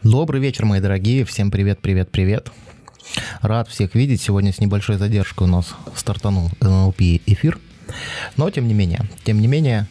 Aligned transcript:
Добрый 0.00 0.40
вечер, 0.40 0.64
мои 0.64 0.80
дорогие. 0.80 1.24
Всем 1.24 1.50
привет, 1.50 1.78
привет, 1.80 2.10
привет. 2.10 2.50
Рад 3.40 3.68
всех 3.68 3.94
видеть. 3.94 4.20
Сегодня 4.20 4.52
с 4.52 4.58
небольшой 4.58 4.96
задержкой 4.96 5.46
у 5.46 5.50
нас 5.50 5.74
стартанул 5.94 6.50
NLP 6.60 7.22
эфир. 7.26 7.58
Но 8.36 8.50
тем 8.50 8.66
не 8.66 8.74
менее, 8.74 9.02
тем 9.22 9.40
не 9.40 9.46
менее, 9.46 9.86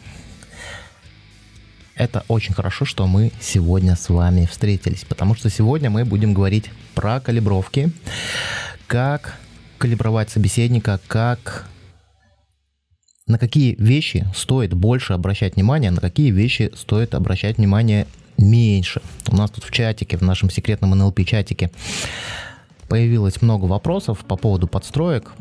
это 1.94 2.24
очень 2.28 2.52
хорошо, 2.52 2.84
что 2.84 3.06
мы 3.06 3.32
сегодня 3.40 3.96
с 3.96 4.08
вами 4.10 4.46
встретились, 4.50 5.04
потому 5.04 5.34
что 5.34 5.48
сегодня 5.48 5.88
мы 5.88 6.04
будем 6.04 6.34
говорить 6.34 6.70
про 6.94 7.20
калибровки, 7.20 7.90
как 8.86 9.38
калибровать 9.78 10.30
собеседника, 10.30 11.00
как 11.06 11.66
на 13.26 13.38
какие 13.38 13.76
вещи 13.76 14.26
стоит 14.34 14.74
больше 14.74 15.12
обращать 15.12 15.54
внимание, 15.54 15.90
на 15.90 16.00
какие 16.00 16.30
вещи 16.30 16.70
стоит 16.74 17.14
обращать 17.14 17.56
внимание 17.56 18.06
меньше. 18.42 19.00
У 19.28 19.36
нас 19.36 19.50
тут 19.50 19.64
в 19.64 19.70
чатике, 19.70 20.16
в 20.16 20.22
нашем 20.22 20.50
секретном 20.50 20.94
NLP 20.94 21.24
чатике 21.24 21.70
появилось 22.88 23.40
много 23.42 23.64
вопросов 23.64 24.24
по 24.26 24.36
поводу 24.36 24.66
подстроек. 24.66 25.32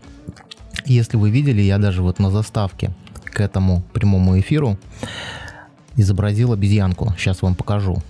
Если 0.85 1.17
вы 1.17 1.29
видели, 1.29 1.61
я 1.61 1.77
даже 1.77 2.01
вот 2.01 2.19
на 2.19 2.31
заставке 2.31 2.91
к 3.25 3.39
этому 3.39 3.83
прямому 3.93 4.39
эфиру 4.39 4.77
изобразил 5.95 6.53
обезьянку. 6.53 7.13
Сейчас 7.17 7.41
вам 7.41 7.55
покажу. 7.55 8.01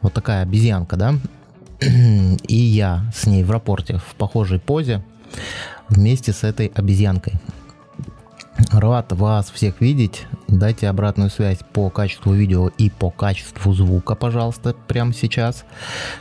Вот 0.00 0.12
такая 0.12 0.42
обезьянка, 0.42 0.96
да? 0.96 1.14
И 1.80 2.56
я 2.56 3.10
с 3.14 3.26
ней 3.26 3.42
в 3.44 3.50
рапорте 3.50 3.98
в 3.98 4.14
похожей 4.16 4.58
позе 4.58 5.02
вместе 5.88 6.32
с 6.32 6.44
этой 6.44 6.66
обезьянкой. 6.66 7.34
Рад 8.70 9.12
вас 9.12 9.50
всех 9.50 9.80
видеть. 9.80 10.26
Дайте 10.48 10.88
обратную 10.88 11.30
связь 11.30 11.58
по 11.72 11.90
качеству 11.90 12.32
видео 12.32 12.68
и 12.68 12.90
по 12.90 13.10
качеству 13.10 13.72
звука, 13.72 14.14
пожалуйста, 14.14 14.74
прямо 14.86 15.12
сейчас, 15.12 15.64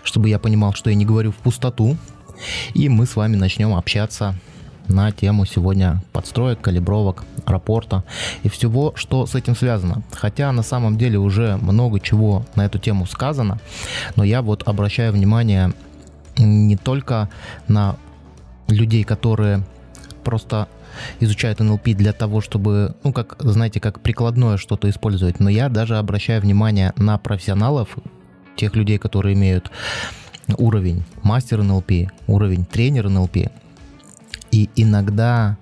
чтобы 0.04 0.30
я 0.30 0.40
понимал, 0.40 0.74
что 0.74 0.90
я 0.90 0.96
не 0.96 1.06
говорю 1.06 1.32
в 1.32 1.36
пустоту. 1.36 1.98
И 2.74 2.90
мы 2.90 3.06
с 3.06 3.16
вами 3.16 3.36
начнем 3.36 3.76
общаться 3.76 4.36
на 4.88 5.12
тему 5.12 5.46
сегодня 5.46 6.02
подстроек, 6.12 6.60
калибровок, 6.60 7.24
рапорта 7.46 8.04
и 8.44 8.50
всего, 8.50 8.94
что 8.96 9.26
с 9.26 9.36
этим 9.36 9.56
связано. 9.56 10.02
Хотя 10.12 10.52
на 10.52 10.64
самом 10.64 10.98
деле 10.98 11.20
уже 11.20 11.58
много 11.58 12.00
чего 12.00 12.46
на 12.56 12.66
эту 12.66 12.80
тему 12.80 13.06
сказано, 13.06 13.60
но 14.16 14.24
я 14.24 14.42
вот 14.42 14.68
обращаю 14.68 15.14
внимание 15.14 15.74
не 16.38 16.78
только 16.78 17.30
на 17.68 17.98
людей, 18.68 19.04
которые 19.04 19.64
просто 20.24 20.68
изучают 21.20 21.60
NLP 21.60 21.94
для 21.94 22.14
того, 22.14 22.42
чтобы, 22.42 22.96
ну, 23.04 23.14
как, 23.14 23.36
знаете, 23.40 23.80
как 23.80 24.00
прикладное 24.02 24.58
что-то 24.58 24.90
использовать. 24.90 25.40
Но 25.40 25.50
я 25.50 25.70
даже 25.70 25.98
обращаю 25.98 26.42
внимание 26.42 26.94
на 26.98 27.18
профессионалов, 27.18 27.98
тех 28.56 28.76
людей, 28.76 28.98
которые 28.98 29.36
имеют 29.36 29.72
уровень 30.58 31.04
мастер 31.24 31.62
NLP, 31.62 32.10
уровень 32.28 32.66
тренер 32.66 33.08
NLP. 33.08 33.52
И 34.52 34.70
иногда 34.76 35.58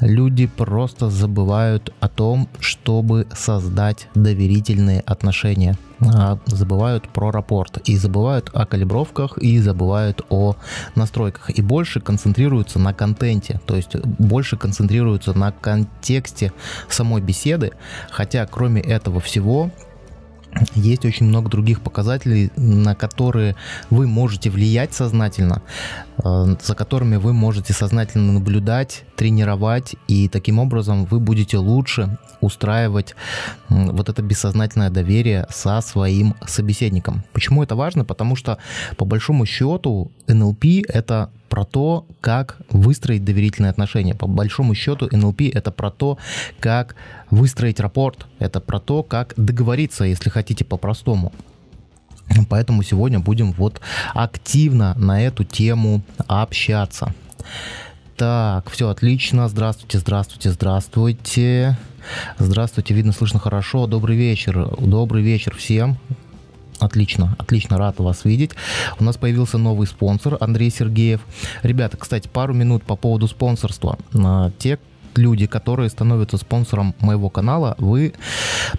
люди 0.00 0.46
просто 0.46 1.10
забывают 1.10 1.92
о 2.00 2.08
том, 2.08 2.48
чтобы 2.60 3.26
создать 3.34 4.08
доверительные 4.14 5.00
отношения. 5.00 5.76
А, 6.00 6.38
забывают 6.46 7.08
про 7.08 7.32
рапорт, 7.32 7.78
и 7.88 7.96
забывают 7.96 8.50
о 8.54 8.66
калибровках, 8.66 9.36
и 9.38 9.58
забывают 9.58 10.24
о 10.28 10.54
настройках, 10.94 11.50
и 11.50 11.60
больше 11.60 12.00
концентрируются 12.00 12.78
на 12.78 12.94
контенте, 12.94 13.60
то 13.66 13.74
есть 13.74 13.96
больше 13.96 14.56
концентрируются 14.56 15.36
на 15.36 15.50
контексте 15.50 16.52
самой 16.88 17.20
беседы, 17.20 17.72
хотя 18.10 18.46
кроме 18.46 18.80
этого 18.80 19.20
всего 19.20 19.72
есть 20.74 21.04
очень 21.04 21.26
много 21.26 21.50
других 21.50 21.80
показателей, 21.80 22.50
на 22.56 22.94
которые 22.94 23.56
вы 23.90 24.06
можете 24.06 24.50
влиять 24.50 24.94
сознательно, 24.94 25.62
э, 26.18 26.56
за 26.62 26.74
которыми 26.74 27.16
вы 27.16 27.32
можете 27.32 27.72
сознательно 27.72 28.32
наблюдать, 28.32 29.04
тренировать, 29.16 29.96
и 30.06 30.28
таким 30.28 30.58
образом 30.58 31.04
вы 31.04 31.20
будете 31.20 31.58
лучше 31.58 32.18
устраивать 32.40 33.14
вот 33.68 34.08
это 34.08 34.22
бессознательное 34.22 34.90
доверие 34.90 35.46
со 35.50 35.80
своим 35.80 36.34
собеседником. 36.46 37.24
Почему 37.32 37.62
это 37.62 37.76
важно? 37.76 38.04
Потому 38.04 38.36
что 38.36 38.58
по 38.96 39.04
большому 39.04 39.46
счету 39.46 40.10
NLP 40.26 40.84
это 40.88 41.30
про 41.48 41.64
то, 41.64 42.06
как 42.20 42.58
выстроить 42.70 43.24
доверительные 43.24 43.70
отношения. 43.70 44.14
По 44.14 44.26
большому 44.26 44.74
счету 44.74 45.08
NLP 45.08 45.50
это 45.52 45.70
про 45.72 45.90
то, 45.90 46.18
как 46.60 46.94
выстроить 47.30 47.80
рапорт, 47.80 48.26
это 48.38 48.60
про 48.60 48.80
то, 48.80 49.02
как 49.02 49.34
договориться, 49.36 50.04
если 50.04 50.30
хотите 50.30 50.64
по-простому. 50.64 51.32
Поэтому 52.50 52.82
сегодня 52.82 53.18
будем 53.18 53.52
вот 53.52 53.80
активно 54.14 54.94
на 54.96 55.22
эту 55.22 55.44
тему 55.44 56.02
общаться. 56.26 57.14
Так, 58.16 58.68
все 58.70 58.88
отлично. 58.88 59.48
Здравствуйте, 59.48 59.98
здравствуйте, 59.98 60.50
здравствуйте. 60.50 61.78
Здравствуйте, 62.38 62.94
видно, 62.94 63.12
слышно 63.12 63.38
хорошо. 63.38 63.86
Добрый 63.86 64.16
вечер. 64.16 64.68
Добрый 64.78 65.22
вечер 65.22 65.54
всем. 65.54 65.98
Отлично, 66.78 67.34
отлично, 67.38 67.76
рад 67.76 67.98
вас 67.98 68.24
видеть. 68.24 68.52
У 69.00 69.04
нас 69.04 69.16
появился 69.16 69.58
новый 69.58 69.86
спонсор, 69.86 70.36
Андрей 70.40 70.70
Сергеев. 70.70 71.20
Ребята, 71.62 71.96
кстати, 71.96 72.28
пару 72.28 72.54
минут 72.54 72.84
по 72.84 72.94
поводу 72.94 73.26
спонсорства. 73.26 73.98
А, 74.14 74.52
те 74.58 74.78
люди, 75.16 75.46
которые 75.46 75.90
становятся 75.90 76.36
спонсором 76.36 76.94
моего 77.00 77.28
канала, 77.28 77.74
вы, 77.78 78.14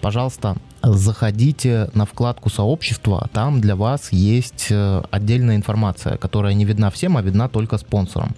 пожалуйста, 0.01 0.55
заходите 0.81 1.89
на 1.93 2.05
вкладку 2.05 2.49
сообщества, 2.49 3.29
там 3.33 3.59
для 3.59 3.75
вас 3.75 4.11
есть 4.11 4.67
э, 4.69 5.03
отдельная 5.11 5.57
информация, 5.57 6.17
которая 6.17 6.53
не 6.53 6.63
видна 6.63 6.89
всем, 6.89 7.17
а 7.17 7.21
видна 7.21 7.49
только 7.49 7.77
спонсорам. 7.77 8.35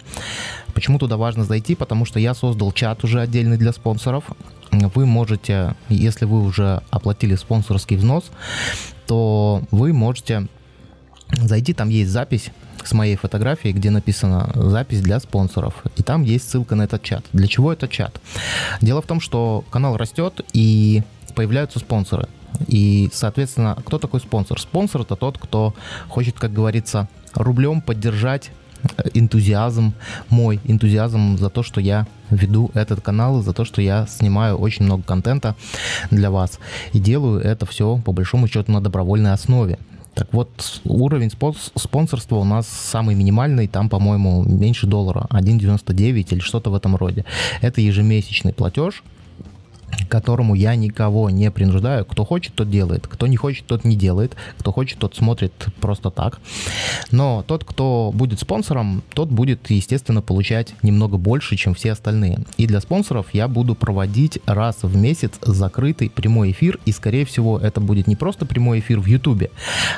Почему 0.74 0.98
туда 0.98 1.16
важно 1.16 1.44
зайти? 1.44 1.74
Потому 1.76 2.04
что 2.04 2.18
я 2.18 2.34
создал 2.34 2.72
чат 2.72 3.04
уже 3.04 3.20
отдельный 3.20 3.58
для 3.58 3.72
спонсоров. 3.72 4.24
Вы 4.72 5.06
можете, 5.06 5.74
если 5.88 6.24
вы 6.24 6.42
уже 6.42 6.82
оплатили 6.90 7.36
спонсорский 7.36 7.96
взнос, 7.96 8.30
то 9.06 9.62
вы 9.70 9.92
можете 9.92 10.48
зайти, 11.30 11.74
там 11.74 11.90
есть 11.90 12.10
запись 12.10 12.50
с 12.82 12.92
моей 12.92 13.16
фотографией, 13.16 13.74
где 13.74 13.90
написано 13.90 14.50
запись 14.54 15.02
для 15.02 15.20
спонсоров. 15.20 15.74
И 15.96 16.02
там 16.02 16.22
есть 16.22 16.50
ссылка 16.50 16.74
на 16.74 16.82
этот 16.82 17.02
чат. 17.02 17.24
Для 17.32 17.46
чего 17.46 17.72
этот 17.72 17.90
чат? 17.90 18.20
Дело 18.80 19.02
в 19.02 19.06
том, 19.06 19.20
что 19.20 19.64
канал 19.70 19.96
растет 19.96 20.40
и 20.52 21.02
появляются 21.34 21.78
спонсоры. 21.78 22.28
И, 22.66 23.10
соответственно, 23.12 23.76
кто 23.84 23.98
такой 23.98 24.20
спонсор? 24.20 24.60
Спонсор 24.60 25.02
это 25.02 25.16
тот, 25.16 25.38
кто 25.38 25.74
хочет, 26.08 26.38
как 26.38 26.52
говорится, 26.52 27.08
рублем 27.34 27.80
поддержать 27.80 28.50
энтузиазм, 29.14 29.92
мой 30.28 30.60
энтузиазм 30.64 31.38
за 31.38 31.50
то, 31.50 31.62
что 31.62 31.80
я 31.80 32.06
веду 32.30 32.70
этот 32.74 33.00
канал, 33.00 33.42
за 33.42 33.52
то, 33.52 33.64
что 33.64 33.82
я 33.82 34.06
снимаю 34.06 34.56
очень 34.56 34.84
много 34.84 35.02
контента 35.02 35.54
для 36.10 36.30
вас. 36.30 36.58
И 36.92 36.98
делаю 36.98 37.40
это 37.40 37.66
все, 37.66 37.98
по 38.04 38.12
большому 38.12 38.48
счету, 38.48 38.72
на 38.72 38.80
добровольной 38.80 39.32
основе. 39.32 39.78
Так 40.14 40.28
вот, 40.32 40.82
уровень 40.84 41.30
спонсорства 41.74 42.36
у 42.36 42.44
нас 42.44 42.68
самый 42.68 43.14
минимальный, 43.14 43.66
там, 43.66 43.88
по-моему, 43.88 44.44
меньше 44.44 44.86
доллара, 44.86 45.26
1,99 45.30 46.26
или 46.32 46.40
что-то 46.40 46.70
в 46.70 46.74
этом 46.74 46.96
роде. 46.96 47.24
Это 47.62 47.80
ежемесячный 47.80 48.52
платеж, 48.52 49.02
которому 50.08 50.54
я 50.54 50.74
никого 50.76 51.30
не 51.30 51.50
принуждаю. 51.50 52.04
Кто 52.04 52.24
хочет, 52.24 52.54
тот 52.54 52.70
делает. 52.70 53.06
Кто 53.06 53.26
не 53.26 53.36
хочет, 53.36 53.66
тот 53.66 53.84
не 53.84 53.96
делает. 53.96 54.36
Кто 54.58 54.72
хочет, 54.72 54.98
тот 54.98 55.14
смотрит 55.14 55.52
просто 55.80 56.10
так. 56.10 56.40
Но 57.10 57.42
тот, 57.46 57.64
кто 57.64 58.10
будет 58.14 58.40
спонсором, 58.40 59.02
тот 59.14 59.28
будет, 59.28 59.70
естественно, 59.70 60.22
получать 60.22 60.74
немного 60.82 61.16
больше, 61.18 61.56
чем 61.56 61.74
все 61.74 61.92
остальные. 61.92 62.40
И 62.56 62.66
для 62.66 62.80
спонсоров 62.80 63.26
я 63.32 63.48
буду 63.48 63.74
проводить 63.74 64.38
раз 64.46 64.78
в 64.82 64.96
месяц 64.96 65.32
закрытый 65.40 66.10
прямой 66.10 66.52
эфир. 66.52 66.78
И, 66.84 66.92
скорее 66.92 67.24
всего, 67.24 67.58
это 67.58 67.80
будет 67.80 68.06
не 68.06 68.16
просто 68.16 68.46
прямой 68.46 68.80
эфир 68.80 69.00
в 69.00 69.06
YouTube, 69.06 69.50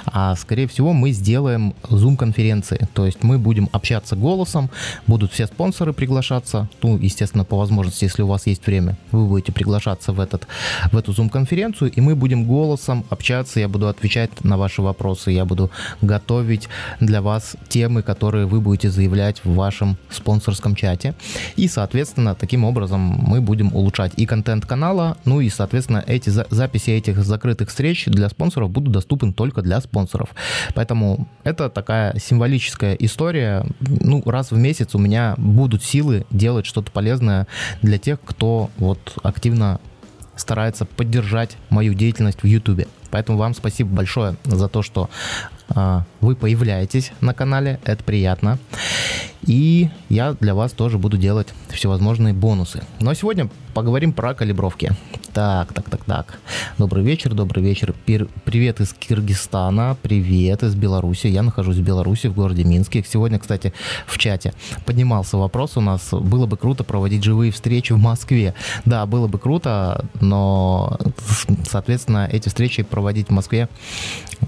а, 0.06 0.34
скорее 0.36 0.66
всего, 0.66 0.92
мы 0.92 1.12
сделаем 1.12 1.74
Zoom-конференции. 1.84 2.88
То 2.94 3.06
есть 3.06 3.22
мы 3.22 3.38
будем 3.38 3.68
общаться 3.72 4.16
голосом, 4.16 4.70
будут 5.06 5.32
все 5.32 5.46
спонсоры 5.46 5.92
приглашаться. 5.92 6.68
Ну, 6.82 6.98
естественно, 6.98 7.44
по 7.44 7.56
возможности, 7.56 8.04
если 8.04 8.22
у 8.22 8.26
вас 8.26 8.46
есть 8.46 8.66
время, 8.66 8.96
вы 9.12 9.26
будете 9.26 9.52
приглашать 9.52 9.83
приглашаться 9.84 10.12
в, 10.12 10.20
этот, 10.20 10.46
в 10.92 10.96
эту 10.96 11.12
Zoom-конференцию, 11.12 11.92
и 11.92 12.00
мы 12.00 12.14
будем 12.16 12.44
голосом 12.44 13.04
общаться, 13.10 13.60
я 13.60 13.68
буду 13.68 13.88
отвечать 13.88 14.44
на 14.44 14.56
ваши 14.56 14.82
вопросы, 14.82 15.30
я 15.30 15.44
буду 15.44 15.70
готовить 16.02 16.68
для 17.00 17.20
вас 17.20 17.56
темы, 17.68 18.02
которые 18.02 18.46
вы 18.46 18.60
будете 18.60 18.90
заявлять 18.90 19.44
в 19.44 19.54
вашем 19.54 19.96
спонсорском 20.10 20.74
чате. 20.74 21.14
И, 21.56 21.68
соответственно, 21.68 22.34
таким 22.34 22.64
образом 22.64 23.00
мы 23.00 23.40
будем 23.40 23.74
улучшать 23.74 24.12
и 24.16 24.26
контент 24.26 24.66
канала, 24.66 25.16
ну 25.24 25.40
и, 25.40 25.50
соответственно, 25.50 26.02
эти 26.06 26.30
за 26.30 26.46
записи 26.50 26.90
этих 26.90 27.22
закрытых 27.24 27.68
встреч 27.68 28.06
для 28.06 28.28
спонсоров 28.28 28.70
будут 28.70 28.92
доступны 28.92 29.32
только 29.32 29.62
для 29.62 29.80
спонсоров. 29.80 30.28
Поэтому 30.74 31.26
это 31.44 31.68
такая 31.68 32.18
символическая 32.18 32.94
история. 32.94 33.66
Ну, 33.80 34.22
раз 34.26 34.50
в 34.50 34.56
месяц 34.56 34.94
у 34.94 34.98
меня 34.98 35.34
будут 35.36 35.84
силы 35.84 36.24
делать 36.30 36.66
что-то 36.66 36.90
полезное 36.90 37.46
для 37.82 37.98
тех, 37.98 38.18
кто 38.24 38.70
вот 38.78 39.18
активно 39.22 39.73
старается 40.36 40.84
поддержать 40.84 41.56
мою 41.70 41.94
деятельность 41.94 42.42
в 42.42 42.46
YouTube. 42.46 42.86
Поэтому 43.10 43.38
вам 43.38 43.54
спасибо 43.54 43.94
большое 43.94 44.36
за 44.44 44.68
то, 44.68 44.82
что 44.82 45.08
э, 45.74 46.00
вы 46.20 46.34
появляетесь 46.34 47.12
на 47.20 47.32
канале, 47.34 47.78
это 47.84 48.02
приятно. 48.02 48.58
И 49.46 49.90
я 50.08 50.32
для 50.32 50.54
вас 50.54 50.72
тоже 50.72 50.98
буду 50.98 51.16
делать 51.16 51.48
всевозможные 51.68 52.32
бонусы. 52.32 52.82
Но 53.00 53.12
сегодня 53.14 53.50
поговорим 53.74 54.12
про 54.12 54.34
калибровки. 54.34 54.92
Так, 55.32 55.72
так, 55.72 55.90
так, 55.90 56.04
так. 56.04 56.38
Добрый 56.78 57.04
вечер, 57.04 57.34
добрый 57.34 57.62
вечер. 57.62 57.92
Пир, 58.06 58.28
привет 58.44 58.80
из 58.80 58.92
Киргизстана, 58.92 59.96
привет 60.00 60.62
из 60.62 60.74
Беларуси. 60.74 61.26
Я 61.26 61.42
нахожусь 61.42 61.76
в 61.76 61.82
Беларуси, 61.82 62.28
в 62.28 62.34
городе 62.34 62.64
Минске. 62.64 63.04
Сегодня, 63.06 63.38
кстати, 63.38 63.74
в 64.06 64.16
чате 64.16 64.54
поднимался 64.86 65.36
вопрос 65.36 65.76
у 65.76 65.80
нас, 65.80 66.10
было 66.12 66.46
бы 66.46 66.56
круто 66.56 66.84
проводить 66.84 67.24
живые 67.24 67.52
встречи 67.52 67.92
в 67.92 67.98
Москве. 67.98 68.54
Да, 68.84 69.04
было 69.06 69.26
бы 69.26 69.38
круто, 69.38 70.04
но, 70.20 70.98
соответственно, 71.68 72.28
эти 72.30 72.48
встречи 72.48 72.82
проводить 72.82 73.28
в 73.28 73.32
Москве 73.32 73.68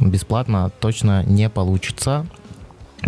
бесплатно 0.00 0.70
точно 0.80 1.24
не 1.24 1.50
получится. 1.50 2.26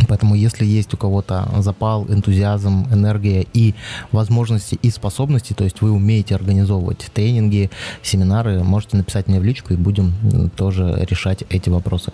Поэтому 0.07 0.35
если 0.35 0.65
есть 0.65 0.95
у 0.95 0.97
кого-то 0.97 1.49
запал, 1.59 2.07
энтузиазм, 2.09 2.87
энергия 2.93 3.47
и 3.53 3.75
возможности 4.13 4.79
и 4.81 4.91
способности, 4.91 5.55
то 5.55 5.65
есть 5.65 5.81
вы 5.81 5.91
умеете 5.91 6.35
организовывать 6.35 7.11
тренинги, 7.13 7.71
семинары, 8.03 8.63
можете 8.63 8.97
написать 8.97 9.27
мне 9.29 9.41
в 9.41 9.45
личку 9.45 9.73
и 9.73 9.77
будем 9.77 10.13
тоже 10.57 11.07
решать 11.09 11.45
эти 11.51 11.69
вопросы. 11.69 12.13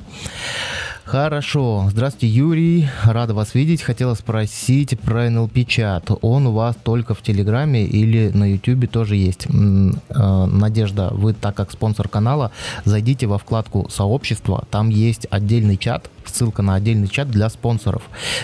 Хорошо. 1.05 1.87
Здравствуйте, 1.91 2.29
Юрий. 2.29 2.89
Рада 3.05 3.35
вас 3.35 3.55
видеть. 3.55 3.83
Хотела 3.83 4.15
спросить 4.15 4.99
про 4.99 5.27
NLP 5.27 5.65
чат. 5.67 6.11
Он 6.23 6.47
у 6.47 6.53
вас 6.53 6.77
только 6.83 7.15
в 7.15 7.21
Телеграме 7.21 7.85
или 7.85 8.31
на 8.31 8.51
YouTube 8.51 8.91
тоже 8.91 9.17
есть? 9.17 9.47
Э, 9.47 10.47
Надежда, 10.47 11.11
вы 11.13 11.35
так 11.35 11.55
как 11.55 11.73
спонсор 11.73 12.09
канала, 12.09 12.53
зайдите 12.87 13.27
во 13.27 13.37
вкладку 13.37 13.87
сообщества. 13.91 14.65
Там 14.71 14.89
есть 14.89 15.27
отдельный 15.31 15.77
чат, 15.77 16.11
ссылка 16.35 16.63
на 16.63 16.75
отдельный 16.75 17.09
чат 17.09 17.31
для 17.31 17.49
спонсоров. 17.49 18.03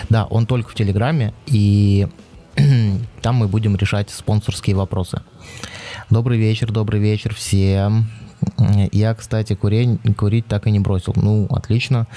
Да, 0.09 0.25
он 0.25 0.45
только 0.45 0.69
в 0.69 0.75
Телеграме, 0.75 1.33
и 1.45 2.07
там 3.21 3.35
мы 3.35 3.47
будем 3.47 3.75
решать 3.75 4.09
спонсорские 4.09 4.75
вопросы. 4.75 5.21
Добрый 6.09 6.37
вечер, 6.37 6.71
добрый 6.71 6.99
вечер 6.99 7.33
всем. 7.33 8.09
Я, 8.91 9.13
кстати, 9.13 9.55
курень, 9.55 9.97
курить 10.17 10.47
так 10.47 10.67
и 10.67 10.71
не 10.71 10.79
бросил. 10.79 11.13
Ну, 11.15 11.47
отлично. 11.49 12.07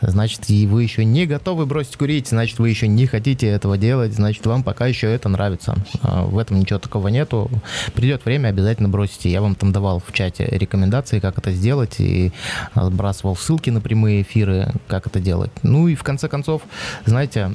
Значит, 0.00 0.48
и 0.48 0.66
вы 0.66 0.82
еще 0.82 1.04
не 1.04 1.26
готовы 1.26 1.66
бросить 1.66 1.96
курить, 1.96 2.28
значит, 2.28 2.58
вы 2.58 2.70
еще 2.70 2.88
не 2.88 3.06
хотите 3.06 3.46
этого 3.46 3.78
делать, 3.78 4.14
значит, 4.14 4.44
вам 4.46 4.62
пока 4.62 4.86
еще 4.86 5.12
это 5.12 5.28
нравится. 5.28 5.76
А, 6.02 6.24
в 6.24 6.38
этом 6.38 6.60
ничего 6.60 6.78
такого 6.78 7.08
нету. 7.08 7.50
Придет 7.94 8.24
время, 8.24 8.48
обязательно 8.48 8.88
бросите. 8.88 9.30
Я 9.30 9.42
вам 9.42 9.54
там 9.54 9.72
давал 9.72 10.02
в 10.06 10.12
чате 10.12 10.46
рекомендации, 10.50 11.20
как 11.20 11.38
это 11.38 11.52
сделать, 11.52 11.96
и 11.98 12.32
сбрасывал 12.74 13.36
ссылки 13.36 13.70
на 13.70 13.80
прямые 13.80 14.22
эфиры, 14.22 14.72
как 14.86 15.06
это 15.06 15.20
делать. 15.20 15.50
Ну 15.62 15.88
и 15.88 15.94
в 15.94 16.02
конце 16.02 16.28
концов, 16.28 16.62
знаете, 17.04 17.54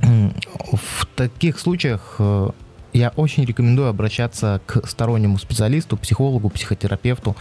в 0.00 1.06
таких 1.14 1.58
случаях 1.58 2.16
э, 2.18 2.50
я 2.94 3.12
очень 3.16 3.44
рекомендую 3.44 3.88
обращаться 3.88 4.60
к 4.66 4.86
стороннему 4.86 5.38
специалисту, 5.38 5.96
психологу, 5.96 6.48
психотерапевту, 6.48 7.36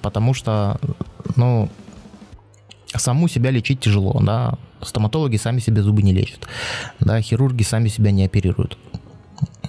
потому 0.00 0.32
что, 0.32 0.80
ну, 1.34 1.68
саму 2.94 3.28
себя 3.28 3.50
лечить 3.50 3.80
тяжело, 3.80 4.18
да, 4.22 4.58
стоматологи 4.80 5.36
сами 5.36 5.58
себе 5.58 5.82
зубы 5.82 6.02
не 6.02 6.12
лечат, 6.12 6.46
да, 7.00 7.20
хирурги 7.20 7.64
сами 7.64 7.88
себя 7.88 8.12
не 8.12 8.24
оперируют. 8.24 8.78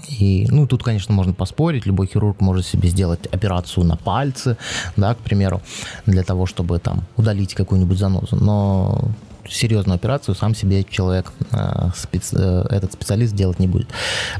И, 0.07 0.47
ну, 0.49 0.67
тут, 0.67 0.83
конечно, 0.83 1.13
можно 1.13 1.33
поспорить, 1.33 1.85
любой 1.85 2.07
хирург 2.07 2.39
может 2.39 2.65
себе 2.65 2.87
сделать 2.87 3.25
операцию 3.27 3.85
на 3.85 3.97
пальце, 3.97 4.57
да, 4.95 5.15
к 5.15 5.17
примеру, 5.17 5.61
для 6.05 6.23
того, 6.23 6.45
чтобы 6.45 6.79
там 6.79 7.03
удалить 7.17 7.55
какую-нибудь 7.55 7.97
занозу, 7.97 8.35
но 8.35 9.01
серьезную 9.49 9.95
операцию 9.95 10.35
сам 10.35 10.55
себе 10.55 10.83
человек, 10.83 11.31
э, 11.51 11.89
специ... 11.95 12.35
Э, 12.37 12.67
этот 12.69 12.93
специалист 12.93 13.33
делать 13.33 13.59
не 13.59 13.67
будет. 13.67 13.89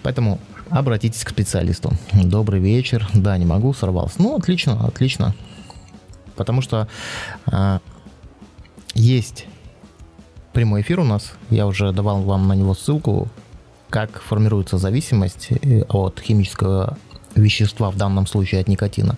Поэтому 0.03 0.39
обратитесь 0.69 1.23
к 1.23 1.29
специалисту. 1.29 1.91
Добрый 2.13 2.59
вечер. 2.59 3.07
Да, 3.13 3.37
не 3.37 3.45
могу, 3.45 3.73
сорвался. 3.73 4.21
Ну, 4.21 4.35
отлично, 4.37 4.85
отлично. 4.85 5.35
Потому 6.35 6.61
что 6.61 6.87
э, 7.51 7.79
есть 8.93 9.47
прямой 10.53 10.81
эфир 10.81 10.99
у 10.99 11.03
нас. 11.03 11.33
Я 11.49 11.67
уже 11.67 11.91
давал 11.91 12.21
вам 12.21 12.47
на 12.47 12.53
него 12.53 12.73
ссылку, 12.73 13.27
как 13.89 14.21
формируется 14.21 14.77
зависимость 14.77 15.49
э, 15.51 15.81
от 15.89 16.19
химического 16.19 16.97
вещества, 17.35 17.91
в 17.91 17.97
данном 17.97 18.27
случае 18.27 18.61
от 18.61 18.67
никотина. 18.67 19.17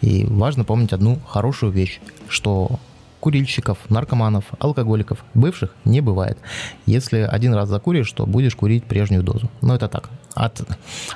И 0.00 0.24
важно 0.24 0.64
помнить 0.64 0.92
одну 0.92 1.18
хорошую 1.26 1.72
вещь, 1.72 2.00
что 2.28 2.78
курильщиков, 3.20 3.78
наркоманов, 3.88 4.44
алкоголиков, 4.58 5.24
бывших 5.34 5.74
не 5.84 6.00
бывает. 6.00 6.38
Если 6.86 7.18
один 7.18 7.54
раз 7.54 7.68
закуришь, 7.68 8.10
то 8.12 8.26
будешь 8.26 8.54
курить 8.54 8.84
прежнюю 8.84 9.22
дозу. 9.22 9.50
Но 9.60 9.74
это 9.74 9.88
так, 9.88 10.10
от, 10.38 10.62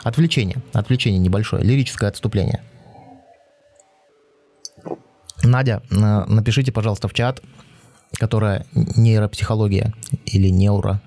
отвлечение, 0.02 0.58
отвлечение 0.72 1.18
небольшое, 1.18 1.62
лирическое 1.62 2.08
отступление. 2.08 2.62
Надя, 5.44 5.82
напишите, 5.90 6.72
пожалуйста, 6.72 7.08
в 7.08 7.14
чат, 7.14 7.42
которая 8.18 8.66
нейропсихология 8.74 9.92
или 10.26 10.48
неуро 10.48 11.00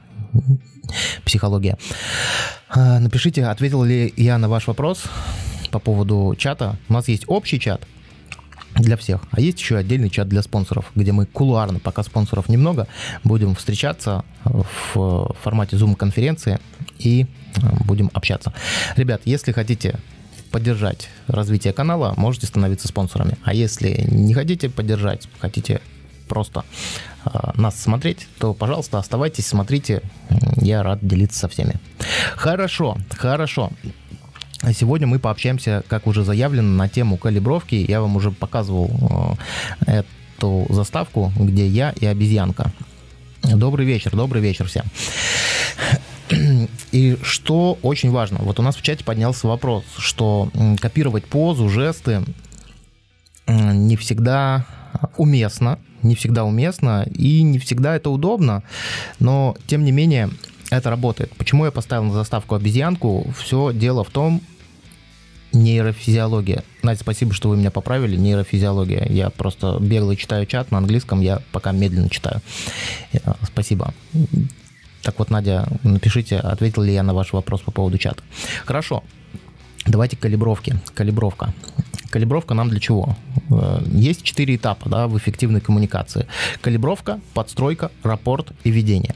психология. 1.23 1.77
А, 2.69 2.99
напишите, 2.99 3.45
ответил 3.45 3.83
ли 3.83 4.13
я 4.17 4.37
на 4.37 4.49
ваш 4.49 4.67
вопрос 4.67 5.03
по 5.71 5.79
поводу 5.79 6.35
чата. 6.37 6.77
У 6.89 6.93
нас 6.93 7.07
есть 7.07 7.23
общий 7.27 7.59
чат, 7.59 7.87
для 8.75 8.97
всех. 8.97 9.21
А 9.31 9.41
есть 9.41 9.59
еще 9.59 9.77
отдельный 9.77 10.09
чат 10.09 10.27
для 10.27 10.41
спонсоров, 10.41 10.91
где 10.95 11.11
мы 11.11 11.25
кулуарно, 11.25 11.79
пока 11.79 12.03
спонсоров 12.03 12.49
немного, 12.49 12.87
будем 13.23 13.55
встречаться 13.55 14.23
в 14.43 15.35
формате 15.41 15.77
Zoom-конференции 15.77 16.59
и 16.99 17.25
э, 17.57 17.59
будем 17.85 18.09
общаться. 18.13 18.53
Ребят, 18.95 19.21
если 19.25 19.51
хотите 19.51 19.99
поддержать 20.51 21.09
развитие 21.27 21.73
канала, 21.73 22.13
можете 22.17 22.47
становиться 22.47 22.87
спонсорами. 22.87 23.37
А 23.43 23.53
если 23.53 24.05
не 24.09 24.33
хотите 24.33 24.69
поддержать, 24.69 25.27
хотите 25.39 25.81
просто 26.27 26.65
э, 27.25 27.29
нас 27.55 27.79
смотреть, 27.79 28.27
то, 28.39 28.53
пожалуйста, 28.53 28.97
оставайтесь, 28.97 29.47
смотрите. 29.47 30.01
Я 30.57 30.83
рад 30.83 30.99
делиться 31.01 31.39
со 31.39 31.47
всеми. 31.47 31.75
Хорошо, 32.35 32.97
хорошо. 33.09 33.71
А 34.65 34.73
сегодня 34.73 35.05
мы 35.05 35.19
пообщаемся, 35.19 35.83
как 35.87 36.07
уже 36.07 36.23
заявлено, 36.23 36.67
на 36.67 36.89
тему 36.89 37.17
калибровки. 37.17 37.75
Я 37.75 38.01
вам 38.01 38.15
уже 38.15 38.31
показывал 38.31 39.37
э, 39.85 40.01
эту 40.39 40.65
заставку, 40.69 41.31
где 41.37 41.67
я 41.67 41.91
и 41.91 42.07
обезьянка. 42.07 42.73
Добрый 43.43 43.85
вечер, 43.85 44.15
добрый 44.15 44.41
вечер 44.41 44.65
всем. 44.65 44.85
И 46.91 47.15
что 47.21 47.77
очень 47.83 48.09
важно, 48.09 48.39
вот 48.39 48.59
у 48.59 48.63
нас 48.63 48.75
в 48.75 48.81
чате 48.81 49.03
поднялся 49.03 49.47
вопрос, 49.47 49.83
что 49.99 50.49
копировать 50.81 51.25
позу, 51.25 51.69
жесты 51.69 52.23
не 53.45 53.95
всегда 53.97 54.65
уместно, 55.15 55.77
не 56.01 56.15
всегда 56.15 56.43
уместно 56.43 57.05
и 57.13 57.43
не 57.43 57.59
всегда 57.59 57.95
это 57.97 58.09
удобно, 58.09 58.63
но 59.19 59.55
тем 59.67 59.83
не 59.85 59.91
менее 59.91 60.31
это 60.71 60.89
работает. 60.89 61.31
Почему 61.37 61.65
я 61.65 61.71
поставил 61.71 62.05
на 62.05 62.13
заставку 62.13 62.55
обезьянку? 62.55 63.31
Все 63.37 63.71
дело 63.71 64.03
в 64.03 64.09
том, 64.09 64.41
нейрофизиология. 65.55 66.63
Надя, 66.83 66.99
спасибо, 66.99 67.33
что 67.33 67.49
вы 67.49 67.57
меня 67.57 67.71
поправили. 67.71 68.15
Нейрофизиология. 68.15 69.07
Я 69.09 69.29
просто 69.29 69.77
бегло 69.79 70.15
читаю 70.15 70.45
чат 70.45 70.71
на 70.71 70.77
английском, 70.77 71.21
я 71.21 71.41
пока 71.51 71.71
медленно 71.71 72.09
читаю. 72.09 72.41
Э, 73.13 73.19
спасибо. 73.43 73.93
Так 75.01 75.17
вот, 75.19 75.29
Надя, 75.29 75.67
напишите, 75.83 76.37
ответил 76.37 76.83
ли 76.83 76.93
я 76.93 77.03
на 77.03 77.13
ваш 77.13 77.33
вопрос 77.33 77.61
по 77.61 77.71
поводу 77.71 77.97
чата. 77.97 78.23
Хорошо. 78.65 79.03
Давайте 79.85 80.17
калибровки. 80.17 80.75
Калибровка. 80.93 81.53
Калибровка 82.09 82.53
нам 82.53 82.69
для 82.69 82.79
чего? 82.79 83.15
Э, 83.49 83.83
есть 83.91 84.23
четыре 84.23 84.55
этапа 84.55 84.89
да, 84.89 85.07
в 85.07 85.17
эффективной 85.17 85.61
коммуникации. 85.61 86.27
Калибровка, 86.61 87.19
подстройка, 87.33 87.91
рапорт 88.03 88.51
и 88.63 88.71
ведение. 88.71 89.15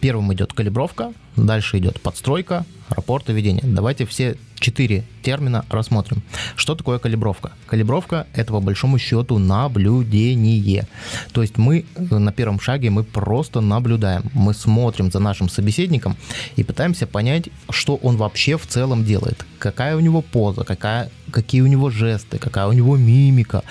Первым 0.00 0.32
идет 0.34 0.52
калибровка, 0.52 1.12
дальше 1.36 1.78
идет 1.78 2.00
подстройка, 2.00 2.64
рапорт 2.88 3.30
и 3.30 3.32
ведение. 3.32 3.64
Давайте 3.64 4.06
все 4.06 4.36
четыре 4.62 5.04
термина 5.22 5.64
рассмотрим. 5.68 6.22
Что 6.56 6.74
такое 6.74 6.98
калибровка? 6.98 7.52
Калибровка— 7.66 8.26
это 8.34 8.52
по 8.52 8.60
большому 8.60 8.98
счету 8.98 9.38
наблюдение. 9.38 10.86
То 11.32 11.42
есть 11.42 11.58
мы 11.58 11.84
э, 11.94 12.18
на 12.18 12.32
первом 12.32 12.60
шаге 12.60 12.90
мы 12.90 13.04
просто 13.04 13.60
наблюдаем. 13.60 14.22
Мы 14.34 14.54
смотрим 14.54 15.10
за 15.10 15.18
нашим 15.18 15.48
собеседником 15.48 16.16
и 16.56 16.62
пытаемся 16.64 17.06
понять, 17.06 17.48
что 17.70 17.96
он 17.96 18.16
вообще 18.16 18.56
в 18.56 18.66
целом 18.66 19.04
делает. 19.04 19.44
Какая 19.58 19.96
у 19.96 20.00
него 20.00 20.22
поза, 20.22 20.64
какая, 20.64 21.10
какие 21.30 21.60
у 21.60 21.66
него 21.66 21.90
жесты, 21.90 22.38
какая 22.38 22.66
у 22.66 22.72
него 22.72 22.96
мимика, 22.96 23.62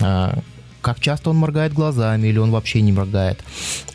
а, 0.00 0.38
как 0.86 1.00
часто 1.00 1.30
он 1.30 1.36
моргает 1.38 1.72
глазами 1.72 2.28
или 2.28 2.38
он 2.38 2.52
вообще 2.52 2.80
не 2.80 2.92
моргает. 2.92 3.42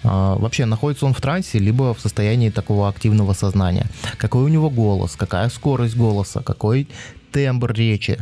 А, 0.04 0.36
вообще, 0.36 0.66
находится 0.66 1.06
он 1.06 1.14
в 1.14 1.22
трансе, 1.22 1.58
либо 1.58 1.94
в 1.94 2.02
состоянии 2.02 2.50
такого 2.50 2.90
активного 2.90 3.32
сознания. 3.32 3.86
Какой 4.18 4.44
у 4.44 4.50
него 4.50 4.70
голос, 4.70 5.16
какая 5.16 5.48
скорость 5.48 5.96
голоса, 5.96 6.42
какой 6.44 6.90
тембр 7.32 7.72
речи. 7.72 8.18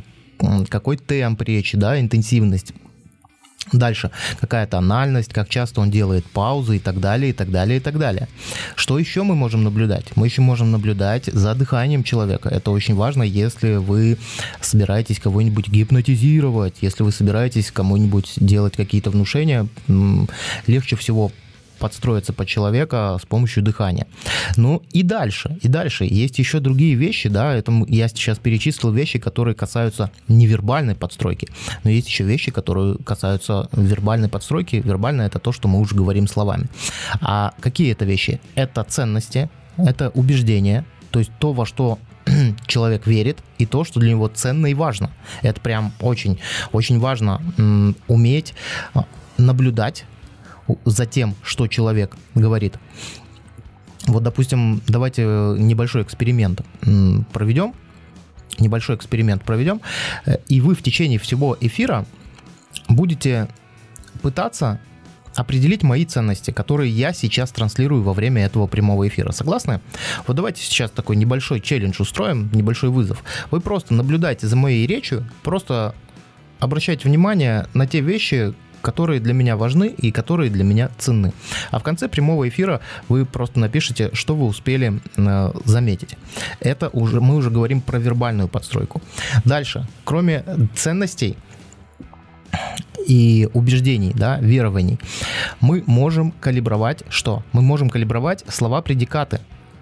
какой 0.69 0.97
темп 0.97 1.41
речи, 1.41 1.77
да, 1.77 1.99
интенсивность. 1.99 2.73
Дальше, 3.71 4.09
какая 4.39 4.65
тональность, 4.65 5.33
как 5.33 5.49
часто 5.49 5.81
он 5.81 5.91
делает 5.91 6.25
паузы 6.25 6.77
и 6.77 6.79
так 6.79 6.99
далее, 6.99 7.29
и 7.29 7.33
так 7.33 7.51
далее, 7.51 7.77
и 7.77 7.79
так 7.79 7.99
далее. 7.99 8.27
Что 8.75 8.97
еще 8.97 9.23
мы 9.23 9.35
можем 9.35 9.63
наблюдать? 9.63 10.05
Мы 10.15 10.27
еще 10.27 10.41
можем 10.41 10.71
наблюдать 10.71 11.25
за 11.25 11.53
дыханием 11.53 12.03
человека. 12.03 12.49
Это 12.49 12.71
очень 12.71 12.95
важно, 12.95 13.21
если 13.21 13.75
вы 13.75 14.17
собираетесь 14.61 15.19
кого-нибудь 15.19 15.67
гипнотизировать, 15.67 16.77
если 16.81 17.03
вы 17.03 17.11
собираетесь 17.11 17.71
кому-нибудь 17.71 18.33
делать 18.37 18.75
какие-то 18.75 19.11
внушения, 19.11 19.67
легче 20.65 20.95
всего 20.95 21.31
подстроиться 21.79 22.33
под 22.33 22.47
человека 22.47 23.17
с 23.21 23.25
помощью 23.25 23.63
дыхания. 23.63 24.07
Ну 24.57 24.83
и 24.91 25.03
дальше, 25.03 25.57
и 25.61 25.67
дальше. 25.67 26.05
Есть 26.05 26.39
еще 26.39 26.59
другие 26.59 26.95
вещи, 26.95 27.29
да, 27.29 27.55
это 27.55 27.71
я 27.87 28.07
сейчас 28.07 28.37
перечислил 28.37 28.91
вещи, 28.91 29.19
которые 29.19 29.55
касаются 29.55 30.11
невербальной 30.27 30.95
подстройки, 30.95 31.47
но 31.83 31.89
есть 31.89 32.07
еще 32.07 32.23
вещи, 32.23 32.51
которые 32.51 32.97
касаются 32.97 33.69
вербальной 33.73 34.29
подстройки. 34.29 34.81
Вербальная 34.83 35.27
это 35.27 35.39
то, 35.39 35.51
что 35.51 35.67
мы 35.67 35.79
уже 35.79 35.95
говорим 35.95 36.27
словами. 36.27 36.67
А 37.21 37.53
какие 37.59 37.91
это 37.91 38.05
вещи? 38.05 38.39
Это 38.55 38.83
ценности, 38.83 39.49
это 39.77 40.09
убеждения, 40.09 40.85
то 41.11 41.19
есть 41.19 41.31
то, 41.39 41.53
во 41.53 41.65
что 41.65 41.99
человек 42.67 43.07
верит, 43.07 43.39
и 43.57 43.65
то, 43.65 43.83
что 43.83 43.99
для 43.99 44.11
него 44.11 44.27
ценно 44.27 44.67
и 44.67 44.73
важно. 44.73 45.11
Это 45.41 45.59
прям 45.61 45.93
очень, 45.99 46.39
очень 46.71 46.99
важно 46.99 47.41
уметь 48.07 48.53
а, 48.93 49.05
наблюдать 49.37 50.05
за 50.85 51.05
тем, 51.05 51.35
что 51.43 51.67
человек 51.67 52.15
говорит. 52.35 52.75
Вот, 54.07 54.23
допустим, 54.23 54.81
давайте 54.87 55.23
небольшой 55.23 56.03
эксперимент 56.03 56.61
проведем. 57.31 57.73
Небольшой 58.57 58.95
эксперимент 58.95 59.43
проведем. 59.43 59.81
Э, 60.25 60.37
и 60.47 60.59
вы 60.59 60.75
в 60.75 60.81
течение 60.81 61.19
всего 61.19 61.55
эфира 61.59 62.05
будете 62.89 63.47
пытаться 64.21 64.79
определить 65.35 65.83
мои 65.83 66.05
ценности, 66.05 66.51
которые 66.51 66.91
я 66.91 67.13
сейчас 67.13 67.51
транслирую 67.51 68.03
во 68.03 68.13
время 68.13 68.45
этого 68.45 68.67
прямого 68.67 69.07
эфира. 69.07 69.31
Согласны? 69.31 69.79
Вот 70.27 70.35
давайте 70.35 70.61
сейчас 70.61 70.91
такой 70.91 71.15
небольшой 71.15 71.61
челлендж 71.61 72.01
устроим, 72.01 72.49
небольшой 72.51 72.89
вызов. 72.89 73.23
Вы 73.51 73.61
просто 73.61 73.93
наблюдайте 73.93 74.47
за 74.47 74.55
моей 74.55 74.85
речью, 74.87 75.29
просто 75.43 75.95
обращайте 76.59 77.07
внимание 77.07 77.67
на 77.73 77.87
те 77.87 78.01
вещи, 78.01 78.53
которые 78.81 79.19
для 79.19 79.33
меня 79.33 79.57
важны 79.57 79.87
и 79.87 80.11
которые 80.11 80.49
для 80.49 80.63
меня 80.63 80.89
ценны. 80.97 81.33
А 81.71 81.79
в 81.79 81.83
конце 81.83 82.07
прямого 82.07 82.47
эфира 82.47 82.81
вы 83.07 83.25
просто 83.25 83.59
напишите, 83.59 84.09
что 84.13 84.35
вы 84.35 84.45
успели 84.45 84.99
э, 85.17 85.51
заметить. 85.65 86.17
Это 86.59 86.89
уже 86.89 87.21
мы 87.21 87.35
уже 87.35 87.49
говорим 87.49 87.81
про 87.81 87.99
вербальную 87.99 88.47
подстройку. 88.47 89.01
Дальше, 89.45 89.87
кроме 90.03 90.43
ценностей, 90.75 91.37
и 93.05 93.49
убеждений, 93.53 94.11
да, 94.13 94.37
верований, 94.39 94.99
мы 95.61 95.83
можем 95.87 96.31
калибровать 96.31 97.03
что? 97.09 97.43
Мы 97.53 97.61
можем 97.61 97.89
калибровать 97.89 98.43
слова-предикаты. 98.47 99.39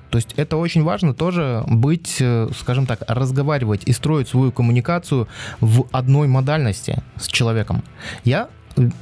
То 0.10 0.18
есть 0.18 0.34
это 0.38 0.56
очень 0.58 0.84
важно 0.84 1.14
тоже 1.14 1.64
быть, 1.68 2.18
э, 2.22 2.48
скажем 2.58 2.86
так, 2.86 3.02
разговаривать 3.08 3.84
и 3.86 3.92
строить 3.92 4.30
свою 4.30 4.52
коммуникацию 4.52 5.28
в 5.60 5.88
одной 5.92 6.28
модальности 6.28 7.04
с 7.18 7.28
человеком. 7.28 7.84
Я 8.24 8.48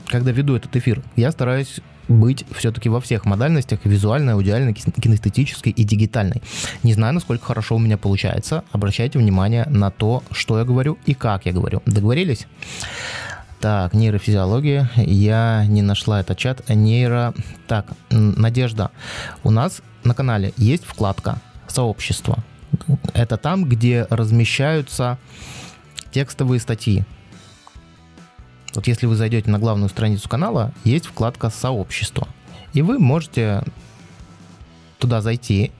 когда 0.07 0.31
веду 0.31 0.55
этот 0.55 0.75
эфир, 0.75 1.01
я 1.15 1.31
стараюсь 1.31 1.79
быть 2.07 2.45
все-таки 2.55 2.89
во 2.89 3.01
всех 3.01 3.25
модальностях, 3.25 3.79
визуальной, 3.83 4.33
аудиальной, 4.33 4.73
кинестетической 4.73 5.71
и 5.71 5.83
дигитальной. 5.83 6.41
Не 6.83 6.93
знаю, 6.93 7.13
насколько 7.13 7.45
хорошо 7.45 7.75
у 7.75 7.79
меня 7.79 7.97
получается. 7.97 8.63
Обращайте 8.71 9.19
внимание 9.19 9.65
на 9.65 9.91
то, 9.91 10.23
что 10.31 10.59
я 10.59 10.65
говорю 10.65 10.97
и 11.05 11.13
как 11.13 11.45
я 11.45 11.51
говорю. 11.51 11.81
Договорились? 11.85 12.47
Так, 13.59 13.93
нейрофизиология. 13.93 14.89
Я 14.95 15.65
не 15.67 15.81
нашла 15.81 16.19
этот 16.19 16.37
чат. 16.37 16.67
Нейро... 16.69 17.33
Так, 17.67 17.87
Надежда. 18.11 18.91
У 19.43 19.49
нас 19.49 19.81
на 20.03 20.13
канале 20.13 20.53
есть 20.57 20.85
вкладка 20.85 21.39
«Сообщество». 21.67 22.43
Это 23.13 23.37
там, 23.37 23.65
где 23.65 24.05
размещаются 24.09 25.17
текстовые 26.11 26.59
статьи. 26.59 27.05
Вот 28.75 28.87
если 28.87 29.05
вы 29.05 29.15
зайдете 29.15 29.49
на 29.49 29.59
главную 29.59 29.89
страницу 29.89 30.27
канала, 30.27 30.73
есть 30.83 31.05
вкладка 31.05 31.49
«Сообщество». 31.49 32.27
И 32.73 32.81
вы 32.81 32.99
можете 32.99 33.63
туда 34.99 35.21
зайти, 35.21 35.71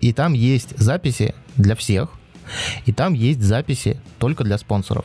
и 0.00 0.12
там 0.12 0.32
есть 0.32 0.76
записи 0.78 1.34
для 1.56 1.74
всех, 1.74 2.10
и 2.86 2.92
там 2.92 3.12
есть 3.12 3.42
записи 3.42 4.00
только 4.18 4.44
для 4.44 4.56
спонсоров. 4.58 5.04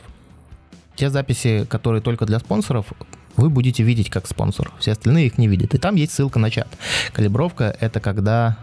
Те 0.94 1.10
записи, 1.10 1.66
которые 1.68 2.00
только 2.00 2.26
для 2.26 2.38
спонсоров, 2.38 2.92
вы 3.36 3.50
будете 3.50 3.82
видеть 3.82 4.10
как 4.10 4.26
спонсор. 4.26 4.72
Все 4.78 4.92
остальные 4.92 5.26
их 5.26 5.38
не 5.38 5.48
видят. 5.48 5.74
И 5.74 5.78
там 5.78 5.94
есть 5.96 6.12
ссылка 6.12 6.38
на 6.38 6.50
чат. 6.50 6.68
Калибровка— 7.12 7.76
это 7.80 7.98
когда 8.00 8.58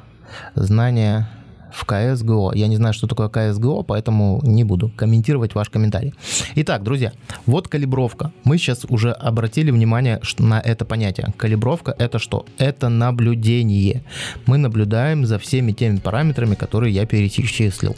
знание 0.55 1.27
в 1.73 1.85
CSGO. 1.85 2.51
Я 2.55 2.67
не 2.67 2.75
знаю, 2.75 2.93
что 2.93 3.07
такое 3.07 3.29
CSGO, 3.29 3.83
поэтому 3.83 4.41
не 4.43 4.63
буду 4.63 4.91
комментировать 4.95 5.55
ваш 5.55 5.69
комментарий. 5.69 6.13
Итак, 6.55 6.83
друзья, 6.83 7.11
вот 7.45 7.67
калибровка. 7.67 8.31
Мы 8.43 8.57
сейчас 8.57 8.85
уже 8.89 9.11
обратили 9.11 9.71
внимание 9.71 10.21
на 10.39 10.59
это 10.59 10.85
понятие. 10.85 11.33
Калибровка 11.37 11.95
это 11.97 12.19
что? 12.19 12.45
Это 12.57 12.89
наблюдение. 12.89 14.03
Мы 14.45 14.57
наблюдаем 14.57 15.25
за 15.25 15.39
всеми 15.39 15.71
теми 15.71 15.97
параметрами, 15.97 16.55
которые 16.55 16.93
я 16.93 17.05
перечислил 17.05 17.95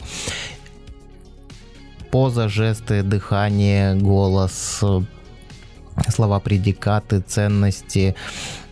поза, 2.12 2.48
жесты, 2.48 3.02
дыхание, 3.02 3.94
голос, 3.94 4.84
слова 6.08 6.40
предикаты, 6.40 7.20
ценности, 7.20 8.14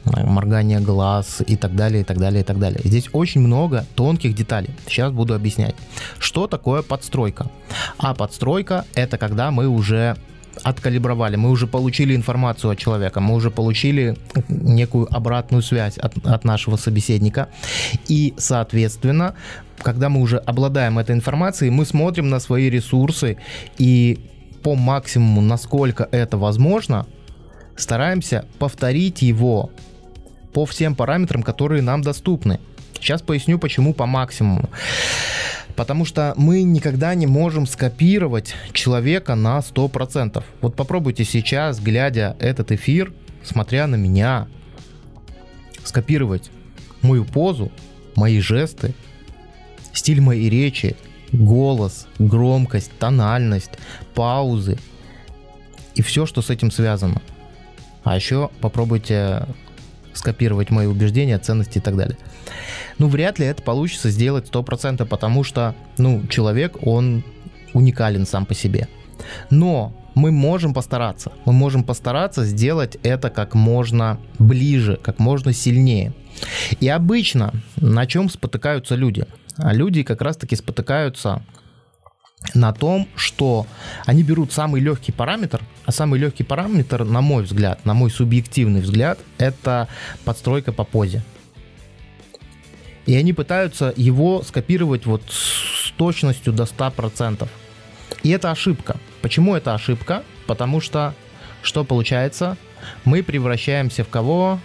моргание 0.04 0.80
глаз 0.80 1.42
и 1.46 1.56
так 1.56 1.74
далее, 1.74 2.02
и 2.02 2.04
так 2.04 2.18
далее, 2.18 2.42
и 2.42 2.44
так 2.44 2.58
далее. 2.58 2.80
Здесь 2.84 3.08
очень 3.12 3.40
много 3.40 3.84
тонких 3.94 4.34
деталей. 4.34 4.70
Сейчас 4.86 5.12
буду 5.12 5.34
объяснять. 5.34 5.74
Что 6.18 6.46
такое 6.46 6.82
подстройка? 6.82 7.50
А 7.98 8.14
подстройка 8.14 8.84
это 8.94 9.18
когда 9.18 9.50
мы 9.50 9.68
уже 9.68 10.16
откалибровали, 10.62 11.36
мы 11.36 11.50
уже 11.50 11.66
получили 11.66 12.14
информацию 12.14 12.72
от 12.72 12.78
человека, 12.78 13.20
мы 13.20 13.34
уже 13.34 13.50
получили 13.50 14.16
некую 14.48 15.08
обратную 15.14 15.62
связь 15.62 15.96
от, 15.96 16.14
от 16.26 16.44
нашего 16.44 16.76
собеседника. 16.76 17.48
И, 18.08 18.34
соответственно, 18.36 19.34
когда 19.78 20.08
мы 20.08 20.20
уже 20.20 20.38
обладаем 20.38 20.98
этой 20.98 21.14
информацией, 21.14 21.70
мы 21.70 21.84
смотрим 21.84 22.28
на 22.28 22.40
свои 22.40 22.68
ресурсы 22.68 23.38
и 23.78 24.29
по 24.62 24.74
максимуму, 24.74 25.40
насколько 25.40 26.08
это 26.10 26.36
возможно, 26.36 27.06
стараемся 27.76 28.46
повторить 28.58 29.22
его 29.22 29.70
по 30.52 30.66
всем 30.66 30.94
параметрам, 30.94 31.42
которые 31.42 31.82
нам 31.82 32.02
доступны. 32.02 32.60
Сейчас 32.94 33.22
поясню, 33.22 33.58
почему 33.58 33.94
по 33.94 34.06
максимуму. 34.06 34.68
Потому 35.76 36.04
что 36.04 36.34
мы 36.36 36.62
никогда 36.62 37.14
не 37.14 37.26
можем 37.26 37.66
скопировать 37.66 38.54
человека 38.72 39.34
на 39.34 39.60
100%. 39.60 40.42
Вот 40.60 40.76
попробуйте 40.76 41.24
сейчас, 41.24 41.80
глядя 41.80 42.36
этот 42.38 42.72
эфир, 42.72 43.12
смотря 43.42 43.86
на 43.86 43.94
меня, 43.94 44.48
скопировать 45.84 46.50
мою 47.00 47.24
позу, 47.24 47.72
мои 48.16 48.40
жесты, 48.40 48.94
стиль 49.92 50.20
моей 50.20 50.50
речи, 50.50 50.96
голос, 51.32 52.06
громкость, 52.18 52.90
тональность, 52.98 53.72
паузы 54.14 54.78
и 55.94 56.02
все, 56.02 56.26
что 56.26 56.42
с 56.42 56.50
этим 56.50 56.70
связано. 56.70 57.20
А 58.04 58.16
еще 58.16 58.50
попробуйте 58.60 59.46
скопировать 60.14 60.70
мои 60.70 60.86
убеждения, 60.86 61.38
ценности 61.38 61.78
и 61.78 61.80
так 61.80 61.96
далее. 61.96 62.16
Ну, 62.98 63.08
вряд 63.08 63.38
ли 63.38 63.46
это 63.46 63.62
получится 63.62 64.10
сделать 64.10 64.48
100%, 64.50 65.04
потому 65.06 65.44
что, 65.44 65.74
ну, 65.98 66.26
человек, 66.28 66.86
он 66.86 67.24
уникален 67.72 68.26
сам 68.26 68.46
по 68.46 68.54
себе. 68.54 68.88
Но 69.50 69.92
мы 70.14 70.32
можем 70.32 70.74
постараться. 70.74 71.32
Мы 71.44 71.52
можем 71.52 71.84
постараться 71.84 72.44
сделать 72.44 72.96
это 73.02 73.30
как 73.30 73.54
можно 73.54 74.18
ближе, 74.38 74.98
как 75.02 75.18
можно 75.18 75.52
сильнее. 75.52 76.12
И 76.80 76.88
обычно 76.88 77.52
на 77.76 78.06
чем 78.06 78.28
спотыкаются 78.28 78.94
люди? 78.96 79.26
А 79.56 79.72
люди 79.72 80.02
как 80.02 80.20
раз-таки 80.22 80.56
спотыкаются 80.56 81.42
на 82.54 82.72
том, 82.72 83.06
что 83.16 83.66
они 84.06 84.22
берут 84.22 84.52
самый 84.52 84.80
легкий 84.80 85.12
параметр, 85.12 85.60
а 85.84 85.92
самый 85.92 86.18
легкий 86.18 86.42
параметр, 86.42 87.04
на 87.04 87.20
мой 87.20 87.44
взгляд, 87.44 87.84
на 87.84 87.94
мой 87.94 88.10
субъективный 88.10 88.80
взгляд, 88.80 89.18
это 89.38 89.88
подстройка 90.24 90.72
по 90.72 90.84
позе. 90.84 91.22
И 93.06 93.14
они 93.14 93.32
пытаются 93.32 93.92
его 93.96 94.42
скопировать 94.42 95.06
вот 95.06 95.22
с 95.30 95.90
точностью 95.92 96.52
до 96.52 96.64
100%. 96.64 97.48
И 98.22 98.30
это 98.30 98.50
ошибка. 98.50 98.96
Почему 99.22 99.54
это 99.54 99.74
ошибка? 99.74 100.22
Потому 100.46 100.80
что 100.80 101.14
что 101.62 101.84
получается? 101.84 102.56
Мы 103.04 103.22
превращаемся 103.22 104.04
в 104.04 104.08
кого? 104.08 104.58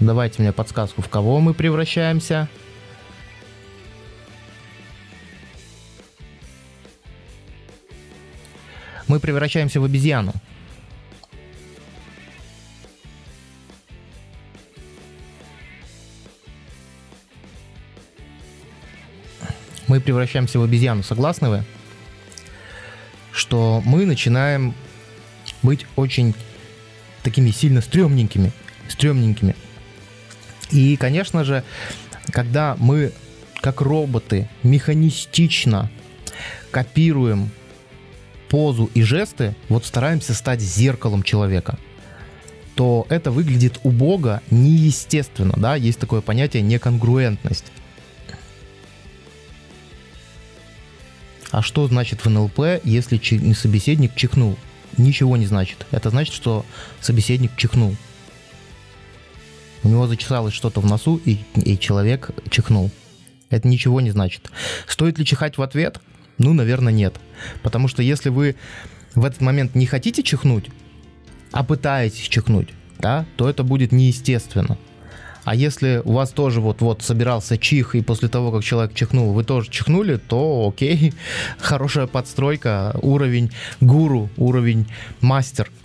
Давайте 0.00 0.42
мне 0.42 0.52
подсказку, 0.52 1.00
в 1.02 1.08
кого 1.08 1.40
мы 1.40 1.54
превращаемся? 1.54 2.48
Мы 9.08 9.20
превращаемся 9.20 9.80
в 9.80 9.84
обезьяну. 9.84 10.32
Мы 19.88 20.00
превращаемся 20.00 20.58
в 20.58 20.62
обезьяну, 20.62 21.02
согласны 21.02 21.50
вы? 21.50 21.64
Что 23.32 23.82
мы 23.84 24.06
начинаем 24.06 24.74
быть 25.62 25.86
очень 25.96 26.34
такими 27.22 27.50
сильно 27.50 27.80
стрёмненькими, 27.80 28.52
стрёмненькими. 28.88 29.54
И, 30.70 30.96
конечно 30.96 31.44
же, 31.44 31.62
когда 32.30 32.76
мы 32.78 33.12
как 33.60 33.80
роботы 33.80 34.48
механистично 34.62 35.90
копируем 36.70 37.50
позу 38.52 38.90
и 38.92 39.00
жесты, 39.00 39.56
вот 39.70 39.86
стараемся 39.86 40.34
стать 40.34 40.60
зеркалом 40.60 41.22
человека, 41.22 41.78
то 42.74 43.06
это 43.08 43.30
выглядит 43.30 43.80
убого, 43.82 44.42
неестественно, 44.50 45.54
да, 45.56 45.74
есть 45.74 45.98
такое 45.98 46.20
понятие 46.20 46.62
неконгруентность. 46.62 47.64
А 51.50 51.62
что 51.62 51.88
значит 51.88 52.26
в 52.26 52.28
НЛП, 52.28 52.84
если 52.84 53.18
собеседник 53.54 54.14
чихнул? 54.16 54.58
Ничего 54.98 55.38
не 55.38 55.46
значит. 55.46 55.86
Это 55.90 56.10
значит, 56.10 56.34
что 56.34 56.66
собеседник 57.00 57.56
чихнул. 57.56 57.96
У 59.82 59.88
него 59.88 60.06
зачесалось 60.06 60.52
что-то 60.52 60.82
в 60.82 60.86
носу, 60.86 61.18
и, 61.24 61.38
и 61.54 61.78
человек 61.78 62.30
чихнул. 62.50 62.90
Это 63.48 63.66
ничего 63.66 64.02
не 64.02 64.10
значит. 64.10 64.50
Стоит 64.86 65.18
ли 65.18 65.24
чихать 65.24 65.56
в 65.56 65.62
ответ? 65.62 66.00
Ну, 66.38 66.52
наверное, 66.54 66.92
нет. 66.92 67.14
Потому 67.62 67.88
что 67.88 68.02
если 68.02 68.28
вы 68.28 68.56
в 69.14 69.24
этот 69.24 69.40
момент 69.40 69.74
не 69.74 69.86
хотите 69.86 70.22
чихнуть, 70.22 70.70
а 71.50 71.64
пытаетесь 71.64 72.28
чихнуть, 72.28 72.68
да, 72.98 73.26
то 73.36 73.48
это 73.48 73.62
будет 73.62 73.92
неестественно. 73.92 74.78
А 75.44 75.56
если 75.56 76.00
у 76.04 76.12
вас 76.12 76.30
тоже 76.30 76.60
вот-вот 76.60 77.02
собирался 77.02 77.58
чих, 77.58 77.96
и 77.96 78.00
после 78.00 78.28
того, 78.28 78.52
как 78.52 78.62
человек 78.62 78.94
чихнул, 78.94 79.32
вы 79.32 79.42
тоже 79.42 79.70
чихнули, 79.70 80.16
то 80.16 80.68
окей, 80.68 81.12
хорошая 81.58 82.06
подстройка, 82.06 82.96
уровень 83.02 83.50
гуру, 83.80 84.30
уровень 84.36 84.86
мастер– 85.20 85.70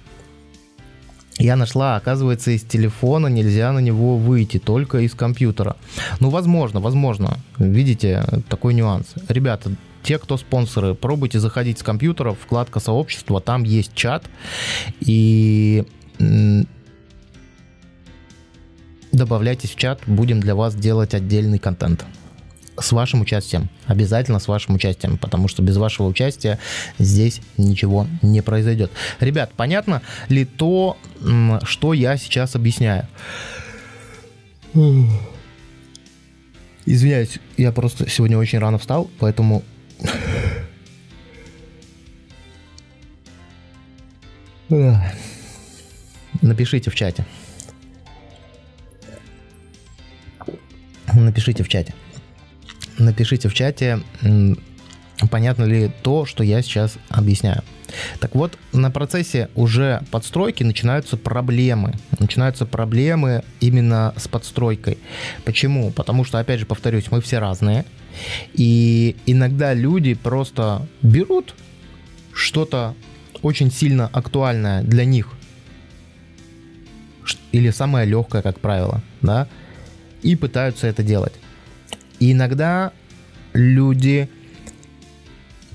я 1.40 1.56
нашла, 1.56 1.98
оказывается, 1.98 2.52
из 2.52 2.64
телефона 2.64 3.28
нельзя 3.28 3.72
на 3.72 3.80
него 3.80 4.18
выйти, 4.18 4.58
только 4.58 5.00
из 5.00 5.14
компьютера. 5.14 5.76
Ну, 6.20 6.30
возможно, 6.30 6.80
возможно. 6.80 7.38
Видите, 7.60 8.24
такой 8.50 8.74
нюанс. 8.74 9.14
Ребята, 9.28 9.72
те, 10.08 10.18
кто 10.18 10.38
спонсоры, 10.38 10.96
пробуйте 10.96 11.38
заходить 11.38 11.80
с 11.80 11.84
компьютера, 11.84 12.32
вкладка 12.32 12.80
сообщества, 12.80 13.42
там 13.42 13.64
есть 13.64 13.94
чат, 13.94 14.24
и 15.02 15.84
добавляйтесь 19.12 19.72
в 19.72 19.76
чат, 19.76 20.00
будем 20.08 20.40
для 20.40 20.56
вас 20.56 20.76
делать 20.76 21.14
отдельный 21.14 21.60
контент 21.60 22.06
с 22.80 22.94
вашим 22.94 23.20
участием. 23.20 23.70
Обязательно 23.86 24.40
с 24.40 24.48
вашим 24.48 24.76
участием, 24.76 25.18
потому 25.18 25.50
что 25.50 25.62
без 25.62 25.76
вашего 25.76 26.08
участия 26.08 26.58
здесь 27.00 27.42
ничего 27.58 28.08
не 28.22 28.40
произойдет. 28.40 28.92
Ребят, 29.20 29.52
понятно 29.58 30.02
ли 30.30 30.46
то, 30.46 30.96
что 31.64 31.92
я 31.92 32.16
сейчас 32.16 32.56
объясняю? 32.56 33.10
Извиняюсь, 36.86 37.40
я 37.58 37.74
просто 37.74 38.10
сегодня 38.10 38.38
очень 38.38 38.60
рано 38.60 38.78
встал, 38.78 39.10
поэтому... 39.20 39.64
Напишите 46.42 46.90
в 46.92 46.96
чате. 46.96 47.26
Напишите 51.14 51.64
в 51.64 51.70
чате 51.70 51.94
напишите 53.00 53.50
в 53.50 53.54
чате, 53.54 54.00
понятно 55.30 55.64
ли 55.64 55.92
то, 56.04 56.26
что 56.26 56.44
я 56.44 56.62
сейчас 56.62 56.98
объясняю. 57.10 57.64
Так 58.20 58.36
вот, 58.36 58.58
на 58.74 58.92
процессе 58.92 59.50
уже 59.56 60.02
подстройки 60.12 60.64
начинаются 60.64 61.18
проблемы. 61.18 61.94
Начинаются 62.20 62.66
проблемы 62.66 63.44
именно 63.60 64.14
с 64.18 64.28
подстройкой. 64.28 64.98
Почему? 65.46 65.92
Потому 65.92 66.24
что, 66.24 66.40
опять 66.40 66.60
же, 66.60 66.66
повторюсь, 66.66 67.10
мы 67.12 67.22
все 67.22 67.40
разные. 67.40 67.86
И 68.54 69.16
иногда 69.26 69.74
люди 69.74 70.14
просто 70.14 70.88
берут 71.02 71.56
что-то 72.34 72.96
очень 73.42 73.72
сильно 73.72 74.08
актуальное 74.08 74.84
для 74.84 75.06
них. 75.06 75.32
Или 77.52 77.72
самое 77.72 78.06
легкое, 78.06 78.42
как 78.42 78.60
правило, 78.60 79.02
да, 79.22 79.48
и 80.22 80.36
пытаются 80.36 80.88
это 80.88 81.04
делать. 81.04 81.34
И 82.20 82.32
иногда 82.32 82.92
люди 83.54 84.30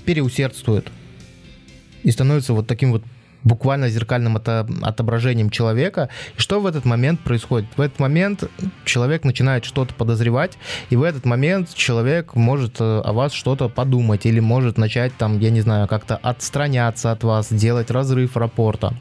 переусердствуют 0.05 0.91
и 2.03 2.11
становятся 2.11 2.53
вот 2.53 2.67
таким 2.67 2.91
вот 2.91 3.03
буквально 3.43 3.89
зеркальным 3.89 4.37
отображением 4.37 5.49
человека. 5.49 6.09
И 6.37 6.41
что 6.41 6.59
в 6.59 6.65
этот 6.65 6.85
момент 6.85 7.19
происходит? 7.19 7.67
В 7.75 7.81
этот 7.81 7.99
момент 7.99 8.43
человек 8.85 9.23
начинает 9.23 9.65
что-то 9.65 9.93
подозревать, 9.93 10.57
и 10.89 10.95
в 10.95 11.03
этот 11.03 11.25
момент 11.25 11.73
человек 11.73 12.35
может 12.35 12.79
э, 12.79 12.83
о 12.83 13.13
вас 13.13 13.33
что-то 13.33 13.69
подумать, 13.69 14.25
или 14.25 14.39
может 14.39 14.77
начать 14.77 15.15
там, 15.17 15.39
я 15.39 15.49
не 15.49 15.61
знаю, 15.61 15.87
как-то 15.87 16.17
отстраняться 16.17 17.11
от 17.11 17.23
вас, 17.23 17.51
делать 17.51 17.91
разрыв 17.91 18.37
рапорта 18.37 18.93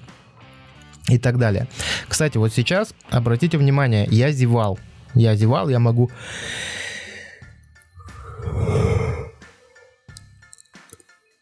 и 1.09 1.19
так 1.19 1.39
далее. 1.39 1.67
Кстати, 2.09 2.39
вот 2.39 2.53
сейчас 2.53 2.95
обратите 3.11 3.59
внимание, 3.59 4.07
я 4.11 4.31
зевал. 4.33 4.79
Я 5.15 5.37
зевал, 5.37 5.69
я 5.69 5.79
могу 5.79 6.11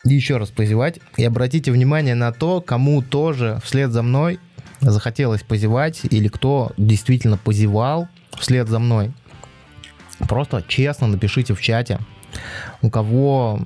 еще 0.04 0.36
раз 0.38 0.50
позевать. 0.50 0.98
И 1.16 1.24
обратите 1.24 1.72
внимание 1.72 2.14
на 2.14 2.32
то, 2.32 2.60
кому 2.60 3.02
тоже 3.02 3.60
вслед 3.64 3.90
за 3.90 4.02
мной 4.02 4.38
захотелось 4.80 5.42
позевать, 5.42 6.00
или 6.04 6.28
кто 6.28 6.72
действительно 6.76 7.36
позевал 7.36 8.08
вслед 8.38 8.68
за 8.68 8.78
мной. 8.78 9.12
Просто 10.20 10.62
честно 10.66 11.06
напишите 11.06 11.54
в 11.54 11.60
чате, 11.60 11.98
у 12.82 12.90
кого 12.90 13.60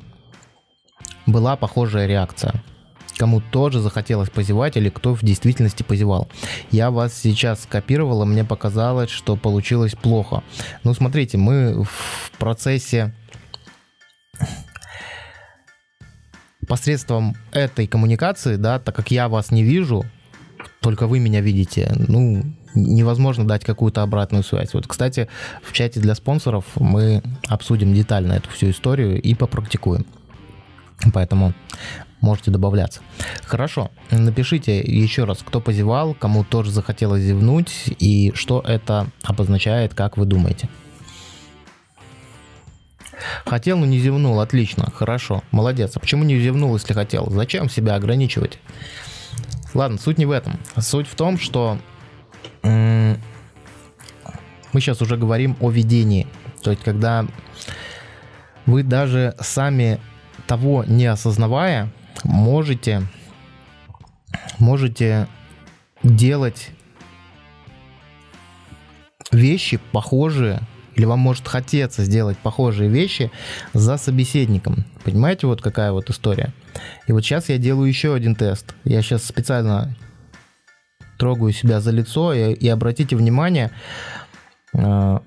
была 1.27 1.57
похожая 1.57 2.07
реакция. 2.07 2.63
Кому 3.17 3.41
тоже 3.41 3.81
захотелось 3.81 4.29
позевать 4.29 4.77
или 4.77 4.89
кто 4.89 5.15
в 5.15 5.23
действительности 5.23 5.85
позевал. 5.85 6.29
Я 6.73 6.91
вас 6.91 7.15
сейчас 7.15 7.63
скопировал, 7.63 8.25
и 8.25 8.27
мне 8.27 8.45
показалось, 8.45 9.11
что 9.11 9.37
получилось 9.37 9.95
плохо. 9.95 10.43
Ну, 10.83 10.95
смотрите, 10.95 11.39
мы 11.39 11.85
в 11.85 12.33
процессе 12.39 13.15
посредством 16.65 17.37
этой 17.53 17.87
коммуникации, 17.87 18.57
да, 18.57 18.79
так 18.79 18.95
как 18.95 19.11
я 19.11 19.29
вас 19.29 19.51
не 19.51 19.63
вижу, 19.63 20.05
только 20.81 21.07
вы 21.07 21.19
меня 21.19 21.41
видите, 21.41 21.93
ну, 22.09 22.43
невозможно 22.75 23.47
дать 23.47 23.65
какую-то 23.65 24.03
обратную 24.03 24.43
связь. 24.43 24.75
Вот, 24.75 24.87
кстати, 24.87 25.29
в 25.63 25.73
чате 25.73 26.01
для 26.01 26.15
спонсоров 26.15 26.65
мы 26.77 27.23
обсудим 27.47 27.95
детально 27.95 28.35
эту 28.35 28.51
всю 28.51 28.71
историю 28.71 29.21
и 29.21 29.35
попрактикуем. 29.35 30.07
Поэтому 31.13 31.53
можете 32.21 32.51
добавляться. 32.51 33.01
Хорошо, 33.45 33.91
напишите 34.11 34.81
еще 34.81 35.25
раз, 35.25 35.39
кто 35.45 35.61
позевал, 35.61 36.15
кому 36.15 36.45
тоже 36.45 36.71
захотелось 36.71 37.23
зевнуть 37.23 37.95
и 37.99 38.33
что 38.35 38.63
это 38.67 39.09
обозначает, 39.23 39.95
как 39.95 40.17
вы 40.17 40.25
думаете. 40.25 40.69
Хотел, 43.45 43.79
но 43.79 43.87
не 43.87 43.99
зевнул. 43.99 44.41
Отлично, 44.41 44.91
хорошо, 44.91 45.43
молодец. 45.51 45.97
А 45.97 46.01
почему 46.01 46.25
не 46.25 46.39
зевнул, 46.39 46.75
если 46.75 46.93
хотел? 46.93 47.31
Зачем 47.31 47.69
себя 47.69 47.95
ограничивать? 47.95 48.59
Ладно, 49.75 49.99
суть 49.99 50.19
не 50.19 50.27
в 50.27 50.31
этом. 50.31 50.59
Суть 50.79 51.09
в 51.09 51.15
том, 51.15 51.39
что 51.39 51.79
мы 52.63 53.17
сейчас 54.75 55.03
уже 55.03 55.17
говорим 55.17 55.57
о 55.61 55.71
видении. 55.71 56.27
То 56.63 56.71
есть, 56.71 56.83
когда 56.83 57.27
вы 58.67 58.83
даже 58.83 59.35
сами 59.41 60.01
того 60.47 60.85
не 60.85 61.07
осознавая, 61.07 61.93
можете, 62.25 63.03
можете 64.59 65.29
делать 66.03 66.71
вещи 69.31 69.79
похожие 69.93 70.61
или 70.95 71.05
вам 71.05 71.19
может 71.19 71.49
хотеться 71.49 72.05
сделать 72.05 72.39
похожие 72.39 72.89
вещи 72.89 73.31
за 73.73 73.97
собеседником. 73.97 74.85
Понимаете, 75.05 75.47
вот 75.47 75.63
какая 75.63 75.93
вот 75.93 76.11
история. 76.11 76.53
И 77.07 77.13
вот 77.13 77.25
сейчас 77.25 77.49
я 77.49 77.59
делаю 77.59 77.89
еще 77.89 78.15
один 78.15 78.35
тест. 78.35 78.75
Я 78.85 79.03
сейчас 79.03 79.25
специально 79.25 79.97
трогаю 81.19 81.53
себя 81.53 81.81
за 81.81 81.91
лицо 81.91 82.33
и, 82.33 82.53
и 82.53 82.69
обратите 82.69 83.17
внимание, 83.17 83.71
э, 84.73 85.19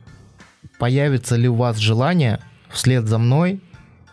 появится 0.80 1.36
ли 1.36 1.48
у 1.48 1.56
вас 1.56 1.78
желание 1.78 2.40
вслед 2.70 3.08
за 3.08 3.18
мной 3.18 3.62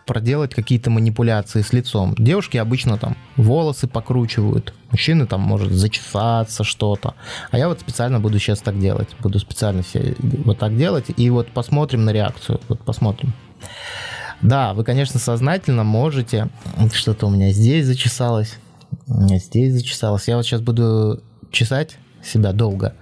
проделать 0.05 0.53
какие-то 0.53 0.89
манипуляции 0.89 1.61
с 1.61 1.73
лицом. 1.73 2.15
Девушки 2.17 2.57
обычно 2.57 2.97
там 2.97 3.17
волосы 3.35 3.87
покручивают, 3.87 4.73
мужчины 4.91 5.25
там 5.25 5.41
может 5.41 5.71
зачесаться 5.71 6.63
что-то. 6.63 7.15
А 7.51 7.57
я 7.57 7.67
вот 7.67 7.81
специально 7.81 8.19
буду 8.19 8.39
сейчас 8.39 8.59
так 8.59 8.79
делать. 8.79 9.09
Буду 9.19 9.39
специально 9.39 9.81
все 9.81 10.15
вот 10.19 10.59
так 10.59 10.77
делать. 10.77 11.05
И 11.17 11.29
вот 11.29 11.49
посмотрим 11.49 12.05
на 12.05 12.11
реакцию. 12.11 12.61
Вот 12.69 12.83
посмотрим. 12.83 13.33
Да, 14.41 14.73
вы, 14.73 14.83
конечно, 14.83 15.19
сознательно 15.19 15.83
можете... 15.83 16.49
Что-то 16.93 17.27
у 17.27 17.29
меня 17.31 17.51
здесь 17.51 17.85
зачесалось. 17.85 18.59
У 19.07 19.21
меня 19.21 19.37
здесь 19.39 19.73
зачесалось. 19.73 20.27
Я 20.27 20.37
вот 20.37 20.45
сейчас 20.45 20.61
буду 20.61 21.23
чесать 21.51 21.97
себя 22.23 22.51
долго. 22.51 22.93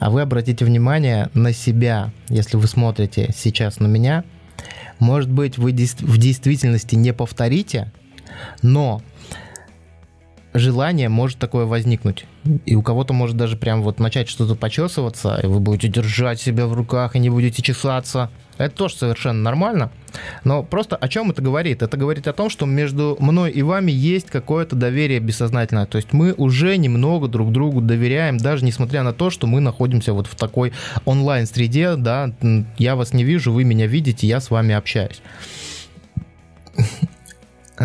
А 0.00 0.10
вы 0.10 0.22
обратите 0.22 0.64
внимание 0.64 1.28
на 1.34 1.52
себя, 1.52 2.12
если 2.28 2.56
вы 2.56 2.66
смотрите 2.66 3.30
сейчас 3.36 3.78
на 3.78 3.86
меня. 3.86 4.24
Может 5.02 5.32
быть, 5.32 5.58
вы 5.58 5.72
в 5.72 6.18
действительности 6.18 6.94
не 6.94 7.12
повторите, 7.12 7.90
но 8.62 9.02
желание 10.54 11.08
может 11.08 11.40
такое 11.40 11.66
возникнуть. 11.66 12.24
И 12.66 12.76
у 12.76 12.82
кого-то 12.82 13.12
может 13.12 13.36
даже 13.36 13.56
прям 13.56 13.82
вот 13.82 13.98
начать 13.98 14.28
что-то 14.28 14.54
почесываться, 14.54 15.40
и 15.42 15.48
вы 15.48 15.58
будете 15.58 15.88
держать 15.88 16.40
себя 16.40 16.68
в 16.68 16.74
руках 16.74 17.16
и 17.16 17.18
не 17.18 17.30
будете 17.30 17.62
чесаться. 17.62 18.30
Это 18.62 18.76
тоже 18.76 18.96
совершенно 18.96 19.42
нормально. 19.42 19.90
Но 20.44 20.62
просто 20.62 20.96
о 20.96 21.08
чем 21.08 21.30
это 21.30 21.42
говорит? 21.42 21.82
Это 21.82 21.96
говорит 21.96 22.28
о 22.28 22.32
том, 22.32 22.48
что 22.48 22.66
между 22.66 23.16
мной 23.18 23.50
и 23.50 23.62
вами 23.62 23.90
есть 23.90 24.28
какое-то 24.28 24.76
доверие 24.76 25.20
бессознательное. 25.20 25.86
То 25.86 25.96
есть 25.96 26.12
мы 26.12 26.32
уже 26.32 26.76
немного 26.76 27.28
друг 27.28 27.50
другу 27.50 27.80
доверяем, 27.80 28.38
даже 28.38 28.64
несмотря 28.64 29.02
на 29.02 29.12
то, 29.12 29.30
что 29.30 29.46
мы 29.46 29.60
находимся 29.60 30.12
вот 30.12 30.26
в 30.26 30.36
такой 30.36 30.72
онлайн-среде, 31.04 31.96
да, 31.96 32.32
я 32.78 32.94
вас 32.94 33.12
не 33.12 33.24
вижу, 33.24 33.52
вы 33.52 33.64
меня 33.64 33.86
видите, 33.86 34.26
я 34.26 34.40
с 34.40 34.50
вами 34.50 34.74
общаюсь. 34.74 35.22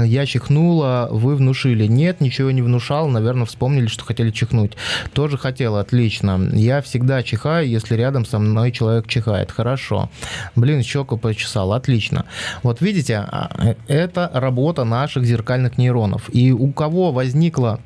Я 0.03 0.25
чихнула, 0.25 1.07
вы 1.11 1.35
внушили. 1.35 1.85
Нет, 1.87 2.21
ничего 2.21 2.51
не 2.51 2.61
внушал, 2.61 3.07
наверное, 3.07 3.45
вспомнили, 3.45 3.87
что 3.87 4.03
хотели 4.05 4.31
чихнуть. 4.31 4.73
Тоже 5.13 5.37
хотела, 5.37 5.79
отлично. 5.81 6.49
Я 6.53 6.81
всегда 6.81 7.23
чихаю, 7.23 7.67
если 7.67 7.95
рядом 7.95 8.25
со 8.25 8.39
мной 8.39 8.71
человек 8.71 9.07
чихает. 9.07 9.51
Хорошо. 9.51 10.09
Блин, 10.55 10.83
щеку 10.83 11.17
почесал, 11.17 11.73
отлично. 11.73 12.25
Вот 12.63 12.81
видите, 12.81 13.17
а, 13.17 13.75
это 13.87 14.29
работа 14.33 14.83
наших 14.83 15.25
зеркальных 15.25 15.77
нейронов. 15.77 16.29
И 16.33 16.51
у 16.51 16.71
кого 16.71 17.11
возникла 17.11 17.79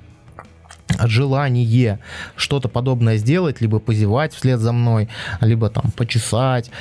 желание 1.08 2.00
что-то 2.36 2.70
подобное 2.70 3.18
сделать, 3.18 3.62
либо 3.62 3.80
позевать 3.80 4.34
вслед 4.34 4.60
за 4.60 4.72
мной, 4.72 5.10
либо 5.40 5.70
там 5.70 5.92
почесать, 5.92 6.72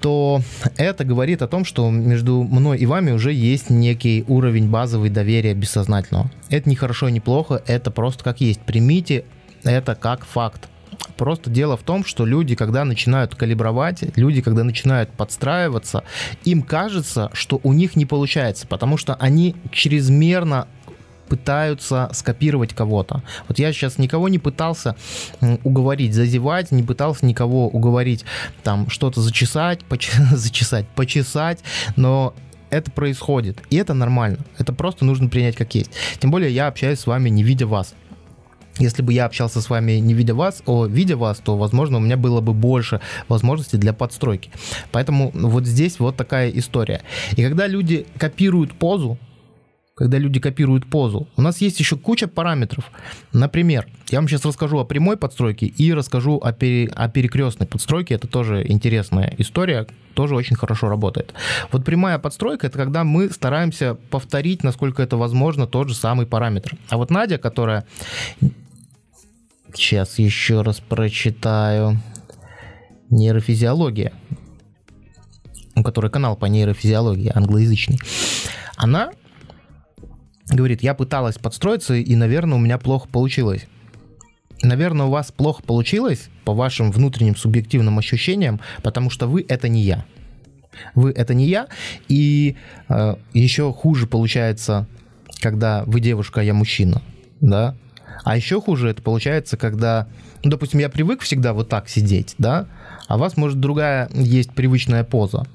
то 0.00 0.40
это 0.76 1.04
говорит 1.04 1.42
о 1.42 1.48
том, 1.48 1.64
что 1.64 1.90
между 1.90 2.42
мной 2.42 2.78
и 2.78 2.86
вами 2.86 3.10
уже 3.12 3.32
есть 3.32 3.70
некий 3.70 4.24
уровень 4.28 4.68
базовой 4.68 5.10
доверия 5.10 5.54
бессознательного. 5.54 6.30
Это 6.48 6.68
не 6.68 6.76
хорошо 6.76 7.08
и 7.08 7.12
не 7.12 7.20
плохо, 7.20 7.62
это 7.66 7.90
просто 7.90 8.24
как 8.24 8.40
есть. 8.40 8.60
Примите 8.60 9.24
это 9.64 9.94
как 9.94 10.24
факт. 10.24 10.68
Просто 11.16 11.50
дело 11.50 11.76
в 11.76 11.82
том, 11.82 12.04
что 12.04 12.24
люди, 12.24 12.54
когда 12.54 12.84
начинают 12.84 13.34
калибровать, 13.34 14.04
люди, 14.16 14.40
когда 14.40 14.64
начинают 14.64 15.10
подстраиваться, 15.10 16.02
им 16.44 16.62
кажется, 16.62 17.30
что 17.32 17.60
у 17.62 17.72
них 17.72 17.96
не 17.96 18.06
получается, 18.06 18.66
потому 18.66 18.96
что 18.96 19.14
они 19.14 19.54
чрезмерно 19.70 20.66
пытаются 21.30 22.10
скопировать 22.12 22.74
кого-то. 22.74 23.22
Вот 23.48 23.60
я 23.60 23.72
сейчас 23.72 23.98
никого 23.98 24.28
не 24.28 24.40
пытался 24.40 24.96
уговорить 25.62 26.12
зазевать, 26.12 26.72
не 26.72 26.82
пытался 26.82 27.24
никого 27.24 27.68
уговорить 27.68 28.24
там 28.64 28.90
что-то 28.90 29.22
зачесать, 29.22 29.84
поч 29.84 30.10
зачесать, 30.32 30.86
почесать, 30.88 31.60
но 31.96 32.34
это 32.68 32.90
происходит, 32.90 33.62
и 33.70 33.76
это 33.76 33.94
нормально. 33.94 34.38
Это 34.58 34.72
просто 34.72 35.04
нужно 35.04 35.28
принять 35.28 35.54
как 35.54 35.72
есть. 35.74 35.92
Тем 36.18 36.32
более 36.32 36.50
я 36.50 36.66
общаюсь 36.66 36.98
с 36.98 37.06
вами, 37.06 37.30
не 37.30 37.44
видя 37.44 37.66
вас. 37.66 37.94
Если 38.78 39.02
бы 39.02 39.12
я 39.12 39.26
общался 39.26 39.60
с 39.60 39.70
вами 39.70 39.92
не 39.92 40.14
видя 40.14 40.34
вас, 40.34 40.62
о, 40.66 40.86
видя 40.86 41.16
вас, 41.16 41.38
то, 41.38 41.56
возможно, 41.56 41.98
у 41.98 42.00
меня 42.00 42.16
было 42.16 42.40
бы 42.40 42.54
больше 42.54 43.00
возможностей 43.28 43.76
для 43.76 43.92
подстройки. 43.92 44.50
Поэтому 44.90 45.30
вот 45.34 45.66
здесь 45.66 46.00
вот 46.00 46.16
такая 46.16 46.50
история. 46.50 47.02
И 47.36 47.42
когда 47.42 47.66
люди 47.66 48.06
копируют 48.18 48.72
позу, 48.72 49.18
когда 50.00 50.16
люди 50.16 50.40
копируют 50.40 50.86
позу. 50.86 51.28
У 51.36 51.42
нас 51.42 51.60
есть 51.60 51.78
еще 51.78 51.94
куча 51.94 52.26
параметров. 52.26 52.90
Например, 53.34 53.86
я 54.08 54.18
вам 54.18 54.28
сейчас 54.28 54.46
расскажу 54.46 54.78
о 54.78 54.86
прямой 54.86 55.18
подстройке 55.18 55.66
и 55.66 55.92
расскажу 55.92 56.40
о, 56.42 56.52
пере, 56.52 56.88
о 56.94 57.10
перекрестной 57.10 57.66
подстройке. 57.66 58.14
Это 58.14 58.26
тоже 58.26 58.64
интересная 58.66 59.34
история, 59.36 59.86
тоже 60.14 60.36
очень 60.36 60.56
хорошо 60.56 60.88
работает. 60.88 61.34
Вот 61.70 61.84
прямая 61.84 62.18
подстройка 62.18 62.68
это 62.68 62.78
когда 62.78 63.04
мы 63.04 63.28
стараемся 63.28 63.94
повторить, 64.08 64.64
насколько 64.64 65.02
это 65.02 65.18
возможно, 65.18 65.66
тот 65.66 65.90
же 65.90 65.94
самый 65.94 66.24
параметр. 66.24 66.78
А 66.88 66.96
вот 66.96 67.10
Надя, 67.10 67.36
которая... 67.36 67.84
Сейчас 69.74 70.18
еще 70.18 70.62
раз 70.62 70.80
прочитаю. 70.80 72.00
Нейрофизиология 73.10 74.12
у 75.76 75.82
которой 75.82 76.10
канал 76.10 76.36
по 76.36 76.46
нейрофизиологии 76.46 77.30
англоязычный, 77.34 77.98
она 78.76 79.12
говорит, 80.50 80.82
я 80.82 80.94
пыталась 80.94 81.38
подстроиться, 81.38 81.94
и, 81.94 82.16
наверное, 82.16 82.56
у 82.56 82.60
меня 82.60 82.78
плохо 82.78 83.08
получилось. 83.08 83.66
Наверное, 84.62 85.06
у 85.06 85.10
вас 85.10 85.32
плохо 85.32 85.62
получилось 85.62 86.28
по 86.44 86.52
вашим 86.52 86.90
внутренним 86.90 87.36
субъективным 87.36 87.98
ощущениям, 87.98 88.60
потому 88.82 89.08
что 89.08 89.26
вы 89.26 89.44
это 89.48 89.68
не 89.68 89.82
я. 89.82 90.04
Вы 90.94 91.10
это 91.12 91.34
не 91.34 91.46
я, 91.46 91.68
и 92.08 92.56
э, 92.88 93.16
еще 93.32 93.72
хуже 93.72 94.06
получается, 94.06 94.86
когда 95.40 95.84
вы 95.86 96.00
девушка, 96.00 96.40
а 96.40 96.44
я 96.44 96.54
мужчина, 96.54 97.02
да. 97.40 97.74
А 98.24 98.36
еще 98.36 98.60
хуже 98.60 98.90
это 98.90 99.02
получается, 99.02 99.56
когда, 99.56 100.08
ну, 100.44 100.50
допустим, 100.50 100.80
я 100.80 100.88
привык 100.88 101.22
всегда 101.22 101.54
вот 101.54 101.68
так 101.68 101.88
сидеть, 101.88 102.34
да, 102.38 102.66
а 103.08 103.16
у 103.16 103.18
вас 103.18 103.36
может 103.36 103.60
другая 103.60 104.10
есть 104.12 104.52
привычная 104.52 105.04
поза. 105.04 105.46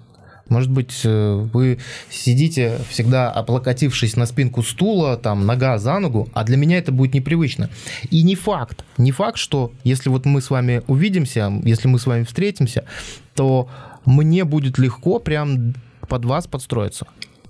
Может 0.50 0.70
быть, 0.70 1.02
э, 1.04 1.48
вы 1.54 1.80
сидите 2.10 2.80
всегда 2.90 3.32
облокотившись 3.32 4.16
на 4.16 4.26
спинку 4.26 4.62
стула, 4.62 5.18
там, 5.18 5.46
нога 5.46 5.78
за 5.80 6.00
ногу, 6.00 6.30
а 6.34 6.44
для 6.44 6.58
меня 6.58 6.78
это 6.78 6.92
будет 6.92 7.14
непривычно. 7.14 7.70
И 8.12 8.22
не 8.24 8.36
факт, 8.36 8.86
не 8.98 9.12
факт, 9.12 9.38
что 9.38 9.72
если 9.84 10.10
вот 10.10 10.26
мы 10.26 10.42
с 10.42 10.50
вами 10.50 10.84
увидимся, 10.88 11.52
если 11.64 11.88
мы 11.88 11.98
с 11.98 12.06
вами 12.06 12.24
встретимся, 12.24 12.86
то 13.34 13.68
мне 14.06 14.44
будет 14.46 14.78
легко 14.78 15.20
прям 15.20 15.74
под 16.08 16.26
вас 16.26 16.46
подстроиться. 16.46 17.08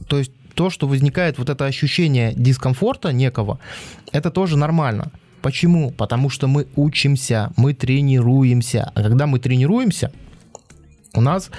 То 0.08 0.18
есть 0.18 0.32
то, 0.54 0.70
что 0.70 0.88
возникает 0.88 1.38
вот 1.38 1.50
это 1.50 1.66
ощущение 1.66 2.34
дискомфорта 2.34 3.12
некого, 3.12 3.60
это 4.14 4.32
тоже 4.32 4.58
нормально. 4.58 5.12
Почему? 5.42 5.92
Потому 5.92 6.30
что 6.30 6.48
мы 6.48 6.66
учимся, 6.76 7.52
мы 7.58 7.74
тренируемся. 7.74 8.92
А 8.96 9.04
когда 9.04 9.28
мы 9.28 9.40
тренируемся, 9.40 10.12
у 11.16 11.22
нас 11.22 11.50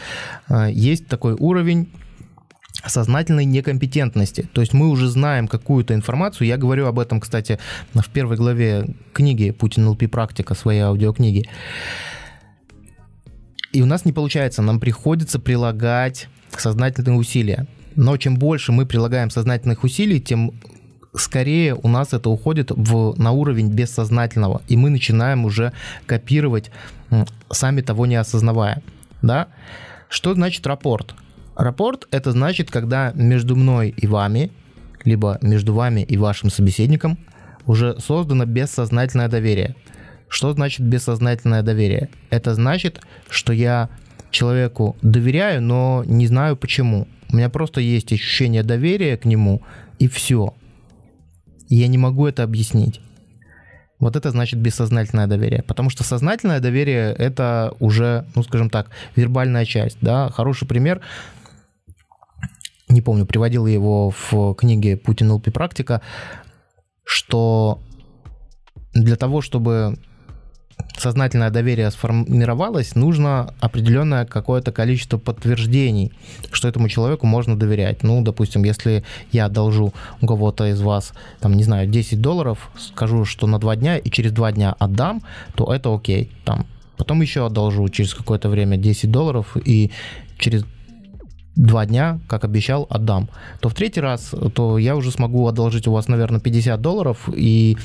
э, 0.49 0.69
есть 0.73 1.07
такой 1.07 1.35
уровень 1.35 1.89
сознательной 2.87 3.45
некомпетентности. 3.45 4.49
То 4.53 4.61
есть 4.61 4.73
мы 4.73 4.89
уже 4.89 5.09
знаем 5.09 5.49
какую-то 5.49 5.95
информацию. 5.95 6.47
Я 6.47 6.57
говорю 6.57 6.87
об 6.87 6.99
этом, 6.99 7.21
кстати, 7.21 7.59
в 7.95 8.09
первой 8.11 8.37
главе 8.37 8.95
книги 9.13 9.51
«Путин 9.51 9.89
ЛП 9.89 10.11
практика», 10.11 10.55
своей 10.55 10.81
аудиокниги. 10.81 11.49
И 13.73 13.83
у 13.83 13.87
нас 13.87 14.05
не 14.05 14.13
получается, 14.13 14.63
нам 14.63 14.81
приходится 14.81 15.39
прилагать 15.39 16.29
сознательные 16.57 17.19
усилия. 17.19 17.67
Но 17.95 18.17
чем 18.17 18.37
больше 18.37 18.73
мы 18.73 18.87
прилагаем 18.87 19.31
сознательных 19.31 19.83
усилий, 19.85 20.21
тем 20.21 20.53
скорее 21.15 21.75
у 21.75 21.89
нас 21.89 22.13
это 22.13 22.29
уходит 22.29 22.71
в, 22.71 23.15
на 23.19 23.33
уровень 23.33 23.71
бессознательного, 23.71 24.61
и 24.69 24.77
мы 24.77 24.91
начинаем 24.91 25.47
уже 25.47 25.73
копировать, 26.05 26.71
сами 27.51 27.81
того 27.81 28.07
не 28.07 28.17
осознавая 28.17 28.83
да? 29.27 29.49
Что 30.09 30.35
значит 30.35 30.67
рапорт? 30.67 31.15
Рапорт— 31.57 32.07
это 32.11 32.33
значит, 32.33 32.71
когда 32.71 33.13
между 33.15 33.57
мной 33.57 33.95
и 33.97 34.07
вами, 34.07 34.51
либо 35.05 35.39
между 35.41 35.75
вами 35.75 36.03
и 36.03 36.17
вашим 36.17 36.51
собеседником 36.51 37.19
уже 37.67 37.99
создано 37.99 38.45
бессознательное 38.45 39.29
доверие. 39.29 39.75
Что 40.29 40.53
значит 40.53 40.81
бессознательное 40.81 41.63
доверие? 41.63 42.09
Это 42.31 42.55
значит, 42.55 43.01
что 43.29 43.53
я 43.53 43.89
человеку 44.31 44.97
доверяю, 45.03 45.63
но 45.63 46.05
не 46.07 46.27
знаю 46.27 46.57
почему. 46.57 47.09
У 47.33 47.37
меня 47.37 47.49
просто 47.49 47.81
есть 47.81 48.13
ощущение 48.13 48.63
доверия 48.63 49.17
к 49.17 49.25
нему, 49.25 49.63
и 49.99 50.09
все. 50.09 50.55
Я 51.69 51.89
не 51.89 51.99
могу 51.99 52.27
это 52.27 52.43
объяснить. 52.43 53.01
Вот 53.99 54.17
это 54.17 54.31
значит 54.31 54.61
бессознательное 54.61 55.27
доверие. 55.27 55.63
Потому 55.63 55.91
что 55.91 56.05
сознательное 56.05 56.61
доверие— 56.61 57.15
это 57.19 57.73
уже, 57.81 58.27
ну, 58.35 58.43
скажем 58.43 58.71
так, 58.71 58.91
вербальная 59.15 59.65
часть. 59.65 59.99
Да? 60.01 60.31
Хороший 60.31 60.69
пример, 60.69 61.01
не 62.89 63.01
помню, 63.03 63.27
приводил 63.27 63.67
его 63.67 64.11
в 64.11 64.55
книге 64.55 64.97
«Путин 64.97 65.33
ЛП 65.33 65.53
практика», 65.53 66.03
что 67.05 67.81
для 68.93 69.17
того, 69.17 69.41
чтобы 69.41 69.99
сознательное 70.97 71.51
доверие 71.51 71.91
сформировалось, 71.91 72.95
нужно 72.95 73.55
определенное 73.61 74.25
какое-то 74.25 74.73
количество 74.73 75.19
подтверждений, 75.19 76.13
что 76.53 76.69
этому 76.69 76.89
человеку 76.89 77.27
можно 77.27 77.57
доверять. 77.57 78.03
Ну, 78.03 78.23
допустим, 78.23 78.65
если 78.65 79.05
я 79.33 79.47
одолжу 79.47 79.93
у 80.21 80.27
кого-то 80.27 80.67
из 80.67 80.81
вас, 80.81 81.13
там, 81.41 81.55
не 81.55 81.65
знаю, 81.65 81.89
10 81.89 82.21
долларов, 82.21 82.71
скажу, 82.79 83.25
что 83.25 83.47
на 83.47 83.59
2 83.59 83.77
дня, 83.77 83.99
и 83.99 84.11
через 84.11 84.33
2 84.33 84.53
дня 84.53 84.75
отдам, 84.79 85.23
то 85.55 85.73
это 85.73 85.95
окей. 85.95 86.31
Там, 86.45 86.67
потом 86.97 87.21
еще 87.21 87.47
одолжу 87.47 87.89
через 87.89 88.15
какое-то 88.15 88.49
время 88.49 88.77
10 88.77 89.11
долларов, 89.11 89.57
и 89.65 89.91
через 90.39 90.65
два 91.57 91.87
дня, 91.87 92.21
как 92.29 92.45
обещал, 92.45 92.87
отдам. 92.91 93.31
То 93.61 93.71
в 93.71 93.75
третий 93.75 94.01
раз, 94.01 94.35
то 94.55 94.77
я 94.77 94.95
уже 94.95 95.11
смогу 95.11 95.47
одолжить 95.47 95.87
у 95.89 95.93
вас, 95.93 96.07
наверное, 96.07 96.39
50 96.39 96.81
долларов, 96.81 97.31
и, 97.35 97.79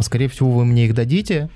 скорее 0.00 0.28
всего, 0.28 0.50
вы 0.50 0.64
мне 0.64 0.86
их 0.86 0.94
дадите, 0.94 1.48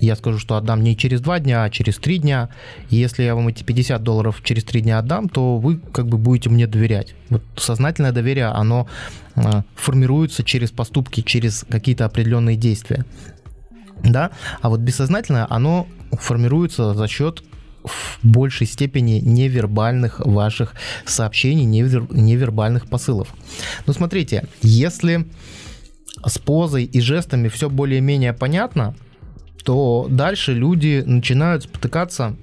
я 0.00 0.16
скажу, 0.16 0.38
что 0.38 0.56
отдам 0.56 0.82
не 0.82 0.96
через 0.96 1.20
два 1.20 1.38
дня, 1.38 1.64
а 1.64 1.70
через 1.70 1.98
три 1.98 2.18
дня. 2.18 2.48
И 2.88 2.96
если 2.96 3.22
я 3.22 3.34
вам 3.34 3.48
эти 3.48 3.62
50 3.62 4.02
долларов 4.02 4.40
через 4.42 4.64
три 4.64 4.80
дня 4.80 4.98
отдам, 4.98 5.28
то 5.28 5.58
вы 5.58 5.78
как 5.78 6.06
бы 6.08 6.18
будете 6.18 6.50
мне 6.50 6.66
доверять. 6.66 7.14
Вот 7.28 7.42
сознательное 7.56 8.12
доверие, 8.12 8.46
оно 8.46 8.88
э, 9.36 9.62
формируется 9.74 10.42
через 10.42 10.70
поступки, 10.70 11.20
через 11.20 11.64
какие-то 11.68 12.06
определенные 12.06 12.56
действия. 12.56 13.04
Да? 14.02 14.30
А 14.62 14.70
вот 14.70 14.80
бессознательное, 14.80 15.46
оно 15.48 15.86
формируется 16.12 16.94
за 16.94 17.06
счет 17.06 17.42
в 17.84 18.18
большей 18.22 18.66
степени 18.66 19.20
невербальных 19.20 20.20
ваших 20.20 20.74
сообщений, 21.06 21.64
невер, 21.64 22.06
невербальных 22.10 22.88
посылов. 22.88 23.28
Ну, 23.86 23.92
смотрите, 23.92 24.46
если 24.62 25.26
с 26.24 26.38
позой 26.38 26.84
и 26.84 27.00
жестами 27.00 27.48
все 27.48 27.70
более-менее 27.70 28.32
понятно, 28.32 28.94
то 29.64 30.06
дальше 30.08 30.54
люди 30.54 31.02
начинают 31.04 31.64
спотыкаться 31.64 32.36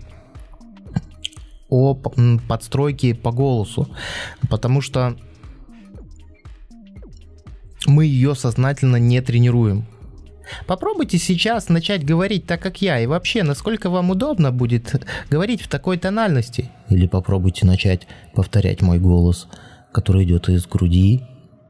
о 1.69 1.95
подстройке 2.47 3.13
по 3.15 3.31
голосу, 3.31 3.89
потому 4.49 4.81
что 4.81 5.17
мы 7.85 8.05
ее 8.05 8.35
сознательно 8.35 8.97
не 8.97 9.21
тренируем. 9.21 9.85
Попробуйте 10.65 11.17
сейчас 11.17 11.67
начать 11.67 12.05
говорить 12.05 12.45
так, 12.45 12.61
как 12.61 12.81
я, 12.81 12.99
и 12.99 13.05
вообще, 13.05 13.43
насколько 13.43 13.89
вам 13.89 14.11
удобно 14.11 14.51
будет 14.51 15.05
говорить 15.29 15.61
в 15.61 15.67
такой 15.67 15.97
тональности. 15.97 16.71
Или 16.89 17.07
попробуйте 17.07 17.65
начать 17.65 18.07
повторять 18.33 18.81
мой 18.81 18.99
голос, 18.99 19.47
который 19.91 20.23
идет 20.23 20.47
из 20.47 20.65
груди, 20.65 21.23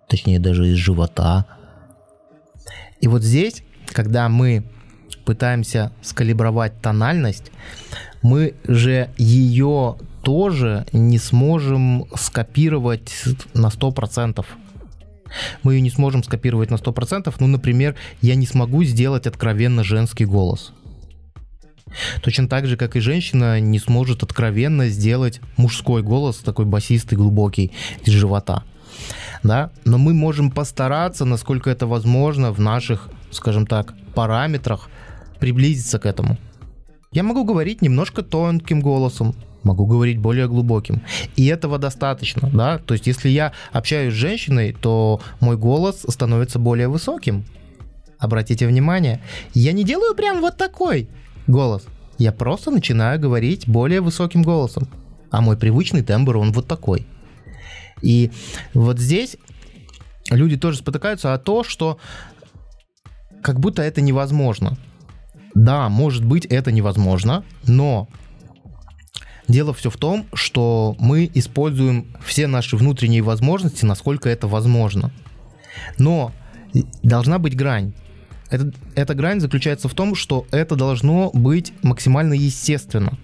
точнее 0.08 0.40
даже 0.40 0.68
из 0.68 0.76
живота. 0.76 1.48
И 3.02 3.08
вот 3.08 3.24
здесь, 3.24 3.64
когда 3.88 4.30
мы 4.30 4.64
пытаемся 5.28 5.92
скалибровать 6.02 6.82
тональность, 6.82 7.52
мы 8.22 8.54
же 8.64 9.10
ее 9.18 9.98
тоже 10.24 10.86
не 10.94 11.20
сможем 11.20 12.06
скопировать 12.16 13.12
на 13.54 13.68
100% 13.68 14.46
мы 15.62 15.74
ее 15.74 15.82
не 15.82 15.90
сможем 15.90 16.24
скопировать 16.24 16.72
на 16.72 16.76
100%. 16.76 17.36
Ну, 17.40 17.48
например, 17.48 17.96
я 18.22 18.36
не 18.36 18.48
смогу 18.48 18.86
сделать 18.86 19.28
откровенно 19.28 19.84
женский 19.84 20.24
голос. 20.24 20.72
Точно 22.22 22.48
так 22.48 22.66
же, 22.66 22.78
как 22.78 22.96
и 22.96 23.02
женщина 23.02 23.60
не 23.60 23.80
сможет 23.80 24.24
откровенно 24.24 24.88
сделать 24.88 25.42
мужской 25.58 26.02
голос, 26.02 26.38
такой 26.38 26.64
басистый, 26.64 27.18
глубокий, 27.18 27.74
из 28.06 28.14
живота. 28.14 28.64
Да? 29.44 29.72
Но 29.84 29.98
мы 29.98 30.14
можем 30.14 30.50
постараться, 30.50 31.26
насколько 31.26 31.70
это 31.70 31.88
возможно, 31.88 32.54
в 32.54 32.60
наших, 32.62 33.10
скажем 33.32 33.68
так, 33.68 33.94
параметрах 34.16 34.90
приблизиться 35.40 36.00
к 36.00 36.06
этому. 36.06 36.38
Я 37.12 37.24
могу 37.24 37.44
говорить 37.46 37.82
немножко 37.82 38.22
тонким 38.22 38.82
голосом, 38.82 39.36
могу 39.64 39.86
говорить 39.86 40.20
более 40.20 40.48
глубоким. 40.48 41.02
И 41.36 41.46
этого 41.46 41.78
достаточно, 41.78 42.50
да. 42.52 42.80
То 42.80 42.94
есть, 42.94 43.08
если 43.08 43.30
я 43.30 43.54
общаюсь 43.72 44.14
с 44.14 44.18
женщиной, 44.18 44.74
то 44.74 45.22
мой 45.40 45.58
голос 45.58 46.06
становится 46.08 46.60
более 46.60 46.88
высоким. 46.88 47.46
Обратите 48.20 48.68
внимание, 48.68 49.22
я 49.54 49.74
не 49.74 49.84
делаю 49.84 50.16
прям 50.16 50.42
вот 50.42 50.58
такой 50.58 51.08
голос. 51.46 51.86
Я 52.18 52.32
просто 52.32 52.72
начинаю 52.72 53.20
говорить 53.20 53.68
более 53.68 54.02
высоким 54.02 54.42
голосом. 54.42 54.88
А 55.30 55.42
мой 55.42 55.58
привычный 55.58 56.04
тембр, 56.04 56.38
он 56.38 56.52
вот 56.52 56.68
такой. 56.68 57.06
И 58.02 58.32
вот 58.74 59.00
здесь 59.00 59.38
люди 60.30 60.58
тоже 60.58 60.80
спотыкаются 60.80 61.34
о 61.34 61.38
том, 61.38 61.64
что 61.64 62.00
как 63.42 63.60
будто 63.60 63.82
это 63.82 64.02
невозможно. 64.02 64.78
Да, 65.58 65.90
может 65.90 66.24
быть, 66.24 66.46
это 66.46 66.72
невозможно, 66.72 67.44
но 67.66 68.08
Дело 69.48 69.74
все 69.74 69.90
в 69.90 69.96
том, 69.96 70.26
что 70.34 70.98
мы 71.00 71.32
используем 71.34 72.14
все 72.22 72.48
наши 72.48 72.76
внутренние 72.76 73.22
возможности, 73.22 73.86
насколько 73.86 74.28
это 74.28 74.46
возможно. 74.46 75.10
Но 75.98 76.34
должна 77.02 77.40
быть 77.40 77.56
грань. 77.56 77.94
Это, 78.50 78.74
эта 78.96 79.16
грань 79.16 79.40
заключается 79.40 79.88
в 79.88 79.94
том, 79.94 80.16
что 80.16 80.46
это 80.52 80.76
должно 80.76 81.32
быть 81.32 81.72
максимально 81.82 82.34
естественно. 82.34 83.18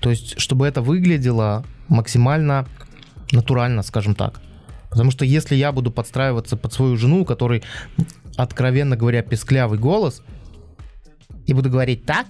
То 0.00 0.08
есть, 0.08 0.40
чтобы 0.40 0.66
это 0.66 0.80
выглядело 0.80 1.66
максимально 1.88 2.66
натурально, 3.30 3.82
скажем 3.82 4.14
так. 4.14 4.40
Потому 4.88 5.10
что 5.10 5.26
если 5.26 5.54
я 5.54 5.70
буду 5.72 5.90
подстраиваться 5.90 6.56
под 6.56 6.72
свою 6.72 6.96
жену, 6.96 7.20
у 7.20 7.24
которой, 7.26 7.62
откровенно 8.36 8.96
говоря, 8.96 9.20
песклявый 9.20 9.78
голос, 9.78 10.22
и 11.48 11.54
буду 11.54 11.70
говорить 11.70 12.04
так, 12.04 12.26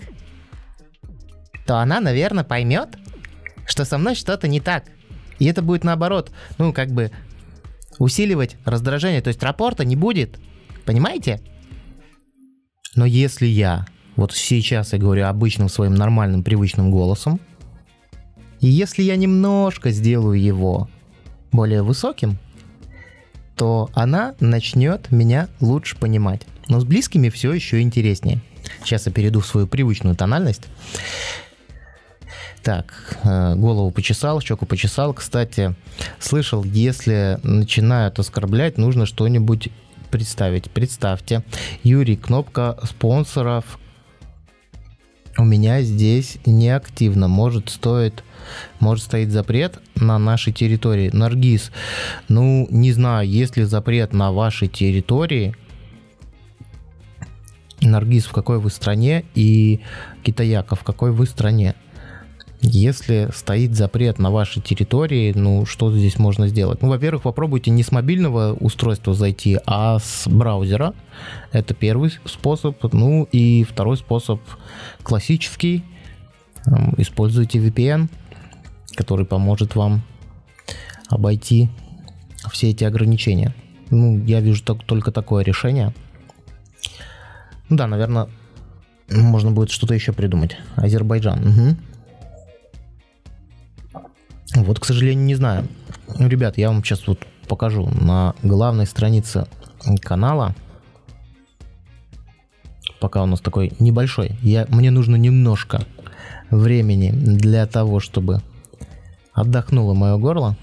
то 1.66 1.78
она, 1.78 2.00
наверное, 2.00 2.44
поймет, 2.44 2.96
что 3.66 3.85
со 3.85 3.98
мной 3.98 4.14
что-то 4.14 4.48
не 4.48 4.61
так. 4.61 4.85
И 5.38 5.44
это 5.44 5.61
будет 5.61 5.85
наоборот, 5.85 6.31
ну, 6.57 6.72
как 6.72 6.92
бы 6.92 7.11
усиливать 7.98 8.57
раздражение. 8.64 9.20
То 9.20 9.28
есть 9.28 9.42
рапорта 9.42 9.85
не 9.85 9.96
будет. 9.96 10.38
Понимаете? 10.87 11.42
Но 12.94 13.04
если 13.04 13.46
я, 13.46 13.87
вот 14.16 14.33
сейчас 14.33 14.92
я 14.92 14.98
говорю 14.98 15.26
обычным 15.26 15.68
своим 15.68 15.94
нормальным 15.94 16.42
привычным 16.44 16.90
голосом, 16.90 17.40
и 18.61 18.68
если 18.68 19.02
я 19.02 19.16
немножко 19.16 19.90
сделаю 19.90 20.40
его 20.40 20.88
более 21.50 21.83
высоким, 21.83 22.38
то 23.57 23.90
она 23.94 24.37
начнет 24.38 25.11
меня 25.11 25.48
лучше 25.61 25.96
понимать. 25.96 26.42
Но 26.68 26.81
с 26.81 26.85
близкими 26.85 27.28
все 27.28 27.52
еще 27.52 27.81
интереснее. 27.81 28.40
Сейчас 28.85 29.07
я 29.07 29.12
перейду 29.12 29.40
в 29.40 29.46
свою 29.46 29.66
привычную 29.66 30.16
тональность. 30.16 30.62
Так, 32.62 33.18
э, 33.24 33.54
голову 33.54 33.90
почесал, 33.90 34.40
щеку 34.40 34.66
почесал. 34.66 35.14
Кстати, 35.14 35.74
слышал, 36.18 36.64
если 36.64 37.38
начинают 37.42 38.18
оскорблять, 38.18 38.76
нужно 38.76 39.07
что-нибудь 39.07 39.70
представить. 40.11 40.70
Представьте, 40.70 41.44
Юрий, 41.83 42.16
кнопка 42.16 42.78
спонсоров 42.83 43.78
у 45.38 45.44
меня 45.44 45.83
здесь 45.83 46.38
не 46.44 46.68
активно. 46.68 47.28
Может, 47.28 47.70
стоит, 47.70 48.24
может 48.81 49.04
стоит 49.04 49.31
запрет 49.31 49.78
на 49.94 50.18
нашей 50.18 50.52
территории. 50.52 51.11
Наргиз, 51.12 51.70
ну, 52.28 52.66
не 52.70 52.92
знаю, 52.92 53.28
есть 53.28 53.57
ли 53.57 53.62
запрет 53.62 54.12
на 54.12 54.33
вашей 54.33 54.68
территории. 54.68 55.54
Наргиз, 57.80 58.26
в 58.26 58.32
какой 58.32 58.58
вы 58.58 58.70
стране? 58.70 59.24
И 59.34 59.80
Китаяка, 60.22 60.74
в 60.74 60.82
какой 60.82 61.12
вы 61.12 61.26
стране? 61.26 61.74
Если 62.60 63.28
стоит 63.32 63.76
запрет 63.76 64.18
на 64.18 64.32
вашей 64.32 64.60
территории, 64.60 65.32
ну 65.32 65.64
что 65.64 65.96
здесь 65.96 66.18
можно 66.18 66.48
сделать? 66.48 66.82
Ну, 66.82 66.88
во-первых, 66.88 67.22
попробуйте 67.22 67.70
не 67.70 67.84
с 67.84 67.92
мобильного 67.92 68.52
устройства 68.54 69.14
зайти, 69.14 69.58
а 69.64 70.00
с 70.00 70.26
браузера. 70.26 70.92
Это 71.52 71.72
первый 71.72 72.10
способ. 72.24 72.76
Ну 72.92 73.28
и 73.30 73.62
второй 73.62 73.96
способ 73.96 74.40
классический. 75.04 75.84
Используйте 76.96 77.60
VPN, 77.60 78.08
который 78.96 79.24
поможет 79.24 79.76
вам 79.76 80.02
обойти 81.08 81.68
все 82.50 82.70
эти 82.70 82.82
ограничения. 82.82 83.54
Ну, 83.90 84.22
я 84.24 84.40
вижу 84.40 84.64
только 84.64 85.12
такое 85.12 85.44
решение. 85.44 85.94
Ну 87.68 87.76
да, 87.76 87.87
наверное, 87.87 88.28
можно 89.11 89.50
будет 89.50 89.70
что-то 89.70 89.94
еще 89.94 90.12
придумать. 90.12 90.57
Азербайджан. 90.76 91.46
Угу. 91.46 91.76
Вот, 94.64 94.81
к 94.81 94.85
сожалению, 94.85 95.24
не 95.24 95.35
знаю. 95.35 95.66
Ребят, 96.18 96.59
я 96.59 96.68
вам 96.68 96.83
сейчас 96.83 97.07
вот 97.07 97.26
покажу 97.48 97.88
на 97.88 98.35
главной 98.42 98.87
странице 98.87 99.46
канала. 100.00 100.54
Пока 103.00 103.22
у 103.22 103.26
нас 103.26 103.40
такой 103.40 103.72
небольшой. 103.78 104.37
Я, 104.42 104.66
мне 104.70 104.90
нужно 104.90 105.16
немножко 105.16 105.83
времени 106.50 107.11
для 107.11 107.66
того, 107.66 108.00
чтобы 108.00 108.42
отдохнуло 109.33 109.94
мое 109.94 110.16
горло. 110.16 110.57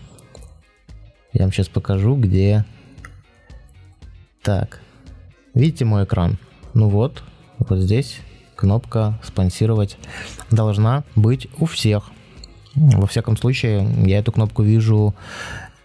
Я 1.34 1.44
вам 1.44 1.52
сейчас 1.52 1.68
покажу, 1.68 2.15
где... 2.15 2.65
Так. 4.41 4.80
Видите 5.54 5.86
мой 5.86 6.04
экран? 6.04 6.38
Ну 6.76 6.90
вот, 6.90 7.24
вот 7.58 7.80
здесь 7.80 8.20
кнопка 8.58 9.18
спонсировать 9.24 9.98
должна 10.52 11.06
быть 11.16 11.48
у 11.58 11.66
всех. 11.66 12.12
Во 12.76 13.08
всяком 13.08 13.38
случае, 13.38 13.88
я 14.06 14.20
эту 14.20 14.34
кнопку 14.34 14.62
вижу 14.62 15.16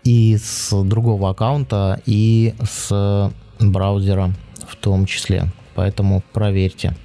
и 0.03 0.37
с 0.37 0.71
другого 0.83 1.31
аккаунта, 1.31 2.03
и 2.07 2.55
с 2.61 3.33
браузера 3.61 4.33
в 4.67 4.75
том 4.75 5.07
числе. 5.07 5.47
Поэтому 5.77 6.25
проверьте. 6.33 6.97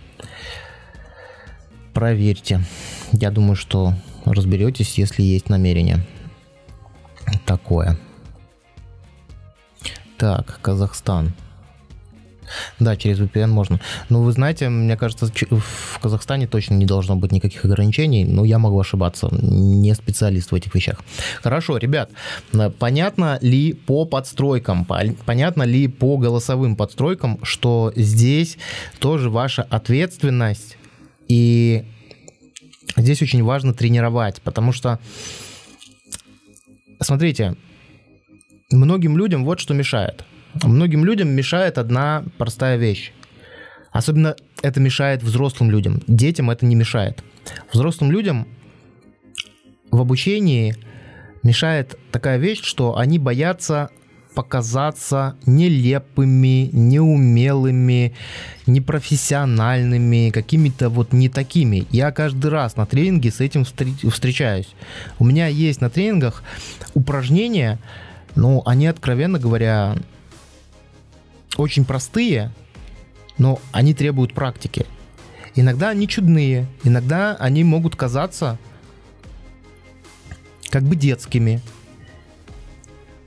Проверьте. 1.93 2.62
Я 3.12 3.30
думаю, 3.30 3.56
что 3.56 3.93
разберетесь, 4.26 4.98
если 4.98 5.21
есть 5.21 5.48
намерение 5.48 6.04
такое. 7.45 8.00
Так, 10.17 10.60
Казахстан. 10.63 11.34
Да, 12.79 12.95
через 12.95 13.19
VPN 13.19 13.47
можно. 13.47 13.79
Но 14.10 14.21
вы 14.21 14.31
знаете, 14.31 14.69
мне 14.69 14.97
кажется, 14.97 15.27
в 15.27 15.99
Казахстане 15.99 16.47
точно 16.47 16.75
не 16.75 16.86
должно 16.86 17.15
быть 17.15 17.31
никаких 17.31 17.65
ограничений, 17.65 18.25
но 18.25 18.45
я 18.45 18.60
могу 18.60 18.79
ошибаться, 18.79 19.29
не 19.31 19.93
специалист 19.95 20.51
в 20.51 20.55
этих 20.55 20.75
вещах. 20.75 21.01
Хорошо, 21.41 21.77
ребят, 21.77 22.12
понятно 22.79 23.39
ли 23.41 23.73
по 23.73 24.05
подстройкам, 24.05 24.86
понятно 25.25 25.63
ли 25.63 25.88
по 25.88 26.17
голосовым 26.17 26.75
подстройкам, 26.75 27.39
что 27.43 27.91
здесь 27.95 28.58
тоже 28.99 29.29
ваша 29.29 29.63
ответственность, 29.63 30.77
и 31.27 31.86
здесь 32.97 33.21
очень 33.21 33.43
важно 33.43 33.73
тренировать, 33.73 34.41
потому 34.41 34.71
что, 34.71 34.99
смотрите, 37.01 37.55
многим 38.71 39.17
людям 39.17 39.45
вот 39.45 39.60
что 39.60 39.73
мешает– 39.73 40.23
Многим 40.63 41.05
людям 41.05 41.29
мешает 41.29 41.77
одна 41.77 42.23
простая 42.37 42.77
вещь. 42.77 43.11
Особенно 43.91 44.35
это 44.61 44.79
мешает 44.79 45.23
взрослым 45.23 45.71
людям. 45.71 46.01
Детям 46.07 46.49
это 46.49 46.65
не 46.65 46.75
мешает. 46.75 47.23
Взрослым 47.71 48.11
людям 48.11 48.47
в 49.91 50.01
обучении 50.01 50.75
мешает 51.43 51.97
такая 52.11 52.37
вещь, 52.37 52.61
что 52.63 52.97
они 52.97 53.19
боятся 53.19 53.89
показаться 54.33 55.37
нелепыми, 55.45 56.69
неумелыми, 56.73 58.13
непрофессиональными, 58.67 60.29
какими-то 60.29 60.89
вот 60.89 61.13
не 61.13 61.29
такими. 61.29 61.87
Я 61.89 62.11
каждый 62.11 62.51
раз 62.51 62.75
на 62.75 62.85
тренинге 62.85 63.31
с 63.31 63.39
этим 63.39 63.63
встречаюсь. 63.63 64.67
У 65.19 65.25
меня 65.25 65.47
есть 65.47 65.79
на 65.79 65.89
тренингах 65.89 66.43
упражнения, 66.93 67.79
но 68.35 68.61
они, 68.65 68.87
откровенно 68.87 69.39
говоря, 69.39 69.95
очень 71.61 71.85
простые, 71.85 72.51
но 73.37 73.59
они 73.71 73.93
требуют 73.93 74.33
практики. 74.33 74.85
Иногда 75.55 75.89
они 75.89 76.07
чудные, 76.07 76.67
иногда 76.83 77.35
они 77.35 77.63
могут 77.63 77.95
казаться 77.95 78.57
как 80.69 80.83
бы 80.83 80.95
детскими. 80.95 81.61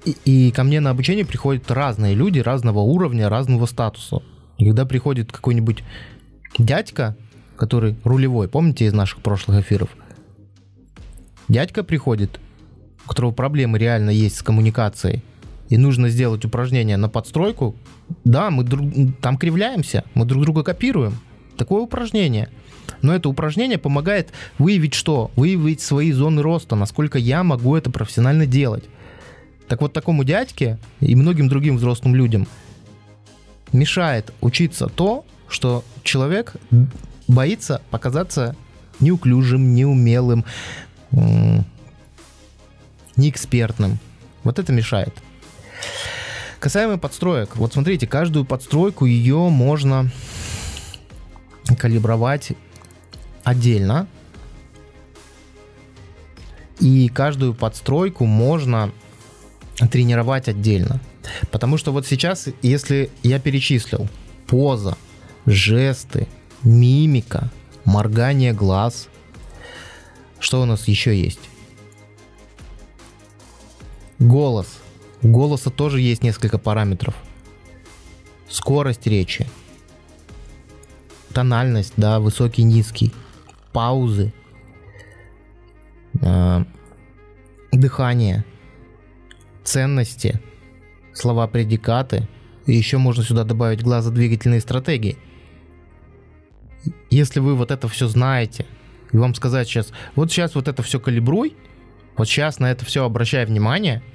И, 0.04 0.16
и 0.24 0.50
ко 0.50 0.64
мне 0.64 0.80
на 0.80 0.90
обучение 0.90 1.24
приходят 1.24 1.70
разные 1.70 2.14
люди 2.14 2.38
разного 2.40 2.80
уровня, 2.80 3.28
разного 3.28 3.66
статуса. 3.66 4.22
И 4.58 4.66
когда 4.66 4.84
приходит 4.84 5.32
какой-нибудь 5.32 5.82
дядька, 6.58 7.16
который 7.56 7.96
рулевой, 8.04 8.48
помните 8.48 8.86
из 8.86 8.92
наших 8.92 9.20
прошлых 9.20 9.60
эфиров? 9.60 9.90
Дядька 11.48 11.82
приходит, 11.82 12.38
у 13.04 13.08
которого 13.08 13.32
проблемы 13.32 13.78
реально 13.78 14.10
есть 14.10 14.36
с 14.36 14.42
коммуникацией, 14.42 15.22
и 15.68 15.76
нужно 15.76 16.08
сделать 16.08 16.44
упражнение 16.44 16.96
на 16.96 17.08
подстройку, 17.08 17.74
да, 18.24 18.50
мы 18.50 18.64
друг, 18.64 18.86
там 19.20 19.36
кривляемся, 19.36 20.04
мы 20.14 20.24
друг 20.24 20.42
друга 20.42 20.62
копируем. 20.62 21.18
Такое 21.56 21.82
упражнение. 21.82 22.48
Но 23.02 23.14
это 23.14 23.28
упражнение 23.28 23.78
помогает 23.78 24.32
выявить 24.58 24.94
что? 24.94 25.30
Выявить 25.36 25.80
свои 25.80 26.12
зоны 26.12 26.42
роста, 26.42 26.76
насколько 26.76 27.18
я 27.18 27.42
могу 27.42 27.76
это 27.76 27.90
профессионально 27.90 28.46
делать. 28.46 28.84
Так 29.68 29.82
вот 29.82 29.92
такому 29.92 30.24
дядьке 30.24 30.78
и 31.00 31.14
многим 31.14 31.48
другим 31.48 31.76
взрослым 31.76 32.14
людям 32.14 32.46
мешает 33.72 34.32
учиться 34.40 34.86
то, 34.86 35.26
что 35.48 35.84
человек 36.02 36.54
боится 37.26 37.82
показаться 37.90 38.56
неуклюжим, 39.00 39.74
неумелым, 39.74 40.44
неэкспертным. 43.16 43.98
Вот 44.44 44.58
это 44.58 44.72
мешает. 44.72 45.12
Касаемо 46.60 46.98
подстроек. 46.98 47.56
Вот 47.56 47.72
смотрите, 47.72 48.06
каждую 48.06 48.44
подстройку 48.44 49.04
ее 49.04 49.48
можно 49.48 50.10
калибровать 51.78 52.52
отдельно. 53.44 54.08
И 56.80 57.08
каждую 57.08 57.54
подстройку 57.54 58.24
можно 58.24 58.92
тренировать 59.90 60.48
отдельно. 60.48 61.00
Потому 61.50 61.76
что 61.76 61.92
вот 61.92 62.06
сейчас, 62.06 62.48
если 62.62 63.10
я 63.22 63.38
перечислил 63.38 64.08
поза, 64.46 64.96
жесты, 65.46 66.26
мимика, 66.62 67.50
моргание 67.84 68.52
глаз, 68.52 69.08
что 70.40 70.62
у 70.62 70.64
нас 70.64 70.88
еще 70.88 71.16
есть? 71.20 71.40
Голос– 74.18 74.66
у 75.22 75.28
голоса 75.28 75.70
тоже 75.70 76.00
есть 76.00 76.22
несколько 76.22 76.58
параметров. 76.58 77.14
Скорость 78.48 79.06
речи, 79.06 79.46
тональность, 81.32 81.94
да, 81.96 82.20
высокий, 82.20 82.62
низкий, 82.62 83.12
паузы, 83.72 84.32
э, 86.20 86.64
дыхание, 87.72 88.44
ценности, 89.64 90.40
слова-предикаты. 91.12 92.28
И 92.66 92.74
еще 92.74 92.98
можно 92.98 93.24
сюда 93.24 93.44
добавить 93.44 93.82
глазодвигательные 93.82 94.60
стратегии. 94.60 95.18
Если 97.10 97.40
вы 97.40 97.54
вот 97.54 97.70
это 97.70 97.88
все 97.88 98.08
знаете, 98.08 98.66
и 99.12 99.16
вам 99.16 99.34
сказать 99.34 99.66
сейчас, 99.66 99.90
вот 100.14 100.30
сейчас 100.30 100.54
вот 100.54 100.68
это 100.68 100.82
все 100.82 101.00
калибруй, 101.00 101.56
вот 102.16 102.28
сейчас 102.28 102.58
на 102.58 102.70
это 102.70 102.84
все 102.84 103.04
обращай 103.04 103.44
внимание– 103.44 104.02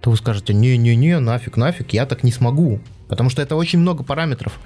то 0.00 0.10
вы 0.10 0.16
скажете, 0.16 0.54
не-не-не, 0.54 1.18
нафиг, 1.18 1.56
нафиг, 1.56 1.92
я 1.92 2.06
так 2.06 2.22
не 2.22 2.32
смогу. 2.32 2.80
Потому 3.08 3.30
что 3.30 3.42
это 3.42 3.56
очень 3.56 3.78
много 3.78 4.04
параметров. 4.04 4.58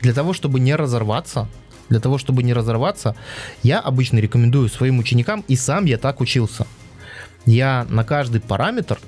Для 0.00 0.14
того, 0.14 0.32
чтобы 0.32 0.60
не 0.60 0.74
разорваться, 0.74 1.48
для 1.88 2.00
того, 2.00 2.18
чтобы 2.18 2.42
не 2.42 2.52
разорваться, 2.52 3.16
я 3.62 3.80
обычно 3.80 4.18
рекомендую 4.18 4.68
своим 4.68 4.98
ученикам, 4.98 5.44
и 5.48 5.56
сам 5.56 5.84
я 5.84 5.98
так 5.98 6.20
учился. 6.20 6.66
Я 7.46 7.86
на 7.90 8.04
каждый 8.04 8.40
параметр 8.40 9.00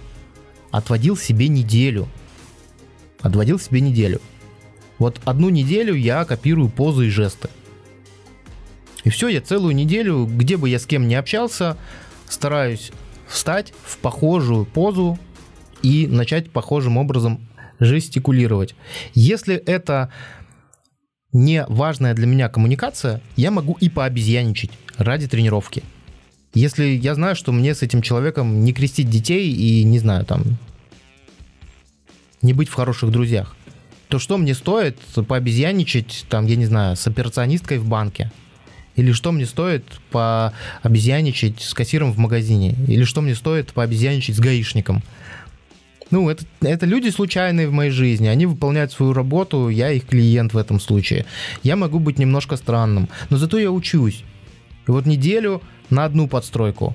отводил 0.71 1.17
себе 1.17 1.49
неделю. 1.49 2.09
Отводил 3.21 3.61
себе 3.61 3.81
неделю. 3.81 4.21
Вот 4.99 5.21
одну 5.25 5.49
неделю 5.49 5.95
я 5.95 6.25
копирую 6.25 6.69
позы 6.69 7.07
и 7.07 7.11
жесты. 7.11 7.49
И 9.05 9.11
все, 9.11 9.29
я 9.29 9.41
целую 9.41 9.75
неделю, 9.75 10.27
где 10.27 10.57
бы 10.57 10.69
я 10.69 10.79
с 10.79 10.87
кем 10.87 11.09
не 11.09 11.15
общался, 11.15 11.77
стараюсь 12.29 12.93
встать 13.27 13.73
в 13.85 13.99
похожую 13.99 14.65
позу, 14.65 15.19
и 15.83 16.07
начать 16.07 16.51
похожим 16.51 16.97
образом 16.97 17.47
жестикулировать. 17.81 18.75
Если 19.15 19.57
это 19.57 20.11
не 21.33 21.65
важная 21.67 22.15
для 22.15 22.27
меня 22.27 22.49
коммуникация, 22.49 23.21
я 23.37 23.51
могу 23.51 23.77
и 23.81 23.89
пообезьяничать 23.89 24.71
ради 24.97 25.27
тренировки. 25.27 25.83
Если 26.55 26.85
я 26.85 27.15
знаю, 27.15 27.35
что 27.35 27.51
мне 27.51 27.75
с 27.75 27.83
этим 27.83 28.03
человеком 28.03 28.63
не 28.65 28.73
крестить 28.73 29.09
детей 29.09 29.51
и, 29.51 29.83
не 29.85 29.99
знаю, 29.99 30.27
там, 30.27 30.59
не 32.43 32.53
быть 32.53 32.69
в 32.69 32.75
хороших 32.75 33.11
друзьях, 33.11 33.57
то 34.09 34.19
что 34.19 34.37
мне 34.37 34.55
стоит 34.55 34.99
пообезьяничать, 35.27 36.27
там, 36.29 36.47
я 36.47 36.57
не 36.57 36.67
знаю, 36.67 36.97
с 36.97 37.07
операционисткой 37.07 37.79
в 37.79 37.89
банке? 37.89 38.31
Или 38.95 39.13
что 39.13 39.33
мне 39.33 39.47
стоит 39.47 39.87
пообезьяничать 40.11 41.63
с 41.63 41.73
кассиром 41.73 42.13
в 42.13 42.19
магазине? 42.19 42.75
Или 42.87 43.05
что 43.05 43.23
мне 43.23 43.35
стоит 43.35 43.73
пообезьяничать 43.73 44.37
с 44.37 44.39
гаишником? 44.39 45.03
Ну, 46.13 46.29
это, 46.29 46.45
это 46.61 46.85
люди 46.85 47.09
случайные 47.09 47.69
в 47.69 47.73
моей 47.73 47.91
жизни, 47.91 48.27
они 48.27 48.45
выполняют 48.45 48.93
свою 48.93 49.15
работу, 49.15 49.71
я 49.71 49.91
их 49.91 50.07
клиент 50.07 50.53
в 50.53 50.59
этом 50.59 50.79
случае. 50.79 51.25
Я 51.63 51.75
могу 51.75 51.99
быть 51.99 52.19
немножко 52.19 52.57
странным, 52.57 53.09
но 53.31 53.39
зато 53.39 53.59
я 53.59 53.71
учусь. 53.71 54.23
И 54.87 54.91
вот 54.91 55.07
неделю 55.07 55.63
на 55.89 56.05
одну 56.05 56.29
подстройку. 56.29 56.95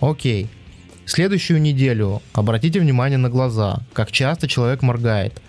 Окей. 0.00 0.48
Следующую 1.04 1.62
неделю 1.62 2.20
обратите 2.32 2.80
внимание 2.80 3.16
на 3.16 3.30
глаза, 3.30 3.86
как 3.92 4.10
часто 4.10 4.48
человек 4.48 4.82
моргает. 4.82 5.40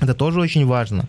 Это 0.00 0.14
тоже 0.14 0.40
очень 0.40 0.64
важно. 0.64 1.06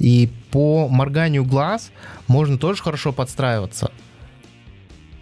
И 0.00 0.28
по 0.50 0.88
морганию 0.88 1.44
глаз 1.44 1.92
можно 2.26 2.58
тоже 2.58 2.82
хорошо 2.82 3.12
подстраиваться. 3.12 3.92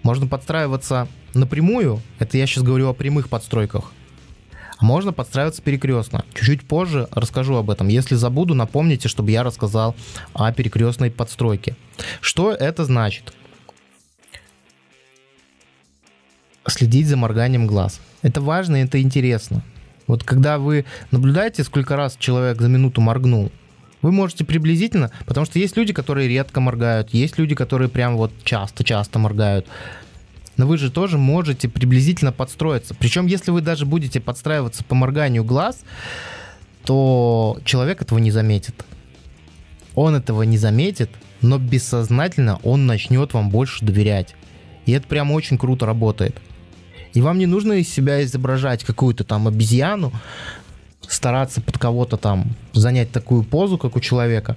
Можно 0.03 0.27
подстраиваться 0.27 1.09
напрямую, 1.35 2.01
это 2.19 2.39
я 2.39 2.47
сейчас 2.47 2.65
говорю 2.65 2.89
о 2.89 2.95
прямых 2.95 3.29
подстройках, 3.29 3.93
можно 4.83 5.13
подстраиваться 5.13 5.63
перекрестно. 5.63 6.25
Чуть-чуть 6.35 6.67
позже 6.67 7.09
расскажу 7.13 7.55
об 7.57 7.71
этом. 7.71 7.89
Если 7.89 8.15
забуду, 8.15 8.55
напомните, 8.55 9.09
чтобы 9.09 9.31
я 9.31 9.43
рассказал 9.43 9.95
о 10.35 10.53
перекрестной 10.53 11.11
подстройке. 11.11 11.77
Что 12.21 12.53
это 12.53 12.85
значит? 12.85 13.33
Следить 16.67 17.09
за 17.09 17.17
морганием 17.17 17.67
глаз. 17.67 18.01
Это 18.23 18.41
важно, 18.41 18.77
это 18.77 19.01
интересно. 19.01 19.63
Вот 20.07 20.25
когда 20.25 20.59
вы 20.59 20.85
наблюдаете, 21.11 21.65
сколько 21.65 21.97
раз 21.97 22.17
человек 22.19 22.61
за 22.61 22.69
минуту 22.69 23.01
моргнул, 23.01 23.51
вы 24.03 24.11
можете 24.11 24.45
приблизительно, 24.45 25.11
потому 25.27 25.47
что 25.47 25.59
есть 25.59 25.77
люди, 25.77 25.93
которые 25.93 26.29
редко 26.29 26.61
моргают, 26.61 27.15
есть 27.15 27.39
люди, 27.39 27.55
которые 27.55 27.89
прям 27.89 28.17
вот 28.17 28.33
часто-часто 28.45 29.19
моргают. 29.19 29.67
Но 30.57 30.67
вы 30.67 30.77
же 30.77 30.91
тоже 30.91 31.19
можете 31.19 31.69
приблизительно 31.69 32.33
подстроиться. 32.33 32.95
Причем, 32.95 33.27
если 33.27 33.51
вы 33.51 33.61
даже 33.61 33.87
будете 33.87 34.21
подстраиваться 34.21 34.85
по 34.85 34.95
морганию 34.95 35.45
глаз, 35.45 35.83
то 36.85 37.59
человек 37.65 38.03
этого 38.03 38.19
не 38.19 38.31
заметит. 38.31 38.85
Он 39.95 40.15
этого 40.15 40.43
не 40.43 40.59
заметит, 40.59 41.11
но 41.41 41.59
бессознательно 41.59 42.59
он 42.63 42.87
начнет 42.87 43.35
вам 43.35 43.51
больше 43.51 43.85
доверять. 43.85 44.35
И 44.87 44.93
это 44.93 45.07
прям 45.07 45.31
очень 45.33 45.59
круто 45.59 45.87
работает. 45.87 46.41
И 47.15 47.21
вам 47.21 47.39
не 47.39 47.47
нужно 47.47 47.75
из 47.75 47.89
себя 47.89 48.23
изображать 48.25 48.85
какую-то 48.85 49.25
там 49.25 49.47
обезьяну, 49.47 50.13
стараться 51.07 51.61
под 51.61 51.79
кого-то 51.79 52.17
там 52.17 52.57
занять 52.73 53.13
такую 53.13 53.43
позу, 53.43 53.77
как 53.79 53.97
у 53.97 54.01
человека. 54.01 54.57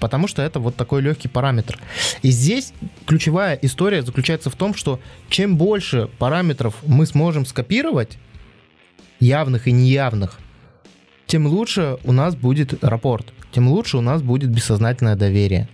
Потому 0.00 0.26
что 0.26 0.42
это 0.42 0.58
вот 0.58 0.76
такой 0.76 1.02
легкий 1.02 1.28
параметр. 1.28 1.78
И 2.22 2.30
здесь 2.30 2.72
ключевая 3.06 3.58
история 3.62 4.02
заключается 4.02 4.50
в 4.50 4.56
том, 4.56 4.74
что 4.74 4.98
чем 5.28 5.56
больше 5.56 6.08
параметров 6.18 6.74
мы 6.86 7.06
сможем 7.06 7.46
скопировать, 7.46 8.18
явных 9.20 9.68
и 9.68 9.72
неявных, 9.72 10.38
тем 11.26 11.46
лучше 11.46 11.98
у 12.04 12.12
нас 12.12 12.34
будет 12.34 12.82
рапорт, 12.82 13.32
тем 13.52 13.68
лучше 13.68 13.98
у 13.98 14.00
нас 14.00 14.22
будет 14.22 14.50
бессознательное 14.50 15.14
доверие. 15.16 15.68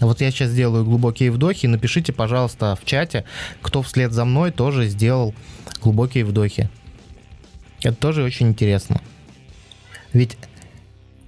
Вот 0.00 0.20
я 0.20 0.30
сейчас 0.30 0.50
сделаю 0.50 0.84
глубокие 0.84 1.30
вдохи. 1.30 1.66
Напишите, 1.66 2.12
пожалуйста, 2.12 2.76
в 2.80 2.84
чате, 2.84 3.24
кто 3.62 3.82
вслед 3.82 4.12
за 4.12 4.24
мной 4.24 4.50
тоже 4.50 4.86
сделал 4.86 5.34
глубокие 5.82 6.24
вдохи. 6.24 6.68
Это 7.82 7.96
тоже 7.96 8.22
очень 8.22 8.48
интересно. 8.48 9.00
Ведь 10.12 10.36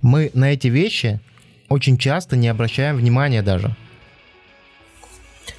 мы 0.02 0.30
на 0.34 0.52
эти 0.52 0.68
вещи 0.68 1.20
очень 1.68 1.98
часто 1.98 2.36
не 2.36 2.48
обращаем 2.48 2.96
внимания 2.96 3.42
даже. 3.42 3.74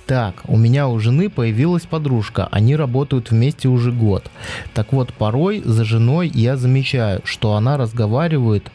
Так, 0.06 0.42
у 0.48 0.58
меня 0.58 0.88
у 0.88 1.00
жены 1.00 1.30
появилась 1.30 1.86
подружка, 1.86 2.48
они 2.52 2.76
работают 2.76 3.30
вместе 3.30 3.68
уже 3.68 3.92
год. 3.92 4.32
Так 4.74 4.92
вот, 4.92 5.14
порой 5.14 5.62
за 5.64 5.86
женой 5.86 6.32
я 6.34 6.58
замечаю, 6.58 7.22
что 7.26 7.54
она 7.54 7.78
разговаривает, 7.78 8.72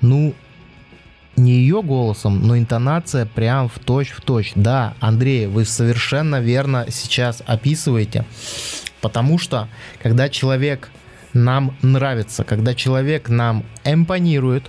ну, 0.00 0.34
не 1.38 1.52
ее 1.52 1.82
голосом, 1.82 2.46
но 2.46 2.58
интонация 2.58 3.24
прям 3.24 3.68
в 3.68 3.78
точь 3.78 4.10
в 4.10 4.20
точь. 4.20 4.52
Да, 4.54 4.94
Андрей, 5.00 5.46
вы 5.46 5.64
совершенно 5.64 6.40
верно 6.40 6.86
сейчас 6.90 7.42
описываете, 7.46 8.24
потому 9.00 9.38
что 9.38 9.68
когда 10.02 10.28
человек 10.28 10.90
нам 11.32 11.76
нравится, 11.82 12.44
когда 12.44 12.74
человек 12.74 13.28
нам 13.28 13.64
эмпонирует, 13.84 14.68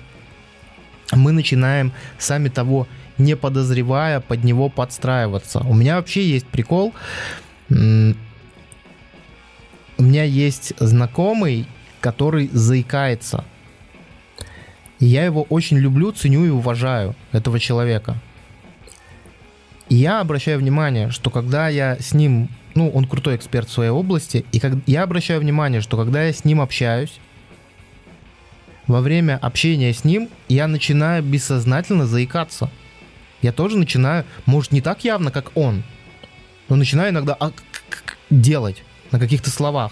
мы 1.11 1.31
начинаем, 1.31 1.91
сами 2.17 2.49
того 2.49 2.87
не 3.17 3.35
подозревая, 3.35 4.19
под 4.19 4.43
него 4.43 4.69
подстраиваться. 4.69 5.59
У 5.61 5.73
меня 5.73 5.95
вообще 5.95 6.23
есть 6.29 6.45
прикол. 6.45 6.93
У 7.69 8.13
меня 10.03 10.23
есть 10.23 10.73
знакомый, 10.79 11.67
который 11.99 12.49
заикается– 12.53 13.43
и 14.99 15.05
я 15.05 15.25
его 15.25 15.43
очень 15.43 15.77
люблю, 15.77 16.11
ценю 16.11 16.45
и 16.45 16.49
уважаю, 16.49 17.15
этого 17.31 17.59
человека. 17.59 18.17
И 19.87 19.95
я 19.95 20.19
обращаю 20.19 20.59
внимание, 20.59 21.09
что 21.09 21.29
когда 21.29 21.67
я 21.67 21.97
с 21.99 22.13
ним, 22.13 22.49
ну, 22.75 22.89
он 22.89 23.05
крутой 23.05 23.37
эксперт 23.37 23.67
в 23.67 23.71
своей 23.71 23.89
области, 23.89 24.45
и 24.51 24.59
как, 24.59 24.73
я 24.85 25.03
обращаю 25.03 25.39
внимание, 25.39 25.81
что 25.81 25.97
когда 25.97 26.23
я 26.23 26.33
с 26.33 26.45
ним 26.45 26.61
общаюсь, 26.61 27.19
во 28.87 29.01
время 29.01 29.37
общения 29.37 29.93
с 29.93 30.03
ним 30.03 30.29
я 30.47 30.67
начинаю 30.67 31.23
бессознательно 31.23 32.05
заикаться. 32.05 32.69
Я 33.41 33.51
тоже 33.51 33.77
начинаю, 33.77 34.25
может, 34.45 34.71
не 34.71 34.81
так 34.81 35.03
явно, 35.03 35.31
как 35.31 35.51
он, 35.55 35.83
но 36.67 36.75
начинаю 36.75 37.11
иногда 37.11 37.35
а, 37.39 37.51
делать 38.29 38.83
на 39.11 39.19
каких-то 39.19 39.49
словах. 39.49 39.91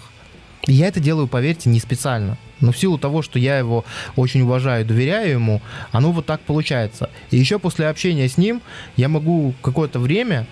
И 0.66 0.74
я 0.74 0.88
это 0.88 1.00
делаю, 1.00 1.28
поверьте, 1.28 1.70
не 1.70 1.80
специально. 1.80 2.38
Но 2.60 2.72
в 2.72 2.78
силу 2.78 2.98
того, 2.98 3.22
что 3.22 3.40
я 3.40 3.58
его 3.58 3.86
очень 4.16 4.42
уважаю 4.42 4.86
доверяю 4.86 5.32
ему, 5.32 5.62
оно 5.92 6.12
вот 6.12 6.26
так 6.26 6.42
получается. 6.42 7.10
И 7.30 7.38
еще 7.38 7.60
после 7.60 7.88
общения 7.88 8.28
с 8.28 8.38
ним 8.38 8.62
я 8.96 9.10
могу 9.10 9.54
какое-то 9.62 10.00
время 10.00 10.48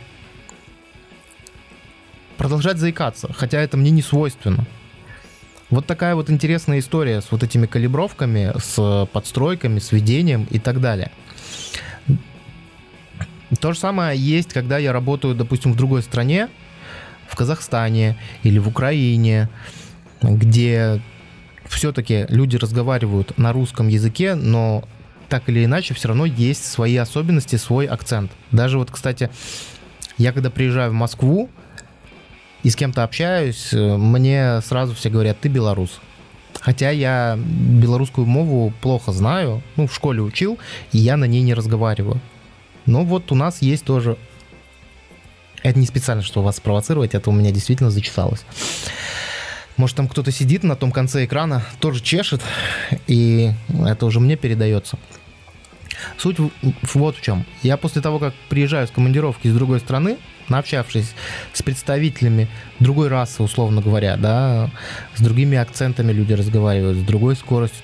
продолжать 2.37 2.77
заикаться, 2.77 3.31
хотя 3.33 3.59
это 3.59 3.77
мне 3.77 3.91
не 3.91 4.01
свойственно. 4.01 4.65
Вот 5.69 5.87
такая 5.87 6.13
вот 6.13 6.29
интересная 6.29 6.79
история 6.79 7.21
с 7.21 7.31
вот 7.31 7.41
этими 7.41 7.65
калибровками, 7.65 8.53
с 8.59 9.07
подстройками, 9.11 9.79
с 9.79 9.91
ведением 9.91 10.47
и 10.51 10.59
так 10.59 10.79
далее. 10.79 11.11
То 13.59 13.73
же 13.73 13.79
самое 13.79 14.19
есть, 14.19 14.53
когда 14.53 14.77
я 14.77 14.93
работаю, 14.93 15.33
допустим, 15.33 15.73
в 15.73 15.75
другой 15.75 16.03
стране, 16.03 16.49
в 17.27 17.35
Казахстане 17.35 18.15
или 18.43 18.59
в 18.59 18.67
Украине, 18.67 19.49
где 20.21 21.01
все-таки 21.69 22.25
люди 22.29 22.57
разговаривают 22.57 23.37
на 23.37 23.53
русском 23.53 23.87
языке, 23.87 24.35
но 24.35 24.83
так 25.29 25.49
или 25.49 25.65
иначе 25.65 25.93
все 25.93 26.09
равно 26.09 26.25
есть 26.25 26.65
свои 26.65 26.95
особенности, 26.95 27.55
свой 27.55 27.85
акцент. 27.87 28.31
Даже 28.51 28.77
вот, 28.77 28.91
кстати, 28.91 29.29
я 30.17 30.31
когда 30.31 30.49
приезжаю 30.49 30.91
в 30.91 30.93
Москву 30.93 31.49
и 32.63 32.69
с 32.69 32.75
кем-то 32.75 33.03
общаюсь, 33.03 33.73
э, 33.73 33.97
мне 33.97 34.61
сразу 34.61 34.95
все 34.95 35.09
говорят, 35.09 35.39
ты 35.39 35.49
белорус. 35.49 35.99
Хотя 36.59 36.89
я 36.89 37.37
белорусскую 37.37 38.25
мову 38.25 38.73
плохо 38.81 39.11
знаю, 39.11 39.61
ну, 39.75 39.87
в 39.87 39.93
школе 39.93 40.21
учил, 40.21 40.57
и 40.91 40.97
я 40.97 41.17
на 41.17 41.25
ней 41.25 41.41
не 41.41 41.53
разговариваю. 41.53 42.21
Но 42.85 43.03
вот 43.03 43.31
у 43.31 43.35
нас 43.35 43.61
есть 43.61 43.83
тоже... 43.83 44.17
Это 45.63 45.79
не 45.79 45.85
специально, 45.85 46.23
что 46.23 46.43
вас 46.43 46.57
спровоцировать, 46.57 47.15
это 47.15 47.29
у 47.29 47.33
меня 47.33 47.51
действительно 47.51 47.89
зачесалось. 47.89 48.45
Может, 49.77 49.97
там 49.97 50.07
кто-то 50.07 50.31
сидит 50.31 50.63
на 50.63 50.75
том 50.75 50.91
конце 50.91 51.25
экрана, 51.25 51.63
тоже 51.79 52.01
чешет, 52.01 52.41
и 53.07 53.51
это 53.85 54.05
уже 54.05 54.19
мне 54.19 54.35
передается. 54.35 54.97
Суть 56.17 56.37
вот 56.93 57.15
в 57.15 57.21
чем. 57.21 57.45
Я 57.61 57.77
после 57.77 58.01
того, 58.01 58.19
как 58.19 58.33
приезжаю 58.49 58.87
с 58.87 58.91
командировки 58.91 59.47
из 59.47 59.53
другой 59.53 59.79
страны, 59.79 60.17
наобщавшись 60.49 61.13
с 61.53 61.61
представителями 61.61 62.47
другой 62.79 63.07
расы, 63.07 63.41
условно 63.41 63.81
говоря, 63.81 64.17
да, 64.17 64.69
с 65.15 65.21
другими 65.21 65.57
акцентами 65.57 66.11
люди 66.11 66.33
разговаривают, 66.33 66.99
с 66.99 67.03
другой 67.03 67.35
скоростью, 67.35 67.81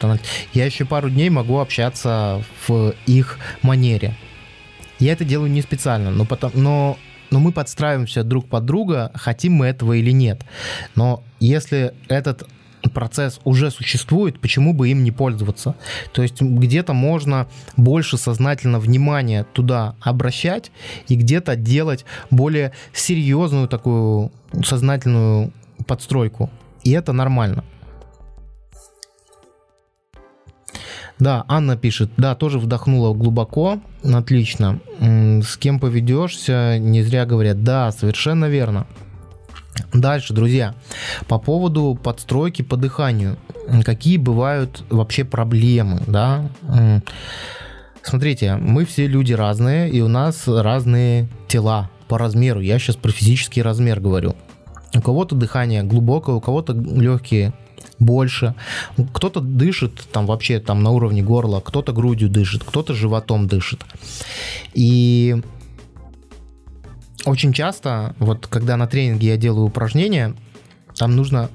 я 0.53 0.65
еще 0.65 0.85
пару 0.85 1.09
дней 1.09 1.29
могу 1.29 1.59
общаться 1.59 2.43
в 2.67 2.93
их 3.05 3.39
манере. 3.61 4.15
Я 4.99 5.13
это 5.13 5.25
делаю 5.25 5.49
не 5.49 5.61
специально, 5.61 6.11
но, 6.11 6.25
потом, 6.25 6.51
но 6.53 6.97
но 7.31 7.39
мы 7.39 7.53
подстраиваемся 7.53 8.23
друг 8.23 8.47
под 8.47 8.65
друга, 8.65 9.09
хотим 9.15 9.53
мы 9.53 9.67
этого 9.67 9.93
или 9.93 10.11
нет. 10.11 10.41
Но 10.95 11.23
если 11.47 11.93
этот 12.07 12.47
процесс 12.93 13.39
уже 13.43 13.69
существует, 13.71 14.39
почему 14.39 14.73
бы 14.73 14.89
им 14.89 15.03
не 15.03 15.11
пользоваться? 15.11 15.75
То 16.13 16.21
есть 16.21 16.41
где-то 16.41 16.93
можно 16.93 17.47
больше 17.77 18.17
сознательно 18.17 18.79
внимания 18.79 19.45
туда 19.53 19.95
обращать 20.01 20.71
и 21.07 21.15
где-то 21.15 21.55
делать 21.55 22.05
более 22.29 22.71
серьезную 22.93 23.67
такую 23.67 24.31
сознательную 24.63 25.51
подстройку. 25.85 26.49
И 26.83 26.91
это 26.91 27.13
нормально. 27.13 27.63
Да, 31.19 31.45
Анна 31.47 31.77
пишет, 31.77 32.09
да, 32.17 32.33
тоже 32.33 32.57
вдохнула 32.57 33.13
глубоко, 33.13 33.79
отлично. 34.03 34.79
С 34.99 35.55
кем 35.57 35.79
поведешься, 35.79 36.79
не 36.79 37.03
зря 37.03 37.27
говорят, 37.27 37.63
да, 37.63 37.91
совершенно 37.91 38.45
верно. 38.45 38.87
Дальше, 39.93 40.33
друзья, 40.33 40.75
по 41.27 41.39
поводу 41.39 41.97
подстройки 42.01 42.61
по 42.61 42.77
дыханию. 42.77 43.37
Какие 43.83 44.17
бывают 44.17 44.83
вообще 44.89 45.23
проблемы, 45.23 46.01
да? 46.07 46.49
Смотрите, 48.01 48.55
мы 48.55 48.85
все 48.85 49.07
люди 49.07 49.33
разные, 49.33 49.89
и 49.89 50.01
у 50.01 50.07
нас 50.07 50.47
разные 50.47 51.29
тела 51.47 51.89
по 52.07 52.17
размеру. 52.17 52.59
Я 52.59 52.79
сейчас 52.79 52.95
про 52.95 53.11
физический 53.11 53.61
размер 53.61 53.99
говорю. 53.99 54.35
У 54.93 55.01
кого-то 55.01 55.35
дыхание 55.35 55.83
глубокое, 55.83 56.35
у 56.35 56.41
кого-то 56.41 56.73
легкие 56.73 57.53
больше. 57.99 58.55
Кто-то 59.13 59.39
дышит 59.39 60.07
там 60.11 60.25
вообще 60.25 60.59
там 60.59 60.83
на 60.83 60.89
уровне 60.89 61.21
горла, 61.21 61.61
кто-то 61.61 61.93
грудью 61.93 62.29
дышит, 62.29 62.63
кто-то 62.63 62.93
животом 62.93 63.47
дышит. 63.47 63.85
И 64.73 65.41
очень 67.25 67.53
часто, 67.53 68.15
вот 68.19 68.47
когда 68.47 68.77
на 68.77 68.87
тренинге 68.87 69.27
я 69.27 69.37
делаю 69.37 69.65
упражнения, 69.65 70.35
там 70.95 71.15
нужно 71.15 71.49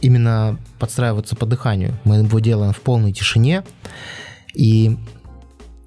именно 0.00 0.58
подстраиваться 0.78 1.36
по 1.36 1.46
дыханию. 1.46 1.96
Мы 2.04 2.16
его 2.16 2.38
делаем 2.40 2.72
в 2.72 2.80
полной 2.80 3.12
тишине. 3.12 3.64
И 4.54 4.96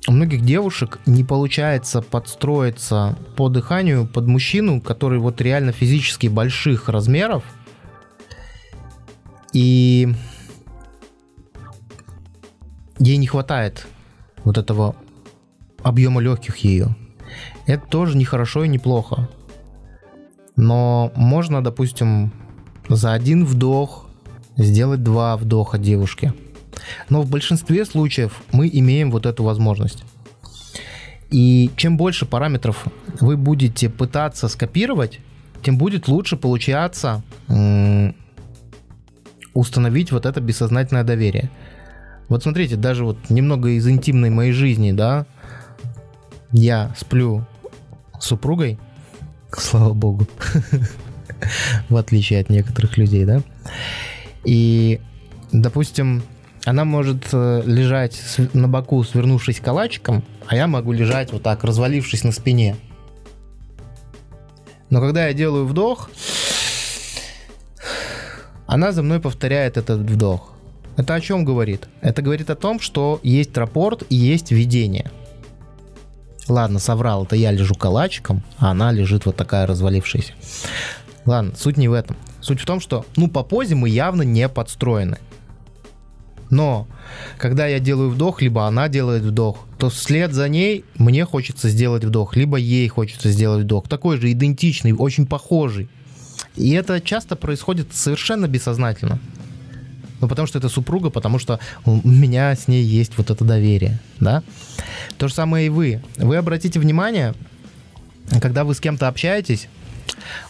у 0.07 0.11
многих 0.11 0.41
девушек 0.41 0.99
не 1.05 1.23
получается 1.23 2.01
подстроиться 2.01 3.17
по 3.36 3.49
дыханию 3.49 4.05
под 4.05 4.27
мужчину, 4.27 4.81
который 4.81 5.19
вот 5.19 5.41
реально 5.41 5.71
физически 5.71 6.27
больших 6.27 6.89
размеров. 6.89 7.43
И 9.53 10.13
ей 12.99 13.17
не 13.17 13.27
хватает 13.27 13.88
вот 14.43 14.57
этого 14.57 14.95
объема 15.81 16.21
легких 16.21 16.57
ее. 16.57 16.95
Это 17.66 17.86
тоже 17.88 18.18
не 18.18 18.26
хорошо 18.26 18.64
и 18.64 18.68
не 18.68 18.80
плохо. 18.80 19.30
Но 20.55 21.11
можно, 21.16 21.64
допустим, 21.64 22.32
за 22.89 23.14
один 23.14 23.45
вдох 23.45 24.07
сделать 24.57 25.03
два 25.03 25.38
вдоха 25.38 25.78
девушке. 25.78 26.34
Но 27.09 27.22
в 27.22 27.30
большинстве 27.30 27.86
случаев 27.86 28.41
мы 28.51 28.70
имеем 28.72 29.11
вот 29.11 29.26
эту 29.26 29.43
возможность. 29.43 30.03
И 31.32 31.72
чем 31.78 31.97
больше 31.97 32.26
параметров 32.26 32.86
вы 33.20 33.38
будете 33.38 33.89
пытаться 33.89 34.47
скопировать, 34.47 35.20
тем 35.64 35.78
будет 35.78 36.07
лучше 36.07 36.38
получаться 36.38 37.24
установить 39.53 40.11
вот 40.11 40.26
это 40.26 40.41
бессознательное 40.41 41.03
доверие. 41.03 41.49
Вот 42.28 42.43
смотрите, 42.43 42.76
даже 42.76 43.05
вот 43.05 43.30
немного 43.30 43.70
из 43.70 43.88
интимной 43.88 44.30
моей 44.30 44.51
жизни, 44.51 44.91
да, 44.91 45.26
я 46.51 46.93
сплю 46.97 47.45
супругой, 48.20 48.80
слава 49.51 49.93
богу, 49.93 50.28
в 51.89 51.95
отличие 51.95 52.39
от 52.41 52.49
некоторых 52.49 52.97
людей, 52.97 53.26
да, 53.26 53.41
и, 54.43 54.99
допустим, 55.51 56.24
она 56.66 56.86
может 56.86 57.28
э, 57.34 57.61
лежать 57.66 58.20
на 58.53 58.68
боку, 58.68 59.03
свернувшись 59.03 59.59
калачиком, 59.59 60.24
а 60.47 60.55
я 60.55 60.68
могу 60.68 60.91
лежать 60.91 61.32
вот 61.34 61.43
так, 61.43 61.64
развалившись 61.64 62.24
на 62.24 62.32
спине. 62.32 62.78
Но 64.89 65.01
когда 65.01 65.28
я 65.28 65.34
делаю 65.34 65.66
вдох, 65.66 66.09
она 68.66 68.91
за 68.91 69.03
мной 69.03 69.20
повторяет 69.20 69.78
этот 69.78 69.99
вдох. 70.01 70.53
Это 70.95 71.16
о 71.16 71.22
чем 71.22 71.43
говорит? 71.43 71.88
Это 72.01 72.22
говорит 72.22 72.49
о 72.49 72.55
том, 72.55 72.80
что 72.80 73.20
есть 73.24 73.57
рапорт 73.57 74.03
и 74.09 74.16
есть 74.16 74.51
видение. 74.51 75.11
Ладно, 76.47 76.79
соврал, 76.79 77.23
это 77.23 77.35
я 77.35 77.51
лежу 77.51 77.73
калачиком, 77.73 78.43
а 78.57 78.71
она 78.71 78.91
лежит 78.91 79.25
вот 79.25 79.37
такая 79.37 79.65
развалившаяся. 79.65 80.33
Ладно, 81.25 81.53
суть 81.57 81.77
не 81.77 81.87
в 81.87 81.93
этом. 81.93 82.17
Суть 82.41 82.59
в 82.59 82.65
том, 82.65 82.81
что, 82.81 83.05
ну, 83.15 83.29
по 83.29 83.43
позе 83.43 83.75
мы 83.75 83.87
явно 83.87 84.23
не 84.23 84.49
подстроены. 84.49 85.19
Но 86.49 86.87
когда 87.37 87.65
я 87.65 87.79
делаю 87.79 88.09
вдох, 88.09 88.41
либо 88.41 88.67
она 88.67 88.89
делает 88.89 89.23
вдох, 89.23 89.65
то 89.79 89.89
вслед 89.89 90.33
за 90.33 90.49
ней 90.49 90.85
мне 90.95 91.25
хочется 91.25 91.69
сделать 91.69 92.03
вдох, 92.03 92.35
либо 92.35 92.57
ей 92.57 92.87
хочется 92.89 93.31
сделать 93.31 93.63
вдох. 93.63 93.87
Такой 93.87 94.17
же 94.17 94.31
идентичный, 94.31 94.93
очень 94.93 95.25
похожий. 95.25 95.89
И 96.55 96.71
это 96.71 97.01
часто 97.01 97.35
происходит 97.35 97.93
совершенно 97.93 98.47
бессознательно. 98.47 99.19
Ну, 100.24 100.30
потому 100.30 100.47
что 100.47 100.57
это 100.57 100.69
супруга, 100.69 101.09
потому 101.09 101.38
что 101.38 101.59
у 101.84 101.99
меня 102.07 102.55
с 102.55 102.69
ней 102.69 102.82
есть 102.82 103.17
вот 103.17 103.30
это 103.30 103.43
доверие, 103.43 103.99
да. 104.21 104.41
То 105.17 105.28
же 105.28 105.34
самое 105.34 105.65
и 105.65 105.69
вы. 105.69 106.01
Вы 106.15 106.38
обратите 106.38 106.80
внимание, 106.80 107.34
когда 108.41 108.63
вы 108.63 108.74
с 108.74 108.80
кем-то 108.80 109.09
общаетесь, 109.09 109.67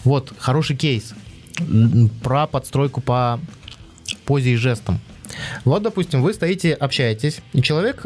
вот, 0.04 0.32
хороший 0.38 0.76
кейс 0.76 1.16
про 2.22 2.46
подстройку 2.46 3.02
по 3.02 3.40
позе 4.26 4.52
и 4.52 4.58
жестам. 4.58 5.00
Вот, 5.66 5.82
допустим, 5.82 6.22
вы 6.22 6.36
стоите, 6.36 6.74
общаетесь, 6.74 7.40
и 7.54 7.64
человек 7.64 8.06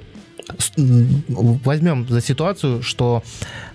возьмем 0.77 2.07
за 2.07 2.21
ситуацию, 2.21 2.81
что 2.81 3.23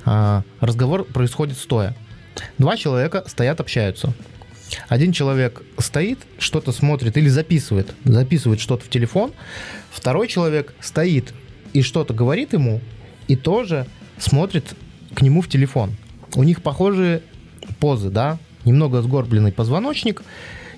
э, 0.07 0.43
разговор 0.61 1.05
происходит 1.05 1.59
стоя. 1.59 1.95
Два 2.57 2.79
человека 2.79 3.25
стоят, 3.27 3.61
общаются. 3.61 4.15
Один 4.89 5.13
человек 5.13 5.63
стоит, 5.79 6.19
что-то 6.39 6.73
смотрит 6.73 7.17
или 7.17 7.29
записывает, 7.29 7.95
записывает 8.05 8.61
что-то 8.61 8.85
в 8.85 8.89
телефон. 8.89 9.33
Второй 9.91 10.29
человек 10.29 10.75
стоит 10.81 11.33
и 11.73 11.83
что-то 11.83 12.15
говорит 12.15 12.53
ему, 12.53 12.81
и 13.29 13.37
тоже 13.37 13.87
смотрит 14.19 14.75
к 15.15 15.23
нему 15.23 15.41
в 15.43 15.49
телефон. 15.49 15.97
У 16.35 16.43
них 16.43 16.63
похожие 16.63 17.23
позы, 17.81 18.11
да, 18.11 18.39
немного 18.65 19.03
сгорбленный 19.03 19.53
позвоночник, 19.53 20.23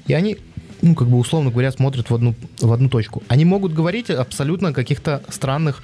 и 0.06 0.14
они 0.14 0.38
ну, 0.82 0.94
как 0.94 1.08
бы, 1.08 1.16
условно 1.16 1.50
говоря, 1.50 1.72
смотрят 1.72 2.10
в 2.10 2.14
одну, 2.14 2.34
в 2.60 2.70
одну 2.70 2.90
точку. 2.90 3.22
Они 3.28 3.46
могут 3.46 3.72
говорить 3.72 4.10
абсолютно 4.10 4.68
о 4.68 4.72
каких-то 4.72 5.22
странных 5.30 5.82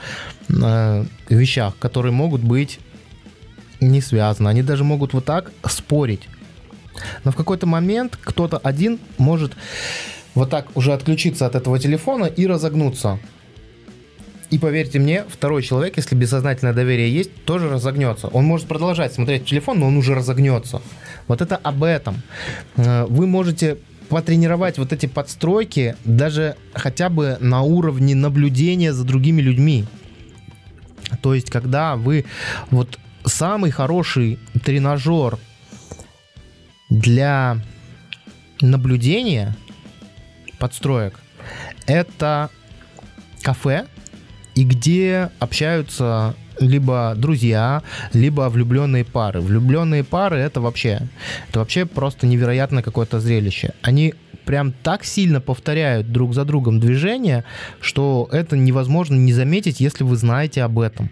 э, 0.51 1.05
вещах, 1.31 1.79
которые 1.79 2.13
могут 2.13 2.43
быть 2.43 2.81
не 3.81 4.03
связаны. 4.03 4.49
Они 4.49 4.63
даже 4.63 4.85
могут 4.85 5.15
вот 5.15 5.25
так 5.25 5.53
спорить. 5.65 6.29
Но 7.25 7.33
в 7.33 7.37
какой-то 7.37 7.67
момент 7.67 8.19
кто-то 8.21 8.59
один 8.59 8.99
может 9.19 9.53
вот 10.35 10.51
так 10.51 10.69
уже 10.77 10.93
отключиться 10.93 11.47
от 11.47 11.55
этого 11.55 11.79
телефона 11.79 12.27
и 12.27 12.47
разогнуться. 12.47 13.19
И 14.51 14.59
поверьте 14.59 14.99
мне, 14.99 15.25
второй 15.29 15.63
человек, 15.63 15.97
если 15.97 16.17
бессознательное 16.17 16.75
доверие 16.75 17.13
есть, 17.13 17.45
тоже 17.45 17.69
разогнется. 17.69 18.27
Он 18.29 18.45
может 18.45 18.67
продолжать 18.67 19.15
смотреть 19.15 19.45
телефон, 19.45 19.79
но 19.79 19.87
он 19.87 19.97
уже 19.97 20.15
разогнется. 20.15 20.83
Вот 21.29 21.41
это 21.41 21.57
об 21.57 21.85
этом. 21.85 22.23
Э, 22.77 23.07
вы 23.09 23.29
можете 23.29 23.79
потренировать 24.09 24.77
вот 24.77 24.93
эти 24.93 25.07
подстройки 25.07 25.95
даже 26.05 26.57
хотя 26.75 27.09
бы 27.09 27.39
на 27.41 27.63
уровне 27.63 28.17
наблюдения 28.17 28.93
за 28.93 29.05
другими 29.05 29.41
людьми. 29.41 29.85
То 31.23 31.33
есть, 31.33 31.49
когда 31.49 31.95
вы 31.95 32.25
вот 32.73 32.99
самый 33.25 33.71
хороший 33.71 34.41
тренажер 34.65 35.39
для 36.91 37.59
наблюдения 38.61 39.57
подстроек 40.59 41.19
это 41.87 42.51
кафе, 43.43 43.87
и 44.55 44.65
где 44.65 45.31
общаются 45.39 46.35
либо 46.59 47.15
друзья, 47.17 47.83
либо 48.13 48.49
влюбленные 48.51 49.05
пары. 49.05 49.41
Влюбленные 49.41 50.05
пары 50.05 50.37
это 50.37 50.61
вообще, 50.61 51.01
это 51.49 51.61
вообще 51.61 51.87
просто 51.87 52.27
невероятное 52.27 52.83
какое-то 52.83 53.19
зрелище. 53.21 53.73
Они 53.81 54.15
прям 54.45 54.73
так 54.73 55.05
сильно 55.05 55.41
повторяют 55.41 56.13
друг 56.13 56.35
за 56.35 56.45
другом 56.45 56.81
движения, 56.81 57.45
что 57.81 58.29
это 58.31 58.57
невозможно 58.57 59.15
не 59.15 59.33
заметить, 59.33 59.81
если 59.81 60.05
вы 60.05 60.17
знаете 60.17 60.63
об 60.63 60.79
этом. 60.79 61.11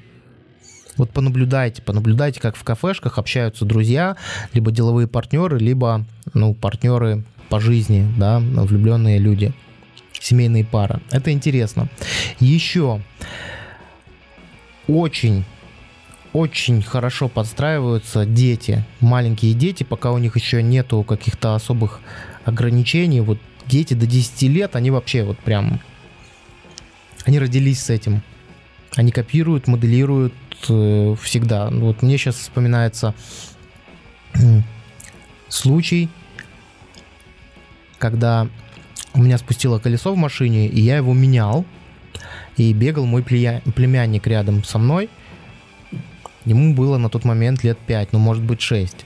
Вот 0.99 1.11
понаблюдайте, 1.11 1.81
понаблюдайте, 1.81 2.41
как 2.41 2.57
в 2.57 2.65
кафешках 2.65 3.19
общаются 3.19 3.65
друзья, 3.65 4.17
либо 4.53 4.71
деловые 4.71 5.07
партнеры, 5.07 5.59
либо 5.59 6.05
ну, 6.35 6.55
партнеры 6.55 7.25
по 7.49 7.61
жизни, 7.61 8.07
да, 8.19 8.41
влюбленные 8.41 9.19
люди, 9.19 9.55
семейные 10.21 10.65
пары. 10.65 11.01
Это 11.11 11.33
интересно. 11.33 11.89
Еще 12.41 13.01
очень 14.89 15.45
очень 16.35 16.83
хорошо 16.83 17.29
подстраиваются 17.29 18.27
дети, 18.27 18.85
маленькие 19.01 19.55
дети, 19.55 19.83
пока 19.83 20.13
у 20.13 20.19
них 20.19 20.37
еще 20.37 20.63
нету 20.63 21.03
каких-то 21.03 21.55
особых 21.55 22.01
ограничений. 22.45 23.21
Вот 23.21 23.39
дети 23.67 23.95
до 23.95 24.07
10 24.07 24.43
лет, 24.43 24.77
они 24.77 24.91
вообще 24.91 25.25
вот 25.25 25.39
прям, 25.39 25.81
они 27.25 27.39
родились 27.39 27.81
с 27.81 27.91
этим. 27.91 28.23
Они 28.95 29.11
копируют, 29.11 29.69
моделируют 29.69 30.35
э, 30.69 31.15
всегда. 31.21 31.71
Вот 31.71 32.03
мне 32.03 32.19
сейчас 32.19 32.37
вспоминается 32.37 33.15
случай, 35.49 36.09
когда 37.99 38.49
у 39.15 39.23
меня 39.23 39.39
спустило 39.39 39.79
колесо 39.79 40.13
в 40.13 40.17
машине, 40.17 40.69
и 40.69 40.81
я 40.81 40.97
его 40.97 41.13
менял 41.13 41.65
и 42.57 42.73
бегал 42.73 43.07
мой 43.07 43.23
племянник 43.23 44.27
рядом 44.27 44.65
со 44.65 44.79
мной. 44.79 45.09
Ему 46.45 46.75
было 46.75 46.99
на 46.99 47.09
тот 47.09 47.25
момент 47.25 47.63
лет 47.65 47.79
5, 47.79 48.13
ну 48.13 48.19
может 48.19 48.43
быть 48.43 48.61
6. 48.61 49.05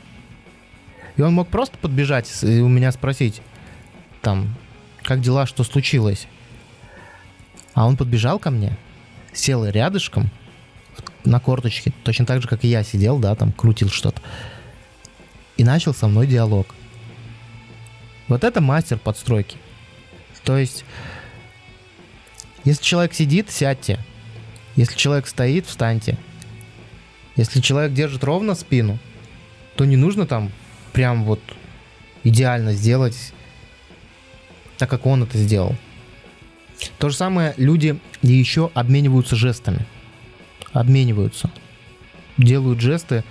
И 1.16 1.22
он 1.22 1.34
мог 1.34 1.48
просто 1.48 1.76
подбежать 1.78 2.30
и 2.42 2.60
у 2.60 2.68
меня 2.68 2.92
спросить, 2.92 3.42
там, 4.20 4.54
как 5.02 5.20
дела, 5.20 5.46
что 5.46 5.64
случилось. 5.64 6.26
А 7.74 7.86
он 7.86 7.96
подбежал 7.96 8.38
ко 8.38 8.50
мне, 8.50 8.76
сел 9.32 9.64
рядышком 9.64 10.30
на 11.24 11.40
корточке, 11.40 11.92
точно 12.04 12.26
так 12.26 12.42
же, 12.42 12.48
как 12.48 12.64
и 12.64 12.68
я 12.68 12.82
сидел, 12.82 13.18
да, 13.18 13.34
там, 13.34 13.52
крутил 13.52 13.88
что-то. 13.88 14.20
И 15.56 15.64
начал 15.64 15.94
со 15.94 16.08
мной 16.08 16.26
диалог. 16.26 16.66
Вот 18.28 18.44
это 18.44 18.60
мастер 18.60 18.98
подстройки. 18.98 19.56
То 20.44 20.56
есть, 20.56 20.84
если 22.64 22.82
человек 22.82 23.14
сидит, 23.14 23.50
сядьте. 23.50 23.98
Если 24.74 24.96
человек 24.96 25.26
стоит, 25.26 25.66
встаньте. 25.66 26.18
Если 27.36 27.60
человек 27.60 27.92
держит 27.92 28.24
ровно 28.24 28.54
спину, 28.54 28.98
то 29.76 29.84
не 29.84 29.96
нужно 29.96 30.26
там 30.26 30.50
прям 30.92 31.24
вот 31.24 31.40
идеально 32.24 32.72
сделать 32.72 33.32
так, 34.78 34.90
как 34.90 35.06
он 35.06 35.22
это 35.22 35.38
сделал. 35.38 35.76
То 36.98 37.08
же 37.08 37.16
самое 37.16 37.54
люди 37.56 37.98
еще 38.22 38.70
обмениваются 38.74 39.36
жестами. 39.36 39.86
Обмениваются. 40.72 41.50
Делают 42.38 42.80
жесты 42.80 43.24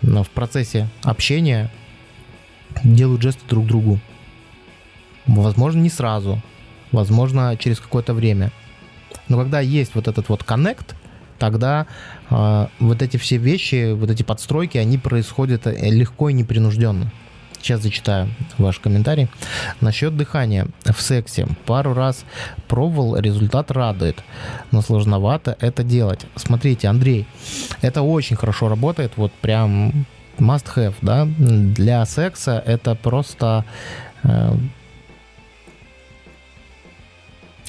в 0.00 0.28
процессе 0.30 0.88
общения, 1.02 1.70
делают 2.82 3.22
жесты 3.22 3.42
друг 3.48 3.66
другу. 3.66 4.00
Возможно, 5.26 5.80
не 5.80 5.90
сразу, 5.90 6.40
возможно, 6.90 7.56
через 7.56 7.78
какое-то 7.78 8.14
время. 8.14 8.50
Но 9.28 9.38
когда 9.38 9.60
есть 9.60 9.94
вот 9.94 10.08
этот 10.08 10.28
вот 10.28 10.42
коннект, 10.44 10.96
тогда 11.38 11.86
э, 12.30 12.66
вот 12.80 13.02
эти 13.02 13.16
все 13.16 13.36
вещи, 13.36 13.92
вот 13.92 14.10
эти 14.10 14.22
подстройки, 14.22 14.78
они 14.78 14.98
происходят 14.98 15.66
э, 15.66 15.90
легко 15.90 16.28
и 16.28 16.32
непринужденно. 16.32 17.12
Сейчас 17.62 17.80
зачитаю 17.80 18.28
ваш 18.58 18.80
комментарий. 18.80 19.28
Насчет 19.80 20.16
дыхания 20.16 20.66
в 20.84 21.00
сексе. 21.00 21.46
Пару 21.64 21.94
раз 21.94 22.24
пробовал, 22.66 23.16
результат 23.16 23.70
радует. 23.70 24.22
Но 24.72 24.82
сложновато 24.82 25.56
это 25.60 25.84
делать. 25.84 26.26
Смотрите, 26.34 26.88
Андрей, 26.88 27.24
это 27.80 28.02
очень 28.02 28.34
хорошо 28.34 28.68
работает. 28.68 29.12
Вот 29.16 29.32
прям 29.32 30.06
must 30.38 30.66
have, 30.74 30.94
да. 31.02 31.24
Для 31.38 32.04
секса 32.04 32.60
это 32.66 32.96
просто... 32.96 33.64
Э, 34.24 34.56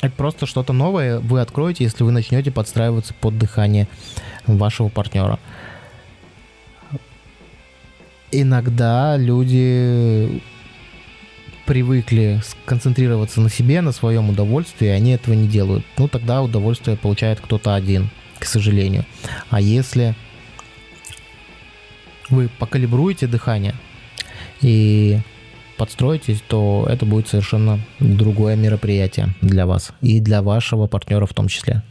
это 0.02 0.16
просто 0.16 0.48
что-то 0.48 0.74
новое 0.74 1.20
вы 1.20 1.40
откроете, 1.40 1.84
если 1.84 2.04
вы 2.04 2.12
начнете 2.12 2.50
подстраиваться 2.52 3.14
под 3.14 3.38
дыхание 3.38 3.88
вашего 4.48 4.90
партнера 4.90 5.38
иногда 8.42 9.16
люди 9.18 10.42
привыкли 11.66 12.42
сконцентрироваться 12.44 13.40
на 13.40 13.50
себе, 13.50 13.82
на 13.82 13.92
своем 13.92 14.30
удовольствии, 14.30 14.88
и 14.88 14.92
они 14.92 15.12
этого 15.12 15.34
не 15.34 15.48
делают. 15.48 15.86
Ну, 15.98 16.08
тогда 16.08 16.42
удовольствие 16.42 16.98
получает 16.98 17.40
кто-то 17.40 17.74
один, 17.74 18.10
к 18.40 18.46
сожалению. 18.46 19.06
А 19.50 19.62
если 19.62 20.16
вы 22.30 22.50
покалибруете 22.60 23.28
дыхание 23.28 23.76
и 24.62 25.20
подстроитесь, 25.78 26.42
то 26.48 26.86
это 26.90 27.06
будет 27.06 27.28
совершенно 27.28 27.80
другое 28.00 28.56
мероприятие 28.56 29.30
для 29.42 29.66
вас 29.66 29.92
и 30.02 30.20
для 30.20 30.42
вашего 30.42 30.88
партнера 30.88 31.26
в 31.26 31.34
том 31.34 31.48
числе. 31.48 31.84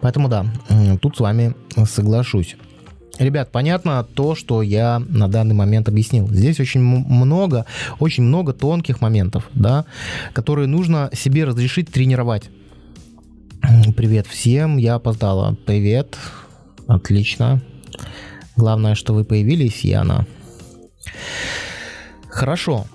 Поэтому 0.00 0.28
да, 0.28 0.46
тут 1.00 1.16
с 1.16 1.20
вами 1.20 1.54
соглашусь. 1.84 2.56
Ребят, 3.18 3.52
понятно 3.52 4.02
то, 4.02 4.34
что 4.34 4.62
я 4.62 5.02
на 5.08 5.28
данный 5.28 5.54
момент 5.54 5.88
объяснил. 5.88 6.26
Здесь 6.28 6.58
очень 6.58 6.80
много, 6.80 7.66
очень 7.98 8.22
много 8.22 8.54
тонких 8.54 9.02
моментов, 9.02 9.48
да, 9.52 9.84
которые 10.32 10.68
нужно 10.68 11.10
себе 11.12 11.44
разрешить 11.44 11.92
тренировать. 11.92 12.48
Привет 13.94 14.26
всем, 14.26 14.78
я 14.78 14.94
опоздала. 14.94 15.54
Привет, 15.66 16.16
отлично. 16.86 17.60
Главное, 18.56 18.94
что 18.94 19.12
вы 19.12 19.24
появились, 19.24 19.84
Яна. 19.84 20.26
Хорошо. 22.30 22.86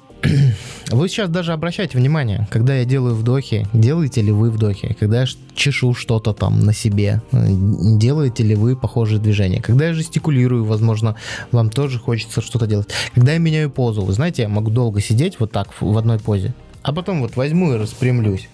Вы 0.92 1.10
сейчас 1.10 1.30
даже 1.30 1.54
обращайте 1.54 1.98
внимание, 1.98 2.48
когда 2.52 2.76
я 2.76 2.86
делаю 2.86 3.16
вдохи, 3.16 3.68
делаете 3.74 4.22
ли 4.22 4.32
вы 4.32 4.52
вдохи? 4.52 4.96
Когда 5.00 5.22
я 5.22 5.28
чешу 5.56 5.94
что-то 5.94 6.34
там 6.34 6.60
на 6.60 6.74
себе, 6.74 7.22
э, 7.32 7.48
делаете 7.50 8.44
ли 8.44 8.56
вы 8.56 8.76
похожие 8.76 9.20
движения? 9.20 9.62
Когда 9.62 9.88
я 9.88 9.94
жестикулирую, 9.94 10.64
возможно, 10.64 11.16
вам 11.52 11.70
тоже 11.70 12.00
хочется 12.00 12.42
что-то 12.42 12.68
делать. 12.68 12.88
Когда 13.14 13.34
я 13.34 13.40
меняю 13.40 13.70
позу, 13.72 14.04
вы 14.04 14.14
знаете, 14.14 14.44
я 14.44 14.50
могу 14.50 14.70
долго 14.70 15.02
сидеть 15.02 15.40
вот 15.40 15.52
так 15.52 15.70
в 15.80 15.98
одной 15.98 16.20
позе, 16.20 16.54
а 16.84 16.94
потом 16.94 17.22
вот 17.22 17.36
возьму 17.36 17.74
и 17.74 17.78
распрямлюсь. 17.78 18.48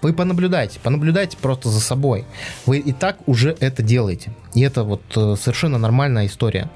Вы 0.00 0.12
понаблюдайте, 0.12 0.80
понаблюдайте 0.82 1.36
просто 1.36 1.68
за 1.68 1.80
собой. 1.80 2.24
Вы 2.66 2.78
и 2.78 2.92
так 2.92 3.18
уже 3.26 3.56
это 3.60 3.82
делаете. 3.82 4.32
И 4.54 4.62
это 4.62 4.84
вот 4.84 5.02
э, 5.16 5.36
совершенно 5.38 5.78
нормальная 5.78 6.26
история. 6.26 6.70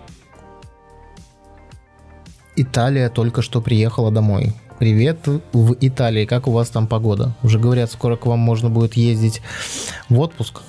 Италия 2.55 3.09
только 3.09 3.41
что 3.41 3.63
приехала 3.63 4.11
домой. 4.11 4.53
Привет 4.79 5.27
в 5.53 5.75
Италии. 5.81 6.27
Как 6.27 6.47
у 6.47 6.53
вас 6.53 6.69
там 6.69 6.87
погода? 6.87 7.35
Уже 7.43 7.59
говорят, 7.59 7.91
скоро 7.91 8.17
к 8.17 8.27
вам 8.27 8.41
можно 8.41 8.69
будет 8.69 8.93
ездить 8.95 9.41
в 10.11 10.19
отпуск. 10.21 10.61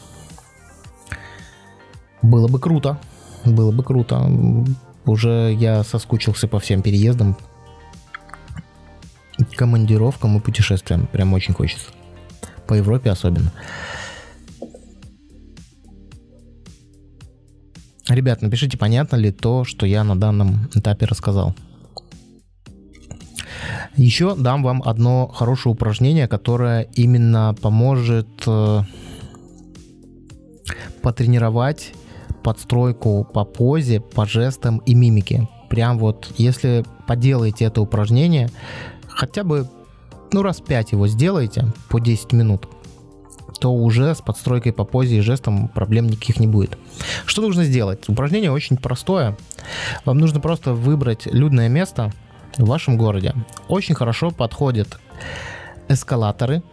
Было 2.22 2.48
бы 2.48 2.60
круто. 2.60 3.00
Было 3.44 3.74
бы 3.74 3.84
круто. 3.84 4.32
Уже 5.06 5.54
я 5.60 5.84
соскучился 5.84 6.48
по 6.48 6.62
всем 6.62 6.82
переездам, 6.82 7.36
командировкам 9.58 10.38
и 10.38 10.40
путешествиям. 10.40 11.08
Прям 11.08 11.34
очень 11.34 11.54
хочется. 11.54 11.88
По 12.66 12.76
Европе 12.76 13.10
особенно. 13.10 13.52
Ребят, 18.08 18.42
напишите, 18.42 18.78
понятно 18.78 19.18
ли 19.18 19.32
то, 19.32 19.66
что 19.66 19.86
я 19.86 20.06
на 20.06 20.18
данном 20.18 20.70
этапе 20.76 21.06
рассказал. 21.08 21.54
Еще 23.96 24.36
дам 24.36 24.64
вам 24.64 24.82
одно 24.84 25.28
хорошее 25.28 25.74
упражнение, 25.74 26.28
которое 26.28 26.88
именно 26.96 27.56
поможет 27.62 28.28
э, 28.48 28.82
потренировать 31.02 31.94
подстройку 32.44 33.24
по 33.24 33.46
позе, 33.46 34.02
по 34.02 34.26
жестам 34.26 34.80
и 34.80 34.96
мимике. 34.96 35.48
Прям 35.70 35.98
вот, 35.98 36.34
если 36.38 36.84
поделаете 37.08 37.66
это 37.66 37.82
упражнение, 37.82 38.50
хотя 39.08 39.44
бы 39.44 39.70
ну, 40.32 40.42
раз 40.42 40.60
5 40.60 40.94
его 40.94 41.08
сделаете 41.08 41.68
по 41.90 42.00
10 42.00 42.34
минут, 42.34 42.68
то 43.60 43.74
уже 43.74 44.14
с 44.14 44.22
подстройкой 44.22 44.74
по 44.74 44.84
позе 44.84 45.18
и 45.18 45.22
жестам 45.22 45.68
проблем 45.70 46.08
никаких 46.08 46.40
не 46.40 46.48
будет. 46.48 46.78
Что 47.26 47.42
нужно 47.42 47.64
сделать? 47.64 48.10
Упражнение 48.10 48.52
очень 48.52 48.78
простое. 48.78 49.38
Вам 50.04 50.18
нужно 50.18 50.42
просто 50.42 50.74
выбрать 50.74 51.28
людное 51.28 51.70
место, 51.70 52.12
в 52.58 52.66
вашем 52.66 52.98
городе 52.98 53.34
очень 53.68 53.96
хорошо 53.96 54.32
подходят 54.32 55.00
эскалаторы, 55.88 56.64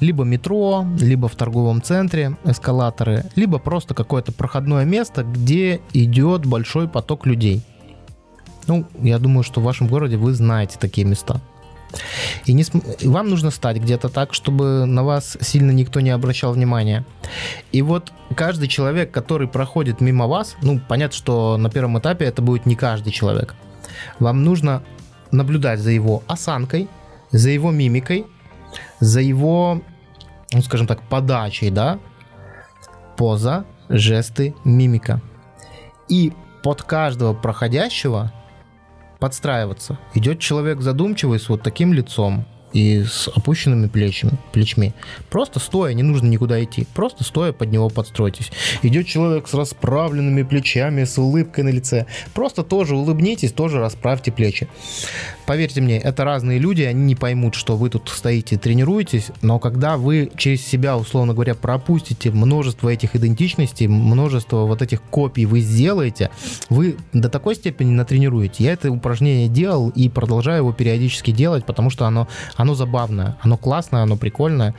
либо 0.00 0.24
метро, 0.24 0.86
либо 0.98 1.28
в 1.28 1.36
торговом 1.36 1.82
центре 1.82 2.36
эскалаторы, 2.44 3.24
либо 3.36 3.58
просто 3.58 3.94
какое-то 3.94 4.32
проходное 4.32 4.84
место, 4.84 5.22
где 5.22 5.80
идет 5.92 6.46
большой 6.46 6.88
поток 6.88 7.26
людей. 7.26 7.62
Ну, 8.66 8.86
я 9.02 9.18
думаю, 9.18 9.42
что 9.42 9.60
в 9.60 9.64
вашем 9.64 9.88
городе 9.88 10.16
вы 10.16 10.32
знаете 10.32 10.76
такие 10.78 11.06
места. 11.06 11.40
И 12.44 12.52
не 12.52 12.62
см... 12.62 12.86
вам 13.08 13.28
нужно 13.28 13.50
стать 13.50 13.78
где-то 13.78 14.08
так, 14.08 14.32
чтобы 14.32 14.84
на 14.86 15.02
вас 15.02 15.36
сильно 15.40 15.72
никто 15.72 16.00
не 16.00 16.10
обращал 16.10 16.52
внимания. 16.52 17.04
И 17.72 17.82
вот 17.82 18.12
каждый 18.36 18.68
человек, 18.68 19.10
который 19.10 19.48
проходит 19.48 20.00
мимо 20.00 20.26
вас, 20.26 20.56
ну, 20.62 20.80
понятно, 20.88 21.16
что 21.16 21.56
на 21.56 21.68
первом 21.68 21.98
этапе 21.98 22.26
это 22.26 22.42
будет 22.42 22.64
не 22.64 22.76
каждый 22.76 23.12
человек. 23.12 23.54
Вам 24.18 24.44
нужно 24.44 24.82
наблюдать 25.32 25.80
за 25.80 25.90
его 25.90 26.22
осанкой, 26.26 26.88
за 27.30 27.50
его 27.50 27.70
мимикой, 27.70 28.26
за 29.00 29.20
его, 29.20 29.82
ну, 30.52 30.62
скажем 30.62 30.86
так, 30.86 31.02
подачей, 31.02 31.70
да, 31.70 31.98
поза, 33.16 33.64
жесты, 33.88 34.54
мимика. 34.64 35.20
И 36.08 36.32
под 36.62 36.82
каждого 36.82 37.34
проходящего 37.34 38.32
подстраиваться. 39.18 39.98
Идет 40.14 40.40
человек 40.40 40.80
задумчивый 40.80 41.38
с 41.38 41.48
вот 41.48 41.62
таким 41.62 41.92
лицом, 41.92 42.46
и 42.72 43.04
с 43.04 43.28
опущенными 43.28 43.86
плечами, 43.86 44.38
плечми. 44.52 44.94
Просто 45.28 45.58
стоя, 45.58 45.92
не 45.92 46.02
нужно 46.02 46.26
никуда 46.26 46.62
идти. 46.62 46.86
Просто 46.94 47.24
стоя 47.24 47.52
под 47.52 47.70
него 47.70 47.88
подстройтесь. 47.88 48.50
Идет 48.82 49.06
человек 49.06 49.48
с 49.48 49.54
расправленными 49.54 50.42
плечами, 50.42 51.04
с 51.04 51.18
улыбкой 51.18 51.64
на 51.64 51.70
лице. 51.70 52.06
Просто 52.34 52.62
тоже 52.62 52.96
улыбнитесь, 52.96 53.52
тоже 53.52 53.78
расправьте 53.78 54.32
плечи. 54.32 54.68
Поверьте 55.50 55.80
мне, 55.80 55.98
это 55.98 56.22
разные 56.22 56.60
люди, 56.60 56.82
они 56.82 57.02
не 57.02 57.16
поймут, 57.16 57.56
что 57.56 57.76
вы 57.76 57.90
тут 57.90 58.08
стоите, 58.08 58.56
тренируетесь, 58.56 59.32
но 59.42 59.58
когда 59.58 59.96
вы 59.96 60.30
через 60.36 60.64
себя, 60.64 60.96
условно 60.96 61.34
говоря, 61.34 61.56
пропустите 61.56 62.30
множество 62.30 62.88
этих 62.88 63.16
идентичностей, 63.16 63.88
множество 63.88 64.58
вот 64.58 64.80
этих 64.80 65.02
копий 65.02 65.46
вы 65.46 65.58
сделаете, 65.58 66.30
вы 66.68 66.94
до 67.12 67.28
такой 67.28 67.56
степени 67.56 67.90
натренируете. 67.90 68.62
Я 68.62 68.74
это 68.74 68.92
упражнение 68.92 69.48
делал 69.48 69.88
и 69.88 70.08
продолжаю 70.08 70.58
его 70.58 70.72
периодически 70.72 71.32
делать, 71.32 71.64
потому 71.64 71.90
что 71.90 72.06
оно 72.06 72.28
оно 72.54 72.76
забавное, 72.76 73.36
оно 73.40 73.56
классное, 73.56 74.04
оно 74.04 74.16
прикольное. 74.16 74.76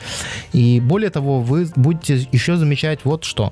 И 0.54 0.80
более 0.80 1.10
того, 1.10 1.42
вы 1.42 1.68
будете 1.76 2.26
еще 2.32 2.56
замечать 2.56 3.02
вот 3.04 3.26
что. 3.26 3.52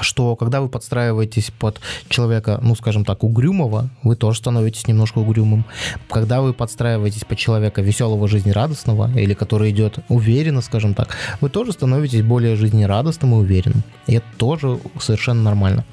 Что 0.00 0.36
когда 0.36 0.60
вы 0.60 0.68
подстраиваетесь 0.68 1.50
под 1.58 1.80
человека, 2.08 2.58
ну, 2.62 2.74
скажем 2.74 3.04
так, 3.04 3.24
угрюмого, 3.24 3.90
вы 4.02 4.16
тоже 4.16 4.38
становитесь 4.38 4.86
немножко 4.88 5.18
угрюмым. 5.18 5.64
Когда 6.08 6.40
вы 6.40 6.54
подстраиваетесь 6.54 7.24
под 7.24 7.38
человека 7.38 7.82
веселого, 7.82 8.28
жизнерадостного, 8.28 9.10
или 9.18 9.34
который 9.34 9.70
идет 9.70 9.98
уверенно, 10.08 10.62
скажем 10.62 10.94
так, 10.94 11.16
вы 11.40 11.50
тоже 11.50 11.72
становитесь 11.72 12.22
более 12.22 12.56
жизнерадостным 12.56 13.34
и 13.34 13.36
уверенным. 13.36 13.82
И 14.06 14.14
это 14.14 14.26
тоже 14.38 14.78
совершенно 14.98 15.42
нормально. 15.42 15.84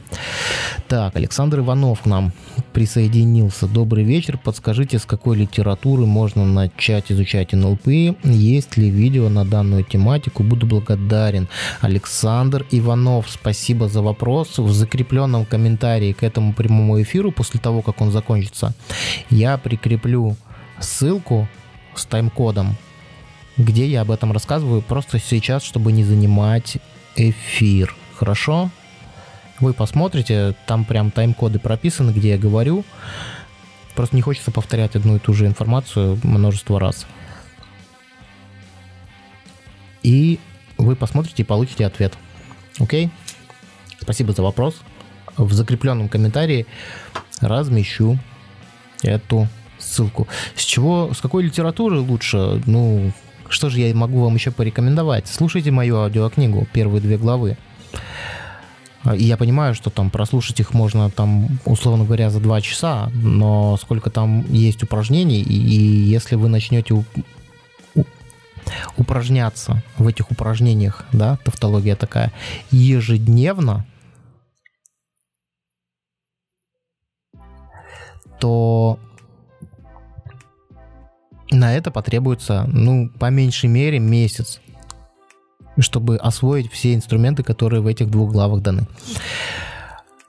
Так, 0.87 1.15
Александр 1.15 1.59
Иванов 1.59 2.01
к 2.01 2.05
нам 2.05 2.31
присоединился. 2.73 3.67
Добрый 3.67 4.03
вечер. 4.03 4.39
Подскажите, 4.43 4.97
с 4.97 5.05
какой 5.05 5.37
литературы 5.37 6.05
можно 6.05 6.45
начать 6.45 7.11
изучать 7.11 7.53
НЛП? 7.53 7.87
Есть 8.23 8.77
ли 8.77 8.89
видео 8.89 9.29
на 9.29 9.45
данную 9.45 9.83
тематику? 9.83 10.43
Буду 10.43 10.65
благодарен. 10.65 11.47
Александр 11.81 12.65
Иванов, 12.71 13.29
спасибо 13.29 13.88
за 13.91 14.01
вопрос. 14.01 14.57
В 14.57 14.71
закрепленном 14.71 15.45
комментарии 15.45 16.13
к 16.13 16.23
этому 16.23 16.53
прямому 16.53 17.01
эфиру, 17.01 17.31
после 17.31 17.59
того, 17.59 17.81
как 17.81 18.01
он 18.01 18.11
закончится, 18.11 18.73
я 19.29 19.57
прикреплю 19.57 20.35
ссылку 20.79 21.47
с 21.95 22.05
тайм-кодом, 22.05 22.75
где 23.57 23.85
я 23.87 24.01
об 24.01 24.11
этом 24.11 24.31
рассказываю, 24.31 24.81
просто 24.81 25.19
сейчас, 25.19 25.63
чтобы 25.63 25.91
не 25.91 26.03
занимать 26.03 26.77
эфир. 27.15 27.95
Хорошо? 28.15 28.69
Вы 29.59 29.73
посмотрите, 29.73 30.55
там 30.65 30.85
прям 30.85 31.11
тайм-коды 31.11 31.59
прописаны, 31.59 32.11
где 32.11 32.29
я 32.29 32.37
говорю. 32.37 32.85
Просто 33.95 34.15
не 34.15 34.21
хочется 34.21 34.51
повторять 34.51 34.95
одну 34.95 35.17
и 35.17 35.19
ту 35.19 35.33
же 35.33 35.45
информацию 35.45 36.17
множество 36.23 36.79
раз. 36.79 37.05
И 40.03 40.39
вы 40.77 40.95
посмотрите 40.95 41.43
и 41.43 41.45
получите 41.45 41.85
ответ. 41.85 42.17
Окей? 42.79 43.09
Спасибо 44.09 44.33
за 44.33 44.41
вопрос. 44.41 44.73
В 45.37 45.53
закрепленном 45.53 46.09
комментарии 46.09 46.65
размещу 47.41 48.17
эту 49.03 49.47
ссылку. 49.77 50.27
С 50.55 50.63
чего, 50.63 51.13
с 51.13 51.21
какой 51.21 51.43
литературы 51.43 51.99
лучше? 51.99 52.59
Ну, 52.65 53.11
что 53.49 53.69
же 53.69 53.79
я 53.79 53.93
могу 53.93 54.23
вам 54.23 54.33
еще 54.33 54.49
порекомендовать? 54.49 55.27
Слушайте 55.27 55.69
мою 55.69 55.97
аудиокнигу, 55.97 56.67
первые 56.73 57.01
две 57.01 57.19
главы. 57.19 57.55
А, 59.03 59.15
и 59.15 59.25
я 59.25 59.37
понимаю, 59.37 59.75
что 59.75 59.91
там 59.91 60.09
прослушать 60.09 60.59
их 60.59 60.73
можно 60.73 61.11
там, 61.11 61.59
условно 61.65 62.03
говоря, 62.03 62.31
за 62.31 62.39
два 62.39 62.61
часа, 62.61 63.11
но 63.13 63.77
сколько 63.77 64.09
там 64.09 64.43
есть 64.51 64.81
упражнений, 64.81 65.43
и, 65.43 65.53
и 65.53 66.09
если 66.09 66.33
вы 66.33 66.49
начнете 66.49 66.95
у, 66.95 67.05
у, 67.93 68.05
упражняться 68.97 69.83
в 69.99 70.07
этих 70.07 70.31
упражнениях, 70.31 71.05
да, 71.13 71.37
тавтология 71.43 71.95
такая, 71.95 72.33
ежедневно, 72.71 73.85
то 78.39 78.99
на 81.51 81.75
это 81.75 81.91
потребуется, 81.91 82.65
ну, 82.71 83.09
по 83.09 83.29
меньшей 83.29 83.69
мере 83.69 83.99
месяц 83.99 84.61
чтобы 85.81 86.17
освоить 86.17 86.71
все 86.71 86.93
инструменты, 86.93 87.43
которые 87.43 87.81
в 87.81 87.87
этих 87.87 88.09
двух 88.09 88.31
главах 88.31 88.61
даны. 88.61 88.87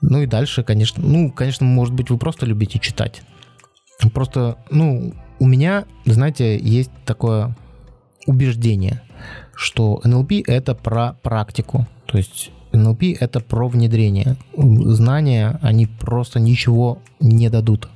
Ну 0.01 0.21
и 0.21 0.25
дальше, 0.25 0.63
конечно, 0.63 1.03
ну, 1.03 1.31
конечно, 1.31 1.65
может 1.65 1.93
быть, 1.93 2.09
вы 2.09 2.17
просто 2.17 2.45
любите 2.45 2.79
читать. 2.79 3.21
Просто, 4.13 4.57
ну, 4.71 5.13
у 5.39 5.45
меня, 5.45 5.85
знаете, 6.05 6.57
есть 6.57 6.91
такое 7.05 7.55
убеждение, 8.25 9.01
что 9.53 10.01
НЛП 10.03 10.33
это 10.47 10.73
про 10.73 11.13
практику. 11.21 11.87
То 12.07 12.17
есть 12.17 12.51
НЛП 12.71 13.03
это 13.19 13.41
про 13.41 13.67
внедрение. 13.67 14.37
Знания, 14.57 15.59
они 15.61 15.85
просто 15.85 16.39
ничего 16.39 16.99
не 17.19 17.49
дадут. 17.49 17.89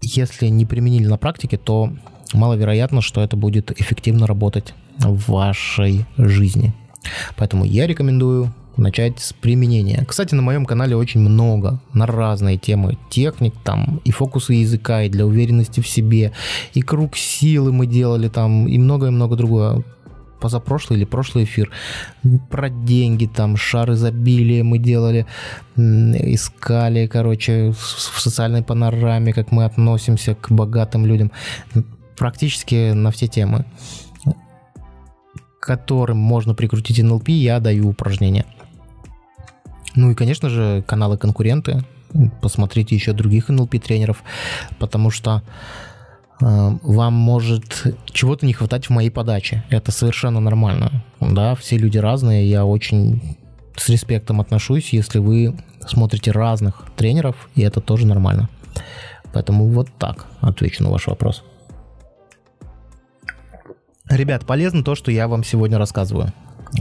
Если 0.00 0.48
не 0.48 0.66
применили 0.66 1.06
на 1.06 1.16
практике, 1.16 1.56
то 1.56 1.90
маловероятно, 2.32 3.00
что 3.00 3.22
это 3.22 3.36
будет 3.36 3.70
эффективно 3.80 4.26
работать 4.26 4.74
в 4.98 5.30
вашей 5.30 6.04
жизни. 6.16 6.72
Поэтому 7.36 7.64
я 7.64 7.86
рекомендую 7.86 8.52
начать 8.76 9.20
с 9.20 9.32
применения. 9.32 10.04
Кстати, 10.06 10.34
на 10.34 10.42
моем 10.42 10.66
канале 10.66 10.96
очень 10.96 11.20
много 11.20 11.80
на 11.92 12.06
разные 12.06 12.58
темы 12.58 12.98
техник, 13.08 13.54
там 13.62 14.00
и 14.04 14.10
фокусы 14.10 14.54
языка, 14.54 15.02
и 15.02 15.08
для 15.08 15.26
уверенности 15.26 15.80
в 15.80 15.88
себе, 15.88 16.32
и 16.74 16.82
круг 16.82 17.16
силы 17.16 17.72
мы 17.72 17.86
делали 17.86 18.28
там, 18.28 18.66
и 18.66 18.78
многое-много 18.78 19.36
другое 19.36 19.84
позапрошлый 20.40 20.98
или 20.98 21.04
прошлый 21.04 21.44
эфир 21.44 21.70
про 22.50 22.68
деньги, 22.68 23.26
там 23.26 23.56
шар 23.56 23.92
изобилия 23.92 24.62
мы 24.64 24.78
делали, 24.78 25.26
искали, 25.76 27.06
короче, 27.06 27.72
в 27.72 28.20
социальной 28.20 28.62
панораме, 28.62 29.32
как 29.32 29.52
мы 29.52 29.64
относимся 29.64 30.34
к 30.34 30.50
богатым 30.50 31.06
людям 31.06 31.32
практически 32.16 32.92
на 32.92 33.10
все 33.10 33.26
темы, 33.26 33.64
которым 35.60 36.18
можно 36.18 36.54
прикрутить 36.54 37.00
NLP, 37.00 37.32
я 37.32 37.60
даю 37.60 37.88
упражнения. 37.88 38.44
Ну 39.94 40.10
и, 40.10 40.14
конечно 40.14 40.48
же, 40.48 40.84
каналы-конкуренты. 40.86 41.84
Посмотрите 42.40 42.94
еще 42.94 43.12
других 43.12 43.50
NLP-тренеров, 43.50 44.22
потому 44.78 45.10
что 45.10 45.42
вам 46.40 47.14
может 47.14 47.86
чего-то 48.06 48.44
не 48.46 48.52
хватать 48.52 48.86
в 48.86 48.90
моей 48.90 49.10
подаче. 49.10 49.64
Это 49.70 49.92
совершенно 49.92 50.40
нормально. 50.40 51.04
Да, 51.20 51.54
все 51.54 51.76
люди 51.76 51.98
разные. 51.98 52.48
Я 52.48 52.64
очень 52.64 53.36
с 53.76 53.88
респектом 53.88 54.40
отношусь, 54.40 54.92
если 54.92 55.18
вы 55.18 55.56
смотрите 55.86 56.30
разных 56.30 56.84
тренеров, 56.96 57.48
и 57.54 57.62
это 57.62 57.80
тоже 57.80 58.06
нормально. 58.06 58.48
Поэтому 59.32 59.66
вот 59.68 59.88
так 59.98 60.26
отвечу 60.40 60.82
на 60.84 60.90
ваш 60.90 61.06
вопрос. 61.06 61.42
Ребят, 64.08 64.44
полезно 64.44 64.84
то, 64.84 64.94
что 64.94 65.10
я 65.10 65.28
вам 65.28 65.44
сегодня 65.44 65.78
рассказываю. 65.78 66.32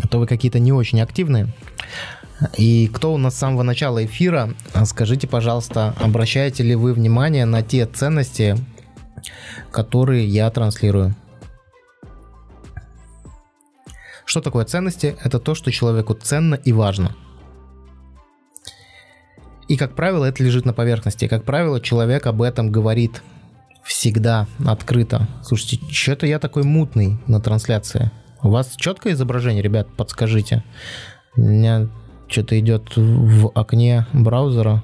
А 0.04 0.08
то 0.08 0.20
вы 0.20 0.28
какие-то 0.28 0.60
не 0.60 0.72
очень 0.72 1.02
активные. 1.02 1.48
И 2.58 2.88
кто 2.88 3.14
у 3.14 3.18
нас 3.18 3.36
с 3.36 3.40
самого 3.40 3.64
начала 3.64 4.04
эфира, 4.04 4.54
скажите, 4.86 5.28
пожалуйста, 5.28 5.96
обращаете 6.00 6.64
ли 6.64 6.76
вы 6.76 6.94
внимание 6.94 7.46
на 7.46 7.62
те 7.62 7.86
ценности, 7.86 8.58
которые 9.72 10.26
я 10.26 10.50
транслирую? 10.50 11.16
Что 14.26 14.42
такое 14.42 14.66
ценности? 14.66 15.16
Это 15.24 15.40
то, 15.40 15.54
что 15.54 15.72
человеку 15.72 16.14
ценно 16.14 16.56
и 16.56 16.72
важно. 16.72 17.16
И, 19.68 19.78
как 19.78 19.96
правило, 19.96 20.26
это 20.26 20.44
лежит 20.44 20.66
на 20.66 20.74
поверхности. 20.74 21.28
Как 21.28 21.44
правило, 21.44 21.80
человек 21.80 22.26
об 22.26 22.42
этом 22.42 22.72
говорит 22.72 23.22
всегда 23.84 24.48
открыто. 24.66 25.28
Слушайте, 25.44 25.80
что-то 25.92 26.26
я 26.26 26.40
такой 26.40 26.64
мутный 26.64 27.20
на 27.28 27.40
трансляции. 27.40 28.12
У 28.42 28.50
вас 28.50 28.76
четкое 28.76 29.14
изображение, 29.14 29.62
ребят, 29.62 29.88
подскажите. 29.96 30.64
У 31.36 31.42
меня 31.42 31.90
что-то 32.28 32.60
идет 32.60 32.96
в 32.96 33.52
окне 33.56 34.06
браузера. 34.14 34.84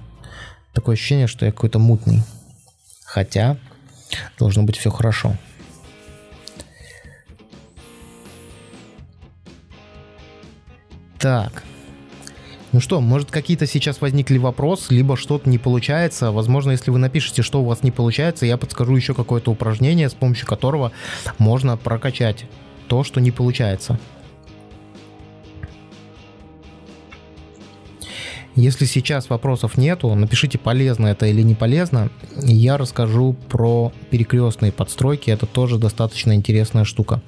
Такое 0.73 0.93
ощущение, 0.93 1.27
что 1.27 1.45
я 1.45 1.51
какой-то 1.51 1.79
мутный. 1.79 2.21
Хотя 3.05 3.57
должно 4.37 4.63
быть 4.63 4.77
все 4.77 4.89
хорошо. 4.89 5.35
Так, 11.19 11.63
ну 12.71 12.79
что, 12.79 13.01
может 13.01 13.31
какие-то 13.31 13.65
сейчас 13.65 13.99
возникли 13.99 14.37
вопросы, 14.37 14.93
либо 14.93 15.17
что-то 15.17 15.49
не 15.49 15.57
получается. 15.57 16.31
Возможно, 16.31 16.71
если 16.71 16.91
вы 16.91 16.99
напишите, 16.99 17.41
что 17.41 17.61
у 17.61 17.65
вас 17.65 17.81
не 17.81 17.91
получается, 17.91 18.45
я 18.45 18.57
подскажу 18.57 18.95
еще 18.95 19.15
какое-то 19.15 19.51
упражнение, 19.51 20.07
с 20.07 20.13
помощью 20.13 20.45
которого 20.47 20.91
можно 21.39 21.77
прокачать 21.77 22.45
то, 22.87 23.03
что 23.03 23.21
не 23.21 23.31
получается. 23.31 23.99
Если 28.59 28.83
сейчас 28.83 29.29
вопросов 29.29 29.77
нету, 29.77 30.13
напишите, 30.15 30.57
полезно 30.57 31.07
это 31.07 31.25
или 31.27 31.41
не 31.43 31.55
полезно. 31.55 32.09
Я 32.43 32.77
расскажу 32.77 33.33
про 33.47 33.93
перекрестные 34.09 34.73
подстройки. 34.73 35.29
Это 35.31 35.45
тоже 35.45 35.77
достаточно 35.77 36.33
интересная 36.33 36.83
штука. 36.83 37.21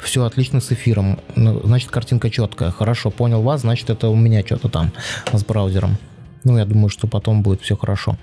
Все 0.00 0.24
отлично 0.24 0.60
с 0.60 0.70
эфиром. 0.70 1.18
Ну, 1.34 1.60
значит, 1.64 1.90
картинка 1.90 2.30
четкая. 2.30 2.70
Хорошо, 2.70 3.10
понял 3.10 3.42
вас, 3.42 3.62
значит, 3.62 3.90
это 3.90 4.08
у 4.08 4.14
меня 4.14 4.46
что-то 4.46 4.68
там 4.68 4.92
с 5.32 5.44
браузером. 5.44 5.98
Ну, 6.44 6.56
я 6.56 6.64
думаю, 6.64 6.90
что 6.90 7.08
потом 7.08 7.42
будет 7.42 7.60
все 7.60 7.76
хорошо. 7.76 8.16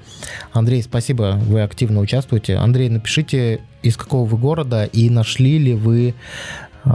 Андрей, 0.54 0.82
спасибо, 0.82 1.38
вы 1.48 1.62
активно 1.62 2.00
участвуете. 2.00 2.56
Андрей, 2.56 2.88
напишите, 2.88 3.60
из 3.84 3.98
какого 3.98 4.26
вы 4.26 4.38
города 4.38 4.86
и 4.86 5.10
нашли 5.10 5.58
ли 5.58 5.74
вы 5.74 6.14
э, 6.86 6.90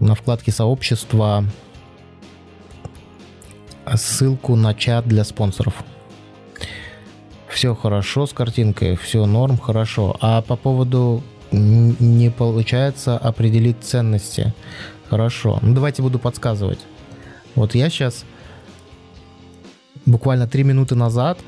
на 0.00 0.16
вкладке 0.16 0.50
сообщества 0.50 1.44
ссылку 3.96 4.56
на 4.56 4.74
чат 4.74 5.06
для 5.06 5.24
спонсоров. 5.24 5.84
Все 7.48 7.74
хорошо 7.74 8.26
с 8.26 8.32
картинкой, 8.32 8.96
все 8.96 9.26
норм, 9.26 9.58
хорошо. 9.58 10.16
А 10.20 10.42
по 10.42 10.56
поводу 10.56 11.22
не 11.50 12.30
получается 12.30 13.18
определить 13.18 13.82
ценности. 13.82 14.54
Хорошо. 15.08 15.58
Ну, 15.62 15.74
давайте 15.74 16.02
буду 16.02 16.18
подсказывать. 16.18 16.78
Вот 17.56 17.74
я 17.74 17.90
сейчас 17.90 18.24
буквально 20.06 20.46
три 20.46 20.62
минуты 20.62 20.94
назад 20.94 21.38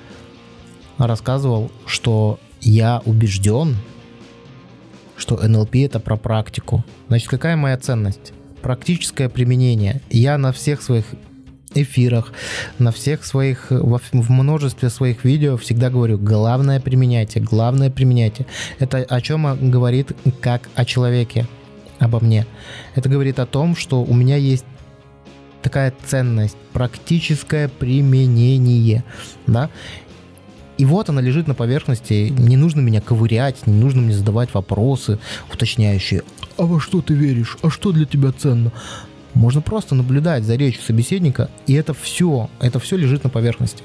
рассказывал, 0.98 1.70
что 1.86 2.40
я 2.60 3.00
убежден, 3.04 3.76
что 5.16 5.36
НЛП 5.36 5.76
это 5.76 6.00
про 6.00 6.16
практику. 6.16 6.84
Значит, 7.08 7.28
какая 7.28 7.56
моя 7.56 7.76
ценность? 7.78 8.32
Практическое 8.60 9.28
применение. 9.28 10.00
Я 10.10 10.38
на 10.38 10.52
всех 10.52 10.82
своих 10.82 11.04
эфирах, 11.74 12.32
на 12.78 12.92
всех 12.92 13.24
своих, 13.24 13.66
в 13.70 14.30
множестве 14.30 14.90
своих 14.90 15.24
видео 15.24 15.56
всегда 15.56 15.90
говорю, 15.90 16.18
главное 16.18 16.80
применяйте, 16.80 17.40
главное 17.40 17.90
применяйте. 17.90 18.46
Это 18.78 18.98
о 18.98 19.20
чем 19.20 19.70
говорит 19.70 20.12
как 20.40 20.68
о 20.74 20.84
человеке, 20.84 21.46
обо 21.98 22.20
мне. 22.20 22.46
Это 22.94 23.08
говорит 23.08 23.38
о 23.38 23.46
том, 23.46 23.76
что 23.76 24.02
у 24.02 24.14
меня 24.14 24.36
есть 24.36 24.64
такая 25.62 25.94
ценность, 26.06 26.56
практическое 26.72 27.68
применение, 27.68 29.04
да, 29.46 29.70
и 30.78 30.84
вот 30.84 31.08
она 31.08 31.20
лежит 31.20 31.46
на 31.46 31.54
поверхности, 31.54 32.32
не 32.36 32.56
нужно 32.56 32.80
меня 32.80 33.00
ковырять, 33.00 33.66
не 33.66 33.78
нужно 33.78 34.02
мне 34.02 34.14
задавать 34.14 34.52
вопросы 34.54 35.20
уточняющие. 35.52 36.22
А 36.56 36.64
во 36.64 36.80
что 36.80 37.02
ты 37.02 37.14
веришь? 37.14 37.56
А 37.62 37.70
что 37.70 37.92
для 37.92 38.06
тебя 38.06 38.32
ценно? 38.32 38.72
Можно 39.34 39.60
просто 39.62 39.94
наблюдать 39.94 40.44
за 40.44 40.56
речью 40.56 40.82
собеседника, 40.82 41.50
и 41.66 41.74
это 41.74 41.94
все, 41.94 42.50
это 42.60 42.78
все 42.78 42.96
лежит 42.96 43.24
на 43.24 43.30
поверхности. 43.30 43.82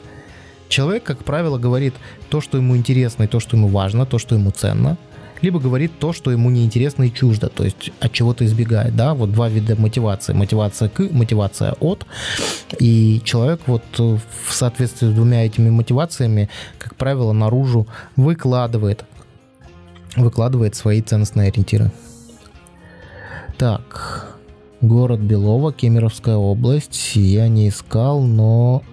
Человек, 0.70 1.04
как 1.04 1.24
правило, 1.24 1.58
говорит 1.58 1.94
то, 2.30 2.42
что 2.42 2.58
ему 2.58 2.76
интересно, 2.76 3.24
и 3.24 3.28
то, 3.28 3.40
что 3.40 3.56
ему 3.56 3.70
важно, 3.70 4.06
то, 4.06 4.20
что 4.20 4.36
ему 4.36 4.52
ценно, 4.52 4.98
либо 5.42 5.60
говорит 5.60 5.92
то, 6.00 6.14
что 6.14 6.32
ему 6.32 6.50
неинтересно 6.50 7.04
и 7.04 7.14
чуждо, 7.14 7.50
то 7.50 7.64
есть 7.64 7.92
от 8.00 8.12
чего-то 8.12 8.46
избегает, 8.46 8.96
да, 8.96 9.14
вот 9.14 9.32
два 9.32 9.50
вида 9.50 9.80
мотивации, 9.80 10.34
мотивация 10.34 10.90
к, 10.90 11.00
мотивация 11.12 11.74
от, 11.80 12.06
и 12.80 13.22
человек 13.24 13.62
вот 13.68 13.84
в 13.98 14.20
соответствии 14.50 15.08
с 15.08 15.14
двумя 15.14 15.46
этими 15.46 15.70
мотивациями, 15.70 16.50
как 16.80 16.96
правило, 16.96 17.34
наружу 17.34 17.88
выкладывает, 18.16 19.06
выкладывает 20.16 20.76
свои 20.76 21.02
ценностные 21.02 21.50
ориентиры. 21.50 21.92
Так, 23.58 24.27
Город 24.82 25.20
Белово, 25.20 25.74
Кемеровская 25.74 26.36
область. 26.36 27.16
Я 27.16 27.48
не 27.48 27.70
искал, 27.70 28.22
но 28.22 28.84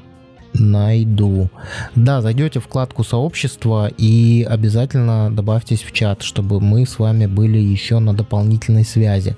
найду. 0.55 1.51
Да, 1.95 2.23
зайдете 2.23 2.61
в 2.61 2.65
вкладку 2.65 3.05
сообщества 3.05 3.89
и 3.89 4.47
обязательно 4.49 5.31
добавьтесь 5.31 5.83
в 5.83 5.93
чат, 5.93 6.23
чтобы 6.23 6.61
мы 6.61 6.87
с 6.87 6.99
вами 6.99 7.27
были 7.27 7.59
еще 7.59 7.99
на 7.99 8.15
дополнительной 8.15 8.85
связи. 8.85 9.37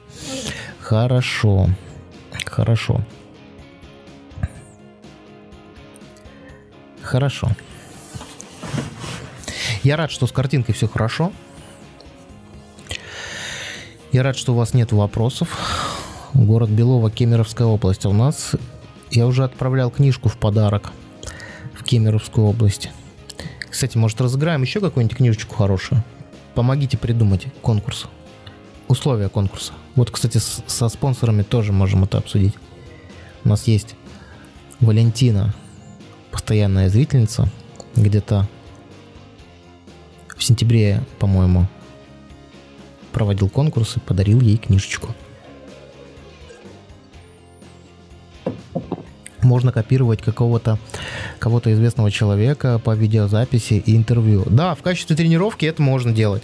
Хорошо. 0.78 1.68
Хорошо. 2.44 3.01
Хорошо. 7.03 7.51
Я 9.82 9.97
рад, 9.97 10.12
что 10.12 10.28
с 10.28 10.32
картинкой 10.32 10.76
все 10.76 10.86
хорошо. 10.86 11.32
Я 14.12 14.22
рад, 14.22 14.36
что 14.36 14.53
у 14.53 14.57
вас 14.57 14.74
нет 14.74 14.92
вопросов 14.92 16.05
город 16.45 16.70
Белово, 16.70 17.11
Кемеровская 17.11 17.66
область. 17.66 18.05
А 18.05 18.11
у 18.11 18.12
нас 18.12 18.53
я 19.11 19.26
уже 19.26 19.45
отправлял 19.45 19.91
книжку 19.91 20.28
в 20.28 20.37
подарок 20.37 20.93
в 21.74 21.82
Кемеровскую 21.82 22.47
область. 22.47 22.91
Кстати, 23.70 23.97
может 23.97 24.20
разыграем 24.20 24.62
еще 24.62 24.80
какую-нибудь 24.80 25.16
книжечку 25.16 25.55
хорошую? 25.55 26.03
Помогите 26.55 26.97
придумать 26.97 27.47
конкурс. 27.62 28.07
Условия 28.89 29.28
конкурса. 29.28 29.72
Вот, 29.95 30.11
кстати, 30.11 30.39
с, 30.39 30.62
со 30.66 30.89
спонсорами 30.89 31.43
тоже 31.43 31.72
можем 31.72 32.05
это 32.05 32.18
обсудить. 32.18 32.55
У 33.45 33.49
нас 33.49 33.66
есть 33.66 33.95
Валентина, 34.80 35.55
постоянная 36.30 36.89
зрительница, 36.89 37.49
где-то 37.95 38.49
в 40.37 40.45
сентябре, 40.45 41.03
по-моему, 41.18 41.66
проводил 43.12 43.49
конкурс 43.49 43.97
и 43.97 44.01
подарил 44.01 44.41
ей 44.41 44.59
книжечку. 44.59 45.14
Можно 49.47 49.72
копировать 49.72 50.20
какого-то 50.20 50.78
кого-то 51.38 51.72
известного 51.72 52.11
человека 52.11 52.78
по 52.78 52.94
видеозаписи 52.94 53.82
и 53.84 53.97
интервью. 53.97 54.44
Да, 54.47 54.74
в 54.74 54.82
качестве 54.82 55.16
тренировки 55.16 55.64
это 55.64 55.80
можно 55.80 56.12
делать. 56.12 56.42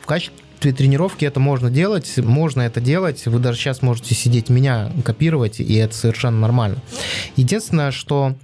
В 0.00 0.06
качестве 0.06 0.34
тренировки 0.72 1.24
это 1.24 1.40
можно 1.40 1.70
делать, 1.70 2.16
можно 2.18 2.62
это 2.62 2.80
делать. 2.80 3.26
Вы 3.26 3.38
даже 3.38 3.58
сейчас 3.58 3.82
можете 3.82 4.14
сидеть 4.14 4.48
меня 4.48 4.90
копировать, 5.04 5.60
и 5.60 5.74
это 5.74 5.94
совершенно 5.94 6.40
нормально. 6.40 6.78
Единственное, 7.36 7.90
что 7.90 8.34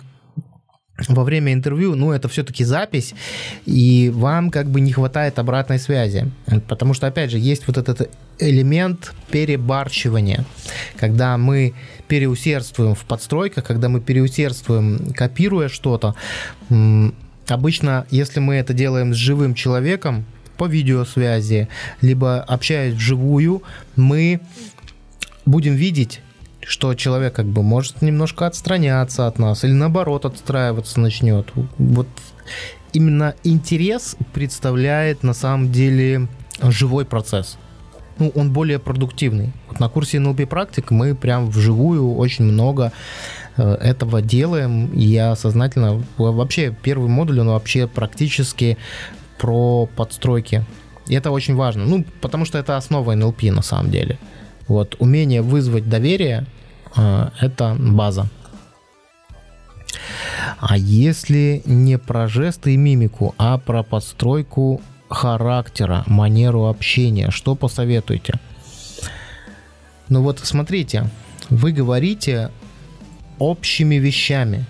во 1.07 1.22
время 1.22 1.53
интервью, 1.53 1.94
ну, 1.94 2.12
это 2.12 2.28
все-таки 2.28 2.64
запись, 2.64 3.14
и 3.66 4.11
вам 4.12 4.51
как 4.51 4.68
бы 4.68 4.80
не 4.80 4.92
хватает 4.92 5.38
обратной 5.38 5.78
связи. 5.78 6.30
Потому 6.66 6.94
что, 6.94 7.07
опять 7.07 7.30
же, 7.30 7.38
есть 7.38 7.66
вот 7.68 7.78
этот 7.78 8.11
элемент 8.40 9.12
перебарщивания, 9.30 10.44
когда 10.96 11.38
мы 11.38 11.74
переусердствуем 12.09 12.94
в 12.94 13.05
подстройках, 13.05 13.64
когда 13.64 13.88
мы 13.88 14.01
переусердствуем, 14.01 15.12
копируя 15.14 15.68
что-то. 15.68 16.14
Обычно, 17.46 18.07
если 18.11 18.40
мы 18.40 18.57
это 18.57 18.74
делаем 18.74 19.14
с 19.14 19.16
живым 19.16 19.55
человеком, 19.55 20.24
по 20.57 20.64
видеосвязи, 20.64 21.68
либо 22.01 22.40
общаясь 22.40 22.94
вживую, 22.94 23.62
мы 23.94 24.40
будем 25.46 25.74
видеть 25.74 26.20
что 26.69 26.95
человек 26.95 27.33
как 27.33 27.47
бы 27.47 27.62
может 27.62 28.03
немножко 28.03 28.47
отстраняться 28.47 29.27
от 29.27 29.39
нас 29.39 29.64
или 29.64 29.73
наоборот 29.73 30.27
отстраиваться 30.27 31.01
начнет. 31.01 31.49
Вот 31.79 32.09
именно 32.93 33.35
интерес 33.43 34.16
представляет 34.35 35.23
на 35.23 35.33
самом 35.33 35.73
деле 35.73 36.29
живой 36.61 37.07
процесс. 37.07 37.57
Ну, 38.19 38.31
он 38.35 38.53
более 38.53 38.79
продуктивный. 38.79 39.53
Вот 39.69 39.81
на 39.81 39.89
курсе 39.89 40.19
NLP 40.19 40.47
практик 40.47 40.91
мы 40.91 41.14
прям 41.14 41.49
вживую 41.49 42.14
очень 42.16 42.45
много 42.45 42.93
э, 43.57 43.75
этого 43.77 44.21
делаем. 44.21 44.93
Я 44.93 45.37
сознательно... 45.37 46.03
Вообще, 46.19 46.77
первый 46.83 47.09
модуль, 47.09 47.41
он 47.41 47.49
вообще 47.49 47.87
практически 47.87 48.77
про 49.39 49.87
подстройки. 49.87 50.66
И 51.07 51.14
это 51.14 51.31
очень 51.31 51.55
важно. 51.55 51.87
Ну, 51.87 52.05
потому 52.21 52.45
что 52.45 52.59
это 52.59 52.77
основа 52.77 53.16
NLP 53.16 53.53
на 53.53 53.62
самом 53.62 53.91
деле. 53.91 54.19
Вот 54.66 54.97
умение 54.99 55.41
вызвать 55.41 55.89
доверие 55.89 56.45
это 56.95 57.76
база. 57.78 58.28
А 60.59 60.76
если 60.76 61.62
не 61.64 61.99
про 61.99 62.28
жесты 62.28 62.74
и 62.74 62.76
мимику, 62.76 63.34
а 63.39 63.59
про 63.59 63.82
подстройку 63.82 64.80
характера, 65.09 66.05
манеру 66.07 66.66
общения, 66.66 67.30
что 67.30 67.55
посоветуете? 67.55 68.34
Ну 70.09 70.22
вот 70.22 70.41
смотрите, 70.41 71.11
вы 71.51 71.72
говорите 71.72 72.51
общими 73.39 73.97
вещами. 73.97 74.66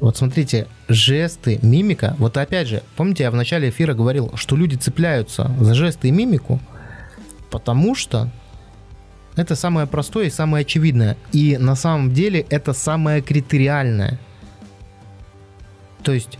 Вот 0.00 0.16
смотрите, 0.16 0.66
жесты, 0.88 1.58
мимика. 1.62 2.14
Вот 2.18 2.36
опять 2.36 2.68
же, 2.68 2.82
помните, 2.96 3.24
я 3.24 3.30
в 3.30 3.34
начале 3.34 3.70
эфира 3.70 3.94
говорил, 3.94 4.32
что 4.34 4.54
люди 4.54 4.76
цепляются 4.76 5.50
за 5.58 5.74
жесты 5.74 6.08
и 6.08 6.10
мимику, 6.10 6.60
потому 7.50 7.94
что 7.94 8.30
это 9.36 9.54
самое 9.54 9.86
простое 9.86 10.26
и 10.26 10.30
самое 10.30 10.62
очевидное. 10.62 11.16
И 11.32 11.56
на 11.58 11.76
самом 11.76 12.12
деле 12.12 12.46
это 12.50 12.72
самое 12.72 13.20
критериальное. 13.20 14.18
То 16.02 16.12
есть, 16.12 16.38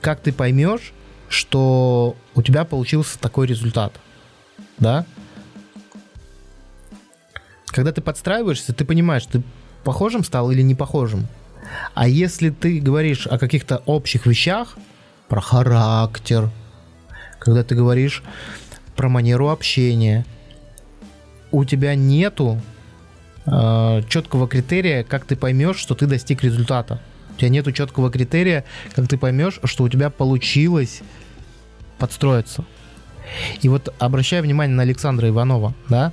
как 0.00 0.20
ты 0.20 0.32
поймешь, 0.32 0.92
что 1.28 2.16
у 2.34 2.42
тебя 2.42 2.64
получился 2.64 3.18
такой 3.18 3.46
результат. 3.46 3.92
Да? 4.78 5.04
Когда 7.66 7.92
ты 7.92 8.00
подстраиваешься, 8.00 8.72
ты 8.72 8.84
понимаешь, 8.84 9.26
ты 9.26 9.42
похожим 9.84 10.22
стал 10.22 10.50
или 10.50 10.62
не 10.62 10.74
похожим. 10.74 11.26
А 11.94 12.06
если 12.06 12.50
ты 12.50 12.78
говоришь 12.78 13.26
о 13.26 13.38
каких-то 13.38 13.82
общих 13.86 14.26
вещах, 14.26 14.76
про 15.28 15.40
характер, 15.40 16.50
когда 17.40 17.64
ты 17.64 17.74
говоришь 17.74 18.22
про 18.94 19.08
манеру 19.08 19.48
общения, 19.48 20.24
у 21.56 21.64
тебя 21.64 21.94
нету 21.94 22.60
э, 23.46 24.02
четкого 24.10 24.46
критерия, 24.46 25.04
как 25.04 25.24
ты 25.24 25.36
поймешь, 25.36 25.78
что 25.78 25.94
ты 25.94 26.06
достиг 26.06 26.44
результата. 26.44 27.00
У 27.34 27.38
тебя 27.38 27.48
нету 27.48 27.72
четкого 27.72 28.10
критерия, 28.10 28.64
как 28.94 29.08
ты 29.08 29.16
поймешь, 29.16 29.58
что 29.64 29.84
у 29.84 29.88
тебя 29.88 30.10
получилось 30.10 31.00
подстроиться. 31.98 32.66
И 33.62 33.70
вот 33.70 33.94
обращая 33.98 34.42
внимание 34.42 34.76
на 34.76 34.82
Александра 34.82 35.30
Иванова, 35.30 35.72
да, 35.88 36.12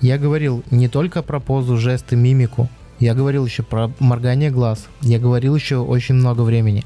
я 0.00 0.16
говорил 0.16 0.62
не 0.70 0.86
только 0.86 1.24
про 1.24 1.40
позу, 1.40 1.76
жесты, 1.76 2.14
мимику, 2.14 2.68
я 3.00 3.14
говорил 3.14 3.44
еще 3.44 3.64
про 3.64 3.90
моргание 3.98 4.52
глаз, 4.52 4.86
я 5.00 5.18
говорил 5.18 5.56
еще 5.56 5.78
очень 5.78 6.14
много 6.14 6.42
времени 6.42 6.84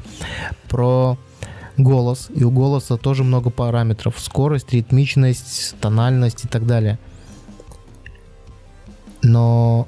про 0.70 1.18
голос, 1.76 2.28
и 2.34 2.42
у 2.42 2.50
голоса 2.50 2.96
тоже 2.96 3.22
много 3.22 3.50
параметров, 3.50 4.14
скорость, 4.18 4.72
ритмичность, 4.72 5.76
тональность 5.78 6.46
и 6.46 6.48
так 6.48 6.64
далее. 6.64 6.98
Но 9.29 9.87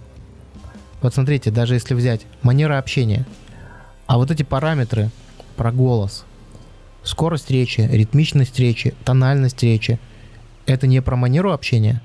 Вот 1.00 1.14
смотрите, 1.14 1.50
даже 1.50 1.74
если 1.74 1.94
взять 1.94 2.26
манера 2.42 2.76
общения, 2.78 3.24
а 4.06 4.18
вот 4.18 4.30
эти 4.30 4.42
параметры 4.42 5.10
про 5.56 5.72
голос, 5.72 6.26
скорость 7.02 7.50
речи, 7.50 7.80
ритмичность 7.90 8.58
речи, 8.58 8.94
тональность 9.02 9.62
речи, 9.62 9.98
это 10.66 10.86
не 10.86 11.00
про 11.00 11.16
манеру 11.16 11.52
общения? 11.52 12.02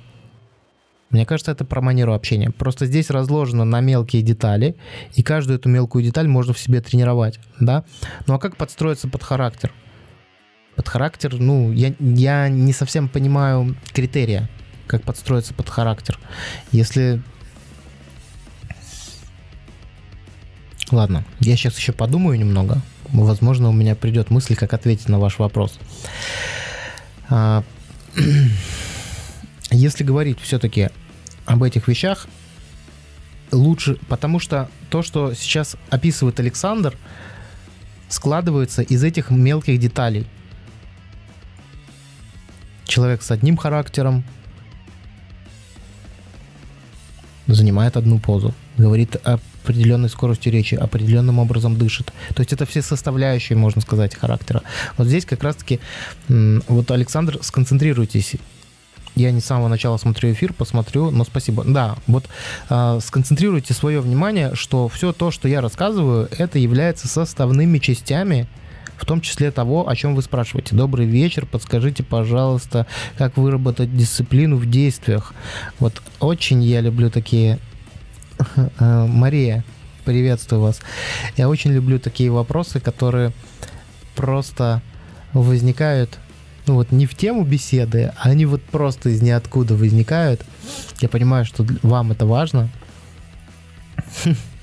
Мне 1.09 1.25
кажется, 1.25 1.51
это 1.51 1.65
про 1.65 1.81
манеру 1.81 2.13
общения. 2.13 2.51
Просто 2.51 2.85
здесь 2.85 3.09
разложено 3.09 3.65
на 3.65 3.81
мелкие 3.81 4.21
детали, 4.21 4.77
и 5.13 5.21
каждую 5.21 5.59
эту 5.59 5.67
мелкую 5.67 6.05
деталь 6.05 6.29
можно 6.29 6.53
в 6.53 6.59
себе 6.59 6.79
тренировать, 6.79 7.39
да? 7.59 7.83
Ну 8.27 8.33
а 8.33 8.39
как 8.39 8.55
подстроиться 8.55 9.09
под 9.09 9.23
характер? 9.23 9.73
Под 10.77 10.87
характер, 10.87 11.35
ну, 11.37 11.71
я, 11.73 11.93
я 11.99 12.47
не 12.47 12.71
совсем 12.71 13.09
понимаю 13.09 13.75
критерия, 13.93 14.49
как 14.87 15.03
подстроиться 15.03 15.53
под 15.53 15.69
характер. 15.69 16.19
Если... 16.71 17.21
Ладно, 20.91 21.25
я 21.39 21.55
сейчас 21.55 21.77
еще 21.77 21.91
подумаю 21.91 22.37
немного. 22.37 22.81
Возможно, 23.09 23.69
у 23.69 23.73
меня 23.73 23.95
придет 23.95 24.29
мысль, 24.29 24.55
как 24.55 24.73
ответить 24.73 25.09
на 25.09 25.19
ваш 25.19 25.39
вопрос. 25.39 25.79
А, 27.29 27.63
если 29.71 30.03
говорить 30.03 30.39
все-таки 30.39 30.89
об 31.45 31.63
этих 31.63 31.87
вещах, 31.87 32.27
лучше, 33.51 33.97
потому 34.07 34.39
что 34.39 34.69
то, 34.89 35.01
что 35.01 35.33
сейчас 35.33 35.75
описывает 35.89 36.39
Александр, 36.39 36.95
складывается 38.09 38.81
из 38.81 39.03
этих 39.03 39.29
мелких 39.31 39.79
деталей. 39.79 40.27
Человек 42.85 43.23
с 43.23 43.31
одним 43.31 43.57
характером 43.57 44.23
занимает 47.47 47.97
одну 47.97 48.19
позу, 48.19 48.53
говорит 48.77 49.17
определенной 49.23 50.09
скоростью 50.09 50.51
речи, 50.51 50.75
определенным 50.75 51.39
образом 51.39 51.77
дышит. 51.77 52.13
То 52.33 52.41
есть 52.41 52.53
это 52.53 52.65
все 52.65 52.81
составляющие, 52.81 53.57
можно 53.57 53.81
сказать, 53.81 54.15
характера. 54.15 54.61
Вот 54.97 55.07
здесь 55.07 55.25
как 55.25 55.43
раз-таки, 55.43 55.79
вот, 56.27 56.91
Александр, 56.91 57.39
сконцентрируйтесь 57.41 58.35
я 59.15 59.31
не 59.31 59.39
с 59.39 59.45
самого 59.45 59.69
начала 59.69 59.97
смотрю 59.97 60.33
эфир, 60.33 60.51
посмотрю, 60.51 61.09
но 61.09 61.23
спасибо. 61.23 61.63
Да, 61.65 61.95
вот 62.05 62.25
э, 62.69 62.99
сконцентрируйте 63.01 63.73
свое 63.73 64.01
внимание, 64.01 64.53
что 64.55 64.89
все 64.89 65.13
то, 65.13 65.31
что 65.31 65.47
я 65.47 65.61
рассказываю, 65.61 66.27
это 66.37 66.59
является 66.59 67.07
составными 67.07 67.79
частями 67.79 68.47
в 68.97 69.05
том 69.05 69.21
числе 69.21 69.51
того, 69.51 69.87
о 69.87 69.95
чем 69.95 70.15
вы 70.15 70.21
спрашиваете. 70.21 70.75
Добрый 70.75 71.05
вечер, 71.05 71.45
подскажите, 71.45 72.03
пожалуйста, 72.03 72.87
как 73.17 73.37
выработать 73.37 73.95
дисциплину 73.95 74.57
в 74.57 74.69
действиях. 74.69 75.33
Вот 75.79 76.01
очень 76.19 76.63
я 76.63 76.81
люблю 76.81 77.09
такие... 77.09 77.59
Э, 78.79 79.05
Мария, 79.07 79.63
приветствую 80.03 80.61
вас. 80.61 80.81
Я 81.37 81.47
очень 81.47 81.71
люблю 81.71 81.99
такие 81.99 82.29
вопросы, 82.29 82.79
которые 82.79 83.31
просто 84.15 84.81
возникают 85.33 86.19
ну 86.67 86.75
вот 86.75 86.91
не 86.91 87.05
в 87.05 87.15
тему 87.15 87.43
беседы, 87.43 88.11
а 88.17 88.29
они 88.29 88.45
вот 88.45 88.63
просто 88.63 89.09
из 89.09 89.21
ниоткуда 89.21 89.75
возникают. 89.75 90.41
Я 90.99 91.09
понимаю, 91.09 91.45
что 91.45 91.65
вам 91.83 92.11
это 92.11 92.25
важно. 92.25 92.69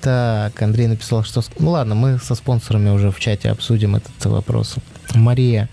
Так, 0.00 0.62
Андрей 0.62 0.86
написал, 0.86 1.24
что... 1.24 1.42
Ну 1.58 1.70
ладно, 1.70 1.94
мы 1.94 2.18
со 2.18 2.34
спонсорами 2.34 2.90
уже 2.90 3.10
в 3.10 3.18
чате 3.18 3.50
обсудим 3.50 3.96
этот 3.96 4.24
вопрос. 4.26 4.76
Мария, 5.14 5.68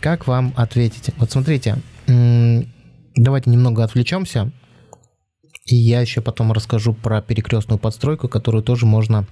как 0.00 0.26
вам 0.26 0.52
ответить? 0.56 1.10
Вот 1.16 1.30
смотрите, 1.30 1.76
давайте 2.06 3.50
немного 3.50 3.84
отвлечемся. 3.84 4.50
И 5.66 5.76
я 5.76 6.00
еще 6.00 6.20
потом 6.20 6.50
расскажу 6.50 6.92
про 6.92 7.22
перекрестную 7.22 7.78
подстройку, 7.78 8.28
которую 8.28 8.64
тоже 8.64 8.84
можно 8.84 9.26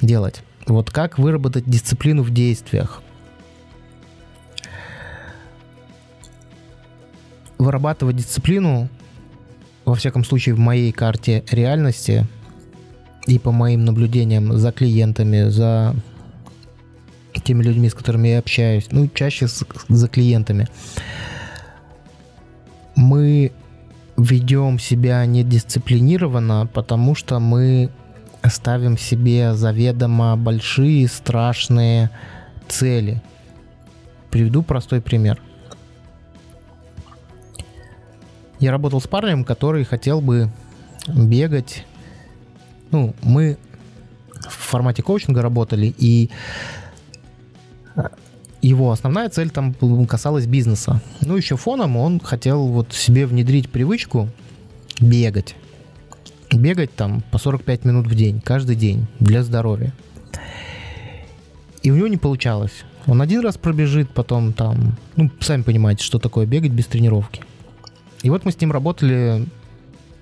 делать. 0.00 0.42
Вот 0.66 0.90
как 0.90 1.18
выработать 1.18 1.64
дисциплину 1.64 2.24
в 2.24 2.30
действиях? 2.30 3.02
Вырабатывать 7.58 8.16
дисциплину, 8.16 8.88
во 9.84 9.94
всяком 9.94 10.24
случае, 10.24 10.56
в 10.56 10.58
моей 10.58 10.90
карте 10.90 11.44
реальности 11.50 12.26
и 13.26 13.38
по 13.38 13.52
моим 13.52 13.84
наблюдениям 13.84 14.56
за 14.56 14.72
клиентами, 14.72 15.48
за 15.48 15.94
теми 17.44 17.62
людьми, 17.62 17.88
с 17.88 17.94
которыми 17.94 18.28
я 18.28 18.38
общаюсь, 18.38 18.88
ну, 18.90 19.08
чаще 19.08 19.48
с, 19.48 19.64
за 19.88 20.08
клиентами, 20.08 20.68
мы 22.96 23.52
ведем 24.16 24.78
себя 24.78 25.24
недисциплинированно, 25.24 26.68
потому 26.72 27.14
что 27.14 27.40
мы 27.40 27.90
ставим 28.48 28.98
себе 28.98 29.54
заведомо 29.54 30.36
большие, 30.36 31.08
страшные 31.08 32.10
цели. 32.68 33.22
Приведу 34.30 34.62
простой 34.62 35.00
пример. 35.00 35.40
Я 38.58 38.70
работал 38.70 39.00
с 39.00 39.06
парнем, 39.06 39.44
который 39.44 39.84
хотел 39.84 40.20
бы 40.20 40.50
бегать. 41.08 41.86
Ну, 42.90 43.14
мы 43.22 43.56
в 44.48 44.52
формате 44.52 45.02
коучинга 45.02 45.42
работали, 45.42 45.94
и 45.96 46.30
его 48.62 48.90
основная 48.92 49.28
цель 49.28 49.50
там 49.50 49.74
касалась 50.06 50.46
бизнеса. 50.46 51.00
Ну, 51.20 51.36
еще 51.36 51.56
фоном 51.56 51.96
он 51.96 52.20
хотел 52.20 52.66
вот 52.66 52.92
себе 52.92 53.26
внедрить 53.26 53.70
привычку 53.70 54.28
бегать 55.00 55.56
бегать 56.56 56.94
там 56.94 57.22
по 57.30 57.38
45 57.38 57.84
минут 57.84 58.06
в 58.06 58.14
день, 58.14 58.40
каждый 58.40 58.76
день, 58.76 59.06
для 59.18 59.42
здоровья. 59.42 59.92
И 61.82 61.90
у 61.90 61.96
него 61.96 62.08
не 62.08 62.16
получалось. 62.16 62.84
Он 63.06 63.22
один 63.22 63.40
раз 63.40 63.56
пробежит, 63.56 64.10
потом 64.10 64.52
там, 64.52 64.96
ну, 65.16 65.30
сами 65.40 65.62
понимаете, 65.62 66.04
что 66.04 66.18
такое 66.18 66.46
бегать 66.46 66.72
без 66.72 66.86
тренировки. 66.86 67.42
И 68.22 68.30
вот 68.30 68.44
мы 68.44 68.52
с 68.52 68.60
ним 68.60 68.72
работали, 68.72 69.46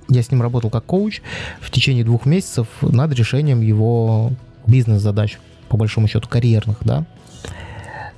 я 0.09 0.22
с 0.22 0.30
ним 0.30 0.42
работал 0.42 0.70
как 0.70 0.84
коуч 0.84 1.20
в 1.61 1.70
течение 1.70 2.04
двух 2.04 2.26
месяцев 2.26 2.66
над 2.80 3.12
решением 3.12 3.61
его 3.61 4.32
бизнес-задач, 4.66 5.38
по 5.68 5.76
большому 5.76 6.09
счету, 6.09 6.28
карьерных, 6.28 6.78
да. 6.82 7.06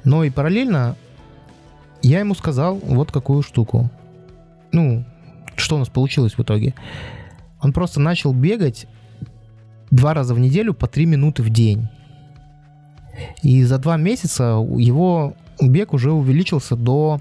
Но 0.05 0.25
и 0.25 0.31
параллельно 0.31 0.97
я 2.03 2.21
ему 2.21 2.35
сказал 2.35 2.77
вот 2.77 3.13
какую 3.13 3.43
штуку. 3.43 3.91
Ну, 4.73 5.05
что 5.57 5.77
у 5.77 5.79
нас 5.79 5.89
получилось 5.89 6.35
в 6.35 6.41
итоге. 6.41 6.75
Он 7.61 7.73
просто 7.73 8.01
начал 8.01 8.33
бегать 8.33 8.87
два 9.91 10.15
раза 10.15 10.35
в 10.35 10.39
неделю 10.39 10.73
по 10.73 10.87
три 10.87 11.07
минуты 11.07 11.43
в 11.43 11.51
день. 11.51 11.89
И 13.43 13.65
за 13.65 13.79
два 13.79 13.97
месяца 13.97 14.65
его 14.79 15.35
бег 15.61 15.93
уже 15.93 16.13
увеличился 16.13 16.77
до 16.77 17.21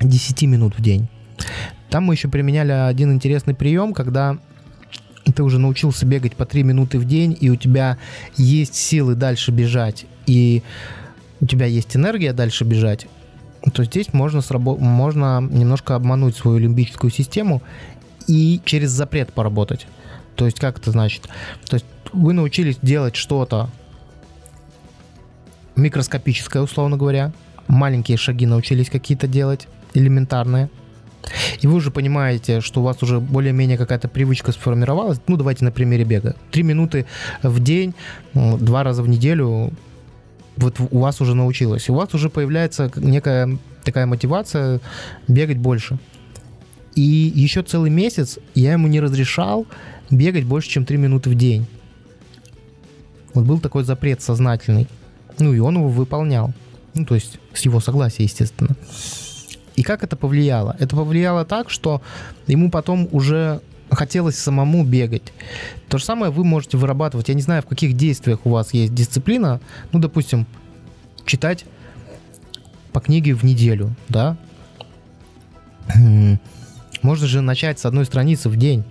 10 0.00 0.42
минут 0.42 0.76
в 0.76 0.82
день. 0.82 1.08
Там 1.92 2.04
мы 2.04 2.14
еще 2.14 2.28
применяли 2.28 2.72
один 2.72 3.12
интересный 3.12 3.54
прием, 3.54 3.92
когда 3.92 4.38
ты 5.36 5.42
уже 5.42 5.58
научился 5.58 6.06
бегать 6.06 6.34
по 6.34 6.46
3 6.46 6.62
минуты 6.62 6.98
в 6.98 7.04
день, 7.04 7.36
и 7.38 7.50
у 7.50 7.56
тебя 7.56 7.98
есть 8.38 8.74
силы 8.74 9.14
дальше 9.14 9.50
бежать, 9.50 10.06
и 10.24 10.62
у 11.42 11.46
тебя 11.46 11.66
есть 11.66 11.94
энергия 11.94 12.32
дальше 12.32 12.64
бежать, 12.64 13.08
то 13.74 13.84
здесь 13.84 14.14
можно, 14.14 14.38
срабо- 14.38 14.78
можно 14.78 15.42
немножко 15.42 15.94
обмануть 15.94 16.34
свою 16.34 16.56
лимбическую 16.56 17.10
систему 17.10 17.60
и 18.26 18.62
через 18.64 18.90
запрет 18.90 19.34
поработать. 19.34 19.86
То 20.34 20.46
есть 20.46 20.58
как 20.58 20.78
это 20.78 20.92
значит? 20.92 21.28
То 21.68 21.74
есть 21.74 21.86
вы 22.14 22.32
научились 22.32 22.78
делать 22.80 23.16
что-то 23.16 23.68
микроскопическое, 25.76 26.62
условно 26.62 26.96
говоря, 26.96 27.32
маленькие 27.68 28.16
шаги 28.16 28.46
научились 28.46 28.88
какие-то 28.88 29.26
делать, 29.26 29.68
элементарные. 29.92 30.70
И 31.60 31.66
вы 31.66 31.74
уже 31.74 31.90
понимаете, 31.90 32.60
что 32.60 32.80
у 32.80 32.84
вас 32.84 33.02
уже 33.02 33.20
более-менее 33.20 33.78
какая-то 33.78 34.08
привычка 34.08 34.52
сформировалась. 34.52 35.20
Ну, 35.26 35.36
давайте 35.36 35.64
на 35.64 35.70
примере 35.70 36.04
бега. 36.04 36.34
Три 36.50 36.62
минуты 36.62 37.06
в 37.42 37.60
день, 37.60 37.94
два 38.34 38.82
раза 38.82 39.02
в 39.02 39.08
неделю, 39.08 39.72
вот 40.56 40.76
у 40.78 40.98
вас 40.98 41.20
уже 41.20 41.34
научилось. 41.34 41.88
У 41.88 41.94
вас 41.94 42.14
уже 42.14 42.28
появляется 42.28 42.90
некая 42.96 43.58
такая 43.84 44.06
мотивация 44.06 44.80
бегать 45.28 45.58
больше. 45.58 45.98
И 46.94 47.32
еще 47.34 47.62
целый 47.62 47.90
месяц 47.90 48.38
я 48.54 48.72
ему 48.72 48.86
не 48.86 49.00
разрешал 49.00 49.66
бегать 50.10 50.44
больше, 50.44 50.68
чем 50.68 50.84
3 50.84 50.98
минуты 50.98 51.30
в 51.30 51.34
день. 51.34 51.66
Вот 53.32 53.46
был 53.46 53.60
такой 53.60 53.84
запрет 53.84 54.20
сознательный. 54.20 54.88
Ну 55.38 55.54
и 55.54 55.58
он 55.58 55.76
его 55.76 55.88
выполнял. 55.88 56.52
Ну, 56.94 57.06
то 57.06 57.14
есть 57.14 57.38
с 57.54 57.62
его 57.62 57.80
согласия, 57.80 58.24
естественно. 58.24 58.76
И 59.76 59.82
как 59.82 60.04
это 60.04 60.16
повлияло? 60.16 60.76
Это 60.78 60.96
повлияло 60.96 61.44
так, 61.44 61.70
что 61.70 62.02
ему 62.46 62.70
потом 62.70 63.08
уже 63.12 63.60
хотелось 63.90 64.38
самому 64.38 64.84
бегать. 64.84 65.32
То 65.88 65.98
же 65.98 66.04
самое 66.04 66.32
вы 66.32 66.44
можете 66.44 66.76
вырабатывать. 66.76 67.28
Я 67.28 67.34
не 67.34 67.42
знаю, 67.42 67.62
в 67.62 67.66
каких 67.66 67.94
действиях 67.94 68.40
у 68.44 68.50
вас 68.50 68.74
есть 68.74 68.94
дисциплина. 68.94 69.60
Ну, 69.92 69.98
допустим, 69.98 70.46
читать 71.24 71.64
по 72.92 73.00
книге 73.00 73.34
в 73.34 73.42
неделю, 73.44 73.94
да? 74.08 74.36
Можно 77.02 77.26
же 77.26 77.40
начать 77.40 77.78
с 77.78 77.86
одной 77.86 78.04
страницы 78.04 78.48
в 78.48 78.56
день. 78.56 78.84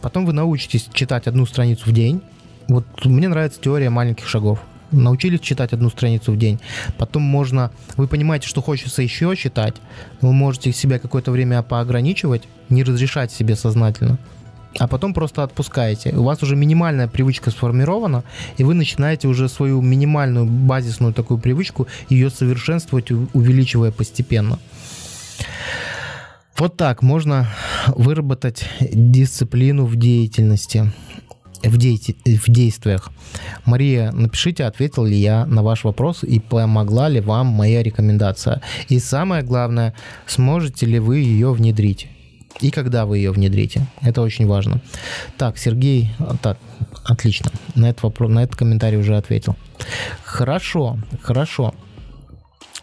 Потом 0.00 0.24
вы 0.24 0.32
научитесь 0.32 0.88
читать 0.92 1.26
одну 1.26 1.46
страницу 1.46 1.90
в 1.90 1.92
день. 1.92 2.22
Вот 2.68 2.86
мне 3.04 3.28
нравится 3.28 3.60
теория 3.60 3.90
маленьких 3.90 4.26
шагов. 4.28 4.60
Научились 4.90 5.40
читать 5.40 5.72
одну 5.72 5.90
страницу 5.90 6.32
в 6.32 6.38
день. 6.38 6.60
Потом 6.98 7.22
можно... 7.22 7.70
Вы 7.96 8.06
понимаете, 8.06 8.48
что 8.48 8.62
хочется 8.62 9.02
еще 9.02 9.34
читать. 9.36 9.76
Вы 10.20 10.32
можете 10.32 10.72
себя 10.72 10.98
какое-то 10.98 11.30
время 11.30 11.62
поограничивать, 11.62 12.44
не 12.68 12.84
разрешать 12.84 13.32
себе 13.32 13.56
сознательно 13.56 14.18
а 14.78 14.88
потом 14.88 15.14
просто 15.14 15.42
отпускаете. 15.42 16.10
У 16.10 16.22
вас 16.22 16.42
уже 16.42 16.56
минимальная 16.56 17.08
привычка 17.08 17.50
сформирована, 17.50 18.24
и 18.58 18.64
вы 18.64 18.74
начинаете 18.74 19.28
уже 19.28 19.48
свою 19.48 19.80
минимальную 19.80 20.46
базисную 20.46 21.12
такую 21.12 21.38
привычку 21.38 21.86
ее 22.08 22.30
совершенствовать, 22.30 23.10
увеличивая 23.10 23.90
постепенно. 23.90 24.58
Вот 26.58 26.76
так 26.76 27.02
можно 27.02 27.48
выработать 27.88 28.64
дисциплину 28.80 29.84
в 29.84 29.96
деятельности, 29.96 30.90
в, 31.62 31.76
деяти- 31.76 32.16
в 32.24 32.50
действиях. 32.50 33.10
Мария, 33.64 34.12
напишите, 34.12 34.64
ответил 34.64 35.04
ли 35.04 35.16
я 35.16 35.46
на 35.46 35.62
ваш 35.62 35.84
вопрос 35.84 36.22
и 36.24 36.40
помогла 36.40 37.08
ли 37.08 37.20
вам 37.20 37.46
моя 37.46 37.82
рекомендация. 37.82 38.62
И 38.88 38.98
самое 38.98 39.42
главное, 39.42 39.94
сможете 40.26 40.86
ли 40.86 40.98
вы 40.98 41.18
ее 41.18 41.52
внедрить 41.52 42.08
и 42.60 42.70
когда 42.70 43.04
вы 43.04 43.18
ее 43.18 43.32
внедрите. 43.32 43.86
Это 44.00 44.22
очень 44.22 44.46
важно. 44.46 44.80
Так, 45.36 45.58
Сергей, 45.58 46.10
так, 46.42 46.58
отлично. 47.04 47.50
На 47.74 47.90
этот 47.90 48.04
вопрос, 48.04 48.30
на 48.30 48.42
этот 48.42 48.56
комментарий 48.56 48.98
уже 48.98 49.16
ответил. 49.16 49.56
Хорошо, 50.24 50.98
хорошо. 51.20 51.74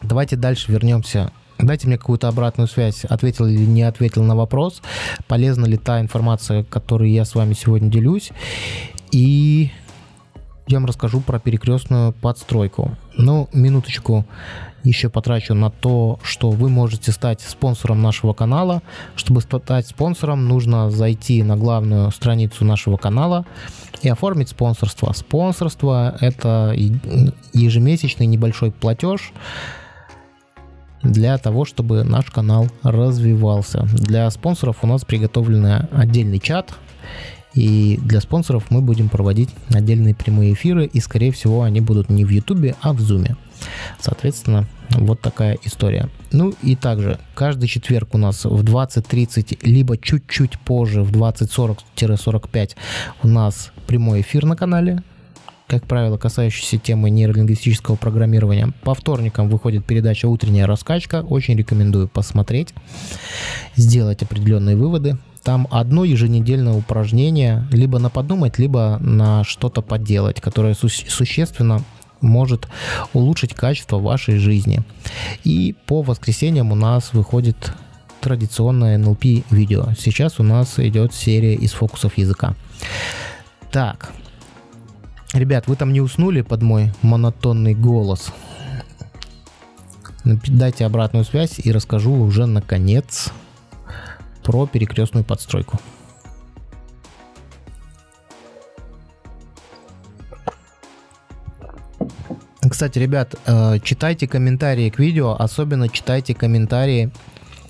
Давайте 0.01 0.35
дальше 0.35 0.71
вернемся 0.71 1.31
Дайте 1.65 1.87
мне 1.87 1.97
какую-то 1.97 2.27
обратную 2.27 2.67
связь, 2.67 3.05
ответил 3.05 3.45
или 3.47 3.65
не 3.65 3.83
ответил 3.83 4.23
на 4.23 4.35
вопрос, 4.35 4.81
полезна 5.27 5.65
ли 5.65 5.77
та 5.77 6.01
информация, 6.01 6.63
которой 6.63 7.11
я 7.11 7.25
с 7.25 7.35
вами 7.35 7.53
сегодня 7.53 7.89
делюсь. 7.89 8.31
И 9.11 9.71
я 10.67 10.79
вам 10.79 10.85
расскажу 10.85 11.21
про 11.21 11.39
перекрестную 11.39 12.13
подстройку. 12.13 12.95
Ну, 13.17 13.49
минуточку 13.53 14.25
еще 14.83 15.09
потрачу 15.09 15.53
на 15.53 15.69
то, 15.69 16.19
что 16.23 16.51
вы 16.51 16.69
можете 16.69 17.11
стать 17.11 17.41
спонсором 17.41 18.01
нашего 18.01 18.33
канала. 18.33 18.81
Чтобы 19.15 19.41
стать 19.41 19.87
спонсором, 19.87 20.47
нужно 20.47 20.89
зайти 20.91 21.43
на 21.43 21.55
главную 21.57 22.11
страницу 22.11 22.65
нашего 22.65 22.97
канала 22.97 23.45
и 24.01 24.09
оформить 24.09 24.49
спонсорство. 24.49 25.13
Спонсорство– 25.13 26.17
это 26.19 26.73
ежемесячный 27.53 28.25
небольшой 28.25 28.71
платеж, 28.71 29.31
для 31.03 31.37
того, 31.37 31.65
чтобы 31.65 32.03
наш 32.03 32.25
канал 32.25 32.67
развивался. 32.81 33.87
Для 33.93 34.29
спонсоров 34.31 34.77
у 34.81 34.87
нас 34.87 35.03
приготовлен 35.05 35.87
отдельный 35.91 36.39
чат, 36.39 36.73
и 37.53 37.99
для 38.01 38.19
спонсоров 38.19 38.71
мы 38.71 38.81
будем 38.81 39.09
проводить 39.09 39.49
отдельные 39.69 40.15
прямые 40.15 40.53
эфиры, 40.53 40.85
и 40.85 40.99
скорее 40.99 41.31
всего 41.31 41.61
они 41.63 41.81
будут 41.81 42.09
не 42.09 42.25
в 42.25 42.29
Ютубе, 42.29 42.75
а 42.81 42.93
в 42.93 42.99
Зуме. 42.99 43.35
Соответственно, 43.99 44.65
вот 44.89 45.21
такая 45.21 45.57
история. 45.63 46.09
Ну 46.31 46.53
и 46.61 46.75
также 46.75 47.19
каждый 47.35 47.67
четверг 47.67 48.15
у 48.15 48.17
нас 48.17 48.45
в 48.45 48.63
20.30, 48.63 49.59
либо 49.61 49.97
чуть-чуть 49.97 50.59
позже 50.59 51.03
в 51.03 51.11
20.40-45 51.11 52.71
у 53.21 53.27
нас 53.27 53.71
прямой 53.87 54.21
эфир 54.21 54.45
на 54.45 54.55
канале 54.55 55.03
как 55.67 55.85
правило, 55.85 56.17
касающиеся 56.17 56.77
темы 56.77 57.09
нейролингвистического 57.09 57.95
программирования. 57.95 58.71
По 58.83 58.93
вторникам 58.93 59.49
выходит 59.49 59.85
передача 59.85 60.27
«Утренняя 60.27 60.67
раскачка». 60.67 61.21
Очень 61.21 61.57
рекомендую 61.57 62.07
посмотреть, 62.07 62.73
сделать 63.75 64.21
определенные 64.23 64.75
выводы. 64.75 65.17
Там 65.43 65.67
одно 65.71 66.05
еженедельное 66.05 66.73
упражнение, 66.73 67.67
либо 67.71 67.99
на 67.99 68.09
подумать, 68.09 68.59
либо 68.59 68.97
на 69.01 69.43
что-то 69.43 69.81
поделать, 69.81 70.39
которое 70.39 70.73
су- 70.73 70.87
существенно 70.89 71.81
может 72.21 72.67
улучшить 73.11 73.53
качество 73.53 73.99
вашей 73.99 74.37
жизни. 74.37 74.81
И 75.43 75.75
по 75.85 76.01
воскресеньям 76.01 76.71
у 76.71 76.75
нас 76.75 77.13
выходит 77.13 77.73
традиционное 78.21 78.97
NLP 78.97 79.43
видео. 79.49 79.89
Сейчас 79.99 80.39
у 80.39 80.43
нас 80.43 80.79
идет 80.79 81.13
серия 81.13 81.55
из 81.55 81.73
фокусов 81.73 82.17
языка. 82.17 82.55
Так, 83.69 84.13
Ребят, 85.33 85.67
вы 85.67 85.75
там 85.75 85.91
не 85.91 85.99
уснули 85.99 86.41
под 86.41 86.61
мой 86.61 86.91
монотонный 87.01 87.73
голос? 87.73 88.31
Дайте 90.23 90.85
обратную 90.85 91.25
связь 91.25 91.59
и 91.59 91.71
расскажу 91.71 92.13
уже 92.13 92.45
наконец 92.45 93.31
про 94.43 94.67
перекрестную 94.67 95.25
подстройку. 95.25 95.79
Кстати, 102.69 102.99
ребят, 102.99 103.35
э, 103.45 103.79
читайте 103.83 104.27
комментарии 104.27 104.89
к 104.89 104.99
видео, 104.99 105.35
особенно 105.37 105.89
читайте 105.89 106.33
комментарии 106.33 107.11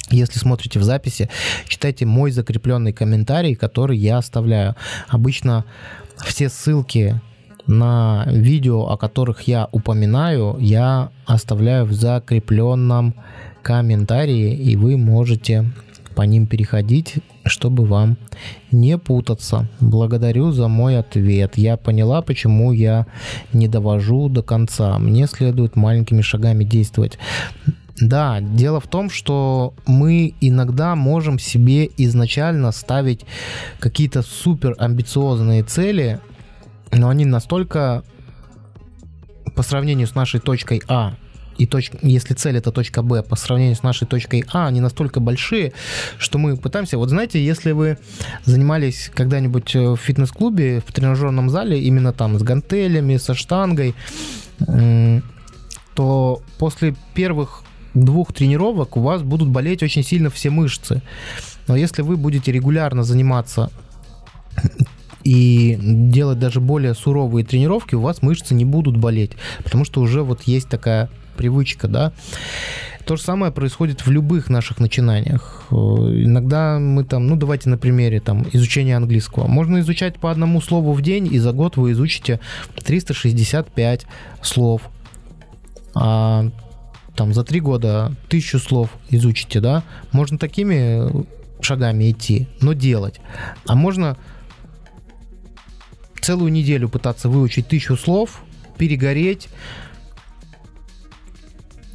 если 0.09 0.37
смотрите 0.37 0.79
в 0.79 0.83
записи, 0.83 1.29
читайте 1.65 2.05
мой 2.05 2.29
закрепленный 2.29 2.93
комментарий, 2.93 3.55
который 3.55 3.97
я 3.97 4.17
оставляю. 4.17 4.75
Обычно 5.07 5.65
все 6.23 6.49
ссылки 6.49 7.19
на 7.67 8.25
видео, 8.27 8.89
о 8.89 8.97
которых 8.97 9.41
я 9.47 9.67
упоминаю, 9.71 10.57
я 10.59 11.09
оставляю 11.25 11.85
в 11.85 11.93
закрепленном 11.93 13.15
комментарии, 13.61 14.55
и 14.55 14.75
вы 14.75 14.97
можете 14.97 15.71
по 16.15 16.21
ним 16.21 16.45
переходить, 16.45 17.15
чтобы 17.45 17.85
вам 17.85 18.17
не 18.71 18.97
путаться. 18.97 19.67
Благодарю 19.79 20.51
за 20.51 20.67
мой 20.67 20.97
ответ. 20.97 21.53
Я 21.57 21.77
поняла, 21.77 22.21
почему 22.21 22.71
я 22.71 23.05
не 23.51 23.67
довожу 23.67 24.29
до 24.29 24.43
конца. 24.43 24.99
Мне 24.99 25.27
следует 25.27 25.75
маленькими 25.75 26.21
шагами 26.21 26.63
действовать. 26.63 27.17
Да, 27.99 28.41
дело 28.41 28.79
в 28.79 28.87
том, 28.87 29.09
что 29.09 29.73
мы 29.85 30.33
иногда 30.41 30.95
можем 30.95 31.39
себе 31.39 31.89
изначально 31.97 32.71
ставить 32.71 33.21
какие-то 33.79 34.23
супер 34.23 34.75
амбициозные 34.79 35.63
цели, 35.63 36.19
но 36.93 37.09
они 37.09 37.25
настолько 37.25 38.03
по 39.55 39.63
сравнению 39.63 40.07
с 40.07 40.15
нашей 40.15 40.39
точкой 40.39 40.81
А 40.87 41.13
и 41.57 41.65
точ... 41.65 41.91
если 42.01 42.33
цель 42.33 42.57
это 42.57 42.71
точка 42.71 43.01
Б 43.01 43.23
по 43.23 43.35
сравнению 43.35 43.75
с 43.75 43.83
нашей 43.83 44.07
точкой 44.07 44.45
А, 44.51 44.67
они 44.67 44.81
настолько 44.81 45.19
большие, 45.19 45.73
что 46.17 46.37
мы 46.37 46.57
пытаемся... 46.57 46.97
Вот 46.97 47.09
знаете, 47.09 47.43
если 47.43 47.71
вы 47.71 47.97
занимались 48.45 49.11
когда-нибудь 49.13 49.75
в 49.75 49.97
фитнес-клубе, 49.97 50.81
в 50.85 50.91
тренажерном 50.91 51.49
зале, 51.49 51.79
именно 51.81 52.11
там 52.11 52.39
с 52.39 52.43
гантелями, 52.43 53.17
со 53.17 53.33
штангой, 53.33 53.93
то 55.95 56.41
после 56.57 56.95
первых 57.13 57.63
двух 57.93 58.33
тренировок 58.33 58.97
у 58.97 59.01
вас 59.01 59.21
будут 59.21 59.49
болеть 59.49 59.83
очень 59.83 60.03
сильно 60.03 60.29
все 60.29 60.49
мышцы. 60.49 61.01
Но 61.67 61.75
если 61.75 62.01
вы 62.01 62.17
будете 62.17 62.51
регулярно 62.51 63.03
заниматься 63.03 63.69
и 65.23 65.77
делать 65.81 66.39
даже 66.39 66.59
более 66.59 66.93
суровые 66.93 67.45
тренировки, 67.45 67.95
у 67.95 68.01
вас 68.01 68.21
мышцы 68.21 68.53
не 68.53 68.65
будут 68.65 68.97
болеть, 68.97 69.31
потому 69.63 69.85
что 69.85 70.01
уже 70.01 70.23
вот 70.23 70.43
есть 70.43 70.69
такая 70.69 71.09
привычка, 71.37 71.87
да. 71.87 72.13
То 73.05 73.17
же 73.17 73.23
самое 73.23 73.51
происходит 73.51 74.05
в 74.05 74.11
любых 74.11 74.49
наших 74.49 74.79
начинаниях. 74.79 75.65
Иногда 75.71 76.79
мы 76.79 77.03
там, 77.03 77.27
ну 77.27 77.35
давайте 77.35 77.69
на 77.69 77.77
примере 77.77 78.21
там 78.21 78.45
изучения 78.53 78.95
английского. 78.95 79.47
Можно 79.47 79.81
изучать 79.81 80.19
по 80.19 80.31
одному 80.31 80.61
слову 80.61 80.93
в 80.93 81.01
день, 81.01 81.27
и 81.29 81.37
за 81.37 81.51
год 81.51 81.75
вы 81.75 81.91
изучите 81.91 82.39
365 82.81 84.05
слов. 84.41 84.83
А 85.95 86.49
там 87.15 87.33
за 87.33 87.43
три 87.43 87.59
года 87.59 88.13
тысячу 88.29 88.57
слов 88.57 88.89
изучите, 89.09 89.59
да. 89.59 89.83
Можно 90.13 90.37
такими 90.37 91.25
шагами 91.61 92.11
идти, 92.11 92.47
но 92.61 92.73
делать. 92.73 93.19
А 93.67 93.75
можно 93.75 94.17
целую 96.23 96.51
неделю 96.51 96.89
пытаться 96.89 97.29
выучить 97.29 97.67
тысячу 97.67 97.97
слов, 97.97 98.43
перегореть, 98.77 99.49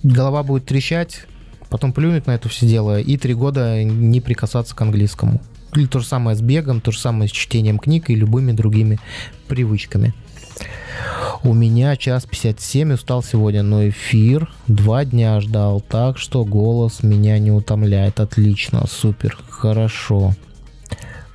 голова 0.03 0.43
будет 0.43 0.67
трещать, 0.67 1.23
потом 1.71 1.93
плюнуть 1.93 2.27
на 2.27 2.33
это 2.33 2.49
все 2.49 2.67
дело 2.67 3.01
и 3.01 3.17
три 3.17 3.35
года 3.35 3.83
не 3.83 4.21
прикасаться 4.21 4.77
к 4.77 4.83
английскому. 4.83 5.41
Или 5.75 5.87
то 5.87 6.01
же 6.01 6.07
самое 6.07 6.37
с 6.37 6.41
бегом, 6.41 6.81
то 6.81 6.93
же 6.93 6.99
самое 6.99 7.29
с 7.29 7.33
чтением 7.33 7.79
книг 7.79 8.11
и 8.11 8.15
любыми 8.15 8.53
другими 8.53 8.99
привычками. 9.49 10.15
У 11.45 11.55
меня 11.55 11.97
час 11.97 12.27
57 12.27 12.95
устал 12.95 13.23
сегодня, 13.23 13.63
но 13.63 13.89
эфир 13.89 14.51
два 14.67 15.05
дня 15.05 15.41
ждал, 15.41 15.81
так 15.81 16.19
что 16.19 16.45
голос 16.45 17.03
меня 17.03 17.39
не 17.39 17.53
утомляет. 17.53 18.19
Отлично, 18.19 18.87
супер, 18.89 19.39
хорошо. 19.49 20.35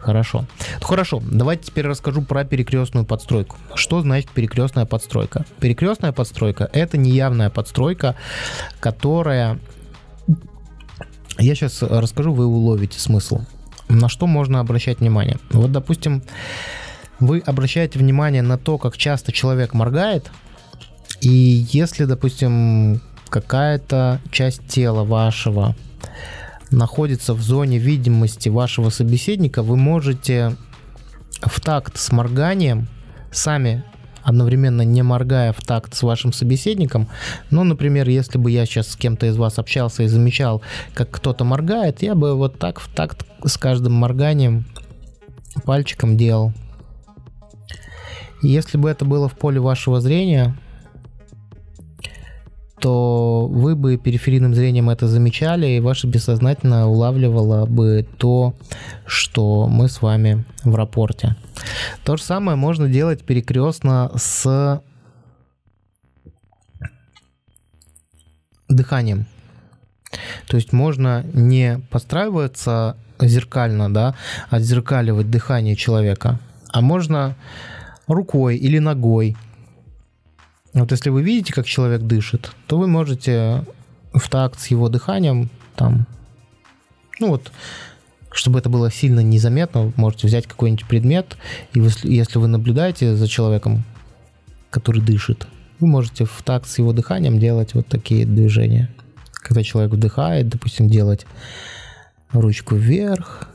Хорошо. 0.04 0.46
Хорошо, 0.82 1.22
давайте 1.26 1.66
теперь 1.66 1.88
расскажу 1.88 2.22
про 2.22 2.44
перекрестную 2.44 3.06
подстройку. 3.06 3.56
Что 3.74 4.02
значит 4.02 4.30
перекрестная 4.32 4.86
подстройка? 4.86 5.46
Перекрестная 5.60 6.12
подстройка– 6.12 6.70
это 6.74 6.98
неявная 6.98 7.50
подстройка, 7.50 8.16
которая 8.80 9.60
Я 11.40 11.56
сейчас 11.56 11.82
расскажу, 11.82 12.34
вы 12.34 12.46
уловите 12.46 13.00
смысл. 13.00 13.42
На 13.90 14.10
что 14.10 14.28
можно 14.28 14.60
обращать 14.60 15.00
внимание? 15.00 15.38
Вот, 15.52 15.72
допустим, 15.72 16.22
вы 17.20 17.40
обращаете 17.46 17.98
внимание 17.98 18.42
на 18.42 18.58
то, 18.58 18.78
как 18.78 18.98
часто 18.98 19.32
человек 19.32 19.74
моргает, 19.74 20.30
и 21.22 21.66
если, 21.72 22.06
допустим, 22.06 23.02
какая-то 23.30 24.20
часть 24.32 24.68
тела 24.68 25.04
вашего 25.04 25.76
находится 26.74 27.34
в 27.34 27.42
зоне 27.42 27.78
видимости 27.78 28.50
вашего 28.50 28.90
собеседника, 28.90 29.64
вы 29.64 29.78
можете 29.78 30.56
в 31.42 31.60
такт 31.62 31.98
с 31.98 32.12
морганием 32.12 32.88
сами 33.32 33.84
одновременно 34.24 34.84
не 34.84 35.02
моргая 35.02 35.52
в 35.52 35.62
такт 35.62 35.94
с 35.94 36.02
вашим 36.02 36.32
собеседником. 36.32 37.10
Ну, 37.52 37.64
например, 37.64 38.08
если 38.08 38.38
бы 38.38 38.52
я 38.52 38.66
сейчас 38.66 38.90
с 38.90 38.96
кем-то 38.96 39.26
из 39.26 39.38
вас 39.38 39.60
общался 39.60 40.04
и 40.04 40.08
замечал, 40.08 40.62
как 40.94 41.12
кто-то 41.12 41.44
моргает, 41.44 42.02
я 42.02 42.16
бы 42.16 42.36
вот 42.36 42.58
так 42.58 42.80
в 42.80 42.88
такт 42.94 43.26
с 43.44 43.58
каждым 43.58 43.94
морганием 43.94 44.66
пальчиком 45.66 46.18
делал. 46.18 46.54
Если 48.42 48.78
бы 48.78 48.90
это 48.90 49.06
было 49.06 49.28
в 49.28 49.38
поле 49.38 49.60
вашего 49.60 50.02
зрения, 50.02 50.56
то 52.84 53.48
вы 53.48 53.78
бы 53.78 53.96
периферийным 53.96 54.54
зрением 54.54 54.90
это 54.90 55.08
замечали, 55.08 55.68
и 55.68 55.80
ваше 55.80 56.06
бессознательно 56.06 56.90
улавливало 56.90 57.66
бы 57.66 58.06
то, 58.18 58.56
что 59.06 59.70
мы 59.70 59.88
с 59.88 60.02
вами 60.02 60.44
в 60.66 60.76
рапорте. 60.76 61.38
То 62.04 62.18
же 62.18 62.24
самое 62.24 62.58
можно 62.58 62.90
делать 62.90 63.24
перекрестно 63.24 64.12
с 64.18 64.82
дыханием. 68.68 69.28
То 70.50 70.58
есть 70.58 70.74
можно 70.74 71.24
не 71.32 71.80
подстраиваться 71.90 72.98
зеркально, 73.18 73.94
да, 73.94 74.14
отзеркаливать 74.50 75.32
дыхание 75.32 75.78
человека, 75.78 76.38
а 76.68 76.82
можно 76.82 77.38
рукой 78.08 78.58
или 78.58 78.80
ногой 78.80 79.38
вот 80.82 80.92
если 80.92 81.10
вы 81.10 81.22
видите, 81.22 81.54
как 81.54 81.66
человек 81.66 82.02
дышит, 82.02 82.52
то 82.68 82.78
вы 82.78 82.88
можете 82.88 83.64
в 84.14 84.30
такт 84.30 84.60
с 84.60 84.68
его 84.68 84.90
дыханием 84.90 85.50
там, 85.76 86.06
ну 87.20 87.30
вот, 87.30 87.52
чтобы 88.32 88.60
это 88.60 88.70
было 88.70 88.92
сильно 88.92 89.20
незаметно, 89.20 89.94
можете 89.96 90.28
взять 90.28 90.48
какой-нибудь 90.48 90.88
предмет, 90.88 91.38
и 91.74 91.80
вы, 91.80 91.92
если 92.04 92.40
вы 92.40 92.48
наблюдаете 92.48 93.16
за 93.16 93.28
человеком, 93.28 93.84
который 94.70 95.02
дышит, 95.02 95.48
вы 95.80 95.88
можете 95.88 96.26
в 96.26 96.42
такт 96.44 96.68
с 96.68 96.78
его 96.80 96.94
дыханием 96.94 97.40
делать 97.40 97.74
вот 97.74 97.88
такие 97.88 98.26
движения. 98.26 98.90
Когда 99.34 99.62
человек 99.64 99.92
вдыхает, 99.92 100.50
допустим, 100.50 100.88
делать 100.88 101.26
ручку 102.32 102.76
вверх, 102.76 103.50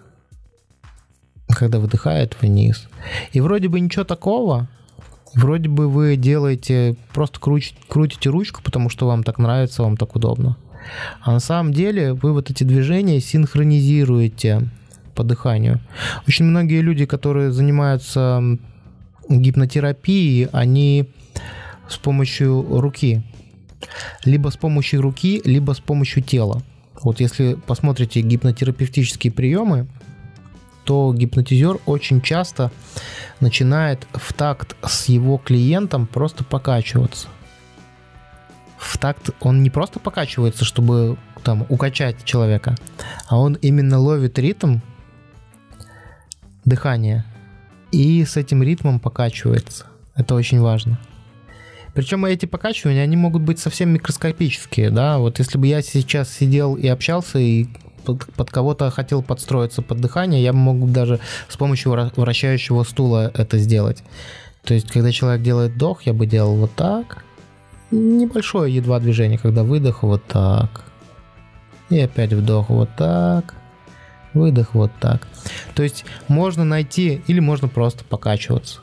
когда 1.48 1.78
выдыхает 1.78 2.36
вниз. 2.40 2.88
И 3.32 3.40
вроде 3.40 3.68
бы 3.68 3.80
ничего 3.80 4.04
такого, 4.04 4.68
Вроде 5.34 5.68
бы 5.68 5.88
вы 5.88 6.16
делаете, 6.16 6.96
просто 7.12 7.38
крутите, 7.38 7.76
крутите 7.88 8.30
ручку, 8.30 8.62
потому 8.62 8.88
что 8.88 9.06
вам 9.06 9.22
так 9.22 9.38
нравится, 9.38 9.82
вам 9.82 9.96
так 9.96 10.16
удобно. 10.16 10.56
А 11.22 11.32
на 11.32 11.40
самом 11.40 11.72
деле 11.72 12.14
вы 12.14 12.32
вот 12.32 12.50
эти 12.50 12.64
движения 12.64 13.20
синхронизируете 13.20 14.68
по 15.14 15.24
дыханию. 15.24 15.80
Очень 16.26 16.46
многие 16.46 16.80
люди, 16.80 17.04
которые 17.04 17.52
занимаются 17.52 18.42
гипнотерапией, 19.28 20.48
они 20.52 21.10
с 21.88 21.96
помощью 21.96 22.80
руки. 22.80 23.22
Либо 24.24 24.48
с 24.48 24.56
помощью 24.56 25.02
руки, 25.02 25.42
либо 25.44 25.72
с 25.72 25.80
помощью 25.80 26.22
тела. 26.22 26.62
Вот 27.02 27.20
если 27.20 27.54
посмотрите 27.54 28.20
гипнотерапевтические 28.22 29.32
приемы, 29.32 29.86
то 30.88 31.12
гипнотизер 31.12 31.80
очень 31.84 32.22
часто 32.22 32.72
начинает 33.40 34.06
в 34.14 34.32
такт 34.32 34.74
с 34.82 35.10
его 35.10 35.36
клиентом 35.36 36.06
просто 36.06 36.44
покачиваться. 36.44 37.28
В 38.78 38.96
такт 38.96 39.28
он 39.40 39.62
не 39.62 39.68
просто 39.68 40.00
покачивается, 40.00 40.64
чтобы 40.64 41.18
там 41.44 41.66
укачать 41.68 42.24
человека, 42.24 42.74
а 43.26 43.38
он 43.38 43.58
именно 43.60 43.98
ловит 43.98 44.38
ритм 44.38 44.78
дыхания 46.64 47.26
и 47.92 48.24
с 48.24 48.38
этим 48.38 48.62
ритмом 48.62 48.98
покачивается. 48.98 49.88
Это 50.14 50.34
очень 50.34 50.58
важно. 50.58 50.98
Причем 51.92 52.24
эти 52.24 52.46
покачивания, 52.46 53.02
они 53.02 53.18
могут 53.18 53.42
быть 53.42 53.58
совсем 53.58 53.90
микроскопические, 53.90 54.90
да, 54.90 55.18
вот 55.18 55.38
если 55.38 55.58
бы 55.58 55.66
я 55.66 55.82
сейчас 55.82 56.32
сидел 56.32 56.76
и 56.76 56.86
общался 56.86 57.38
и 57.38 57.66
под, 58.08 58.24
под 58.32 58.50
кого-то 58.50 58.90
хотел 58.90 59.22
подстроиться 59.22 59.82
под 59.82 60.00
дыхание, 60.00 60.42
я 60.42 60.54
мог 60.54 60.90
даже 60.90 61.20
с 61.48 61.56
помощью 61.58 61.92
вращающего 62.16 62.84
стула 62.84 63.30
это 63.34 63.58
сделать. 63.58 64.02
То 64.64 64.72
есть, 64.72 64.90
когда 64.90 65.12
человек 65.12 65.42
делает 65.42 65.72
вдох, 65.72 66.02
я 66.02 66.14
бы 66.14 66.26
делал 66.26 66.56
вот 66.56 66.72
так. 66.74 67.24
Небольшое 67.90 68.74
едва 68.74 68.98
движение, 68.98 69.38
когда 69.38 69.62
выдох 69.62 70.02
вот 70.02 70.24
так. 70.26 70.84
И 71.90 72.00
опять 72.00 72.32
вдох 72.32 72.70
вот 72.70 72.88
так. 72.96 73.54
Выдох 74.32 74.74
вот 74.74 74.90
так. 75.00 75.26
То 75.74 75.82
есть 75.82 76.06
можно 76.28 76.64
найти 76.64 77.22
или 77.26 77.40
можно 77.40 77.68
просто 77.68 78.04
покачиваться. 78.04 78.80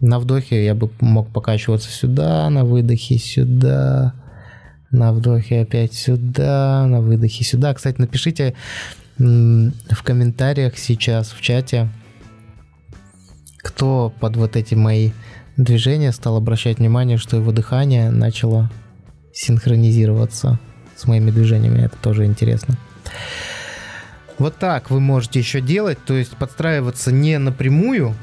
На 0.00 0.18
вдохе 0.18 0.62
я 0.62 0.74
бы 0.74 0.90
мог 1.00 1.28
покачиваться 1.30 1.90
сюда, 1.90 2.50
на 2.50 2.64
выдохе 2.66 3.16
сюда. 3.16 4.12
На 4.96 5.12
вдохе 5.12 5.60
опять 5.60 5.92
сюда, 5.92 6.86
на 6.86 7.02
выдохе 7.02 7.44
сюда. 7.44 7.74
Кстати, 7.74 8.00
напишите 8.00 8.54
в 9.18 10.02
комментариях 10.02 10.78
сейчас 10.78 11.32
в 11.32 11.42
чате, 11.42 11.90
кто 13.58 14.10
под 14.20 14.36
вот 14.36 14.56
эти 14.56 14.74
мои 14.74 15.10
движения 15.58 16.12
стал 16.12 16.38
обращать 16.38 16.78
внимание, 16.78 17.18
что 17.18 17.36
его 17.36 17.52
дыхание 17.52 18.10
начало 18.10 18.70
синхронизироваться 19.34 20.58
с 20.96 21.06
моими 21.06 21.30
движениями. 21.30 21.82
Это 21.82 21.98
тоже 21.98 22.24
интересно. 22.24 22.78
Вот 24.38 24.56
так 24.56 24.90
вы 24.90 25.00
можете 25.00 25.40
еще 25.40 25.60
делать, 25.60 25.98
то 26.06 26.14
есть 26.14 26.38
подстраиваться 26.38 27.12
не 27.12 27.36
напрямую, 27.38 28.14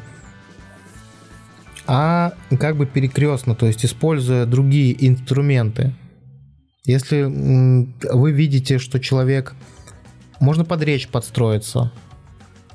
а 1.86 2.34
как 2.60 2.78
бы 2.78 2.88
перекрестно, 2.88 3.54
то 3.54 3.68
есть 3.68 3.86
используя 3.86 4.48
другие 4.48 5.08
инструменты. 5.08 5.94
Если 6.86 7.24
вы 7.24 8.32
видите, 8.32 8.78
что 8.78 9.00
человек... 9.00 9.54
Можно 10.40 10.66
под 10.66 10.84
речь 10.84 11.08
подстроиться. 11.08 11.92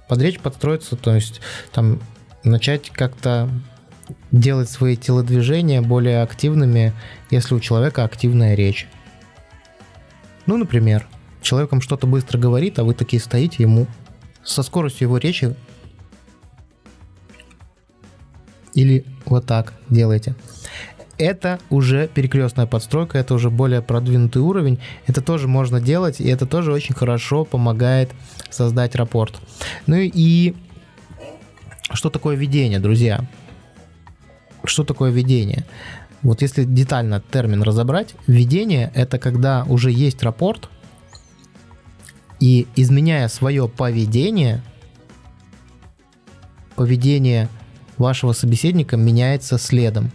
Под 0.08 0.22
речь 0.22 0.40
подстроиться, 0.40 0.96
то 0.96 1.14
есть 1.14 1.42
там 1.70 2.00
начать 2.42 2.88
как-то 2.88 3.50
делать 4.32 4.70
свои 4.70 4.96
телодвижения 4.96 5.82
более 5.82 6.22
активными, 6.22 6.94
если 7.30 7.54
у 7.54 7.60
человека 7.60 8.04
активная 8.04 8.54
речь. 8.54 8.88
Ну, 10.46 10.56
например, 10.56 11.06
человеком 11.42 11.82
что-то 11.82 12.06
быстро 12.06 12.38
говорит, 12.38 12.78
а 12.78 12.84
вы 12.84 12.94
такие 12.94 13.20
стоите 13.20 13.62
ему 13.62 13.86
со 14.42 14.62
скоростью 14.62 15.08
его 15.08 15.18
речи 15.18 15.54
или 18.72 19.04
вот 19.26 19.44
так 19.44 19.74
делаете 19.90 20.34
это 21.18 21.58
уже 21.68 22.08
перекрестная 22.08 22.66
подстройка, 22.66 23.18
это 23.18 23.34
уже 23.34 23.50
более 23.50 23.82
продвинутый 23.82 24.40
уровень. 24.40 24.78
Это 25.06 25.20
тоже 25.20 25.48
можно 25.48 25.80
делать, 25.80 26.20
и 26.20 26.28
это 26.28 26.46
тоже 26.46 26.72
очень 26.72 26.94
хорошо 26.94 27.44
помогает 27.44 28.10
создать 28.50 28.94
рапорт. 28.94 29.40
Ну 29.86 29.96
и 29.96 30.54
что 31.92 32.08
такое 32.10 32.36
видение, 32.36 32.78
друзья? 32.78 33.24
Что 34.64 34.84
такое 34.84 35.10
видение? 35.10 35.66
Вот 36.22 36.42
если 36.42 36.64
детально 36.64 37.20
термин 37.20 37.62
разобрать, 37.62 38.14
видение 38.26 38.90
это 38.94 39.18
когда 39.18 39.64
уже 39.64 39.90
есть 39.90 40.22
рапорт, 40.22 40.68
и 42.40 42.68
изменяя 42.76 43.26
свое 43.28 43.68
поведение, 43.68 44.62
поведение 46.76 47.48
вашего 47.96 48.32
собеседника 48.32 48.96
меняется 48.96 49.58
следом. 49.58 50.12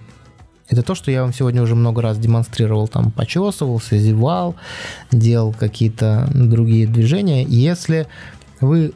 Это 0.70 0.82
то, 0.82 0.96
что 0.96 1.12
я 1.12 1.22
вам 1.22 1.34
сегодня 1.34 1.62
уже 1.62 1.76
много 1.76 2.02
раз 2.02 2.18
демонстрировал. 2.18 2.88
Там 2.88 3.12
почесывался, 3.12 3.98
зевал, 3.98 4.56
делал 5.12 5.54
какие-то 5.54 6.30
другие 6.34 6.88
движения. 6.88 7.44
Если 7.44 8.08
вы 8.62 8.94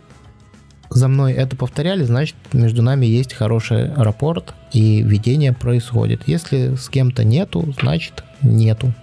за 0.90 1.08
мной 1.08 1.34
это 1.34 1.56
повторяли, 1.56 2.04
значит, 2.04 2.36
между 2.54 2.82
нами 2.82 3.06
есть 3.06 3.34
хороший 3.34 3.94
рапорт 3.94 4.54
и 4.72 5.02
видение 5.02 5.54
происходит. 5.54 6.24
Если 6.28 6.76
с 6.76 6.88
кем-то 6.90 7.24
нету, 7.24 7.74
значит, 7.80 8.24
нету. 8.42 8.94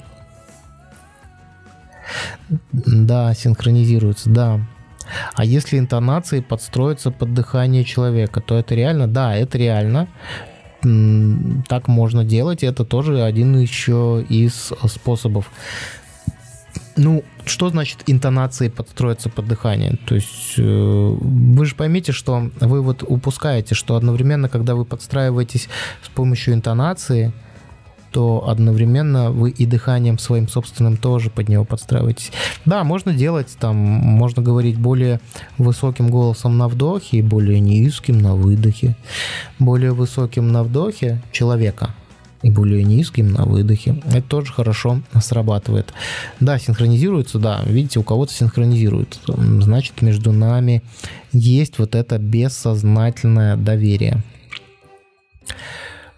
Да, 2.72 3.34
синхронизируется, 3.34 4.30
да. 4.30 4.60
А 5.34 5.44
если 5.44 5.78
интонации 5.78 6.40
подстроятся 6.40 7.10
под 7.10 7.34
дыхание 7.34 7.84
человека, 7.84 8.40
то 8.40 8.58
это 8.58 8.74
реально, 8.74 9.06
да, 9.06 9.36
это 9.36 9.58
реально 9.58 10.08
так 11.68 11.88
можно 11.88 12.24
делать. 12.24 12.62
Это 12.62 12.84
тоже 12.84 13.22
один 13.22 13.56
еще 13.56 14.24
из 14.28 14.72
способов. 14.88 15.50
Ну, 16.96 17.24
что 17.44 17.70
значит 17.70 18.04
интонации 18.06 18.68
подстроиться 18.68 19.28
под 19.28 19.48
дыхание? 19.48 19.98
То 20.06 20.14
есть 20.14 20.54
э, 20.58 20.62
вы 20.62 21.66
же 21.66 21.74
поймите, 21.74 22.12
что 22.12 22.50
вы 22.60 22.82
вот 22.82 23.02
упускаете, 23.06 23.74
что 23.74 23.96
одновременно, 23.96 24.48
когда 24.48 24.74
вы 24.76 24.84
подстраиваетесь 24.84 25.68
с 26.02 26.08
помощью 26.08 26.54
интонации, 26.54 27.32
то 28.14 28.48
одновременно 28.48 29.32
вы 29.32 29.50
и 29.50 29.66
дыханием 29.66 30.20
своим 30.20 30.46
собственным 30.48 30.96
тоже 30.96 31.30
под 31.30 31.48
него 31.48 31.64
подстраиваетесь. 31.64 32.30
Да, 32.64 32.84
можно 32.84 33.12
делать 33.12 33.48
там, 33.58 33.74
можно 33.74 34.40
говорить 34.40 34.78
более 34.78 35.18
высоким 35.58 36.10
голосом 36.10 36.56
на 36.56 36.68
вдохе 36.68 37.18
и 37.18 37.22
более 37.22 37.58
низким 37.58 38.18
на 38.18 38.36
выдохе. 38.36 38.96
Более 39.58 39.92
высоким 39.92 40.52
на 40.52 40.62
вдохе 40.62 41.20
человека– 41.32 41.90
и 42.42 42.50
более 42.50 42.84
низким 42.84 43.32
на 43.32 43.46
выдохе. 43.46 44.02
Это 44.04 44.20
тоже 44.20 44.52
хорошо 44.52 45.00
срабатывает. 45.18 45.94
Да, 46.40 46.58
синхронизируется, 46.58 47.38
да, 47.38 47.62
видите, 47.64 47.98
у 47.98 48.02
кого-то 48.02 48.34
синхронизирует. 48.34 49.18
Значит, 49.26 50.02
между 50.02 50.30
нами 50.30 50.82
есть 51.32 51.78
вот 51.78 51.94
это 51.94 52.18
бессознательное 52.18 53.56
доверие. 53.56 54.22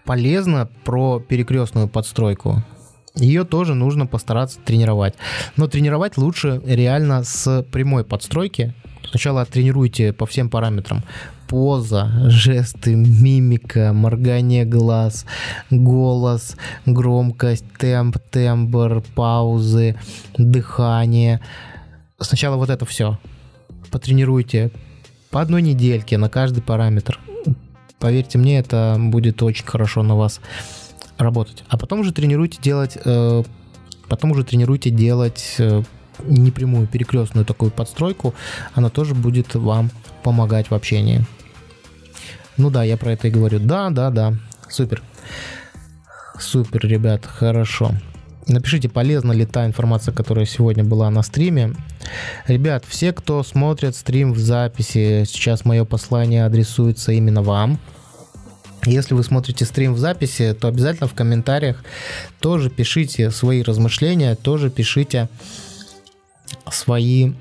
Полезно 0.07 0.69
про 0.85 1.19
перекрестную 1.19 1.87
подстройку. 1.87 2.63
Ее 3.13 3.43
тоже 3.43 3.75
нужно 3.75 4.07
постараться 4.07 4.57
тренировать. 4.63 5.15
Но 5.57 5.67
тренировать 5.67 6.17
лучше 6.17 6.61
реально 6.65 7.23
с 7.23 7.63
прямой 7.71 8.03
подстройки. 8.03 8.73
Сначала 9.07 9.45
тренируйте 9.45 10.13
по 10.13 10.25
всем 10.25 10.49
параметрам 10.49 11.03
поза, 11.47 12.29
жесты, 12.29 12.95
мимика, 12.95 13.93
моргание 13.93 14.65
глаз, 14.65 15.25
голос, 15.69 16.57
громкость, 16.85 17.65
темп, 17.77 18.17
тембр, 18.31 19.03
паузы, 19.15 19.95
дыхание. 20.37 21.41
Сначала 22.19 22.57
вот 22.57 22.69
это 22.69 22.85
все. 22.85 23.17
Потренируйте 23.91 24.71
по 25.29 25.41
одной 25.41 25.61
недельке 25.61 26.17
на 26.17 26.29
каждый 26.29 26.61
параметр. 26.61 27.19
Поверьте 27.99 28.37
мне, 28.37 28.59
это 28.59 28.95
будет 28.99 29.41
очень 29.41 29.65
хорошо 29.65 30.03
на 30.03 30.15
вас 30.15 30.39
работать. 31.17 31.63
А 31.69 31.77
потом 31.77 32.01
уже 32.01 32.11
тренируйте 32.11 32.59
делать, 32.61 32.97
э, 33.03 33.43
потом 34.07 34.31
уже 34.31 34.43
тренируйте 34.43 34.89
делать 34.89 35.55
э, 35.57 35.83
непрямую 36.23 36.87
перекрестную 36.87 37.45
такую 37.45 37.71
подстройку, 37.71 38.33
она 38.73 38.89
тоже 38.89 39.15
будет 39.15 39.55
вам 39.55 39.91
помогать 40.23 40.69
в 40.69 40.73
общении. 40.73 41.25
Ну 42.57 42.69
да, 42.69 42.83
я 42.83 42.97
про 42.97 43.11
это 43.11 43.27
и 43.27 43.31
говорю. 43.31 43.59
Да, 43.59 43.89
да, 43.89 44.09
да. 44.09 44.33
Супер. 44.69 45.01
Супер, 46.39 46.85
ребят, 46.87 47.25
хорошо. 47.25 47.91
Напишите, 48.47 48.87
полезна 48.87 49.33
ли 49.33 49.45
та 49.45 49.65
информация, 49.65 50.13
которая 50.13 50.45
сегодня 50.45 50.83
была 50.83 51.09
на 51.09 51.21
стриме. 51.21 51.73
Ребят, 52.47 52.85
все, 52.87 53.11
кто 53.11 53.43
смотрит 53.43 53.95
стрим 53.95 54.31
в 54.31 54.37
записи, 54.37 55.25
сейчас 55.27 55.65
мое 55.65 55.83
послание 55.83 56.45
адресуется 56.45 57.11
именно 57.11 57.41
вам. 57.41 57.77
Если 58.85 59.13
вы 59.15 59.23
смотрите 59.23 59.65
стрим 59.65 59.93
в 59.93 59.97
записи, 59.97 60.55
то 60.57 60.69
обязательно 60.69 61.09
в 61.09 61.13
комментариях 61.13 61.83
тоже 62.39 62.69
пишите 62.69 63.31
свои 63.31 63.61
размышления, 63.61 64.35
тоже 64.35 64.69
пишите 64.69 65.27
свои 66.71 67.33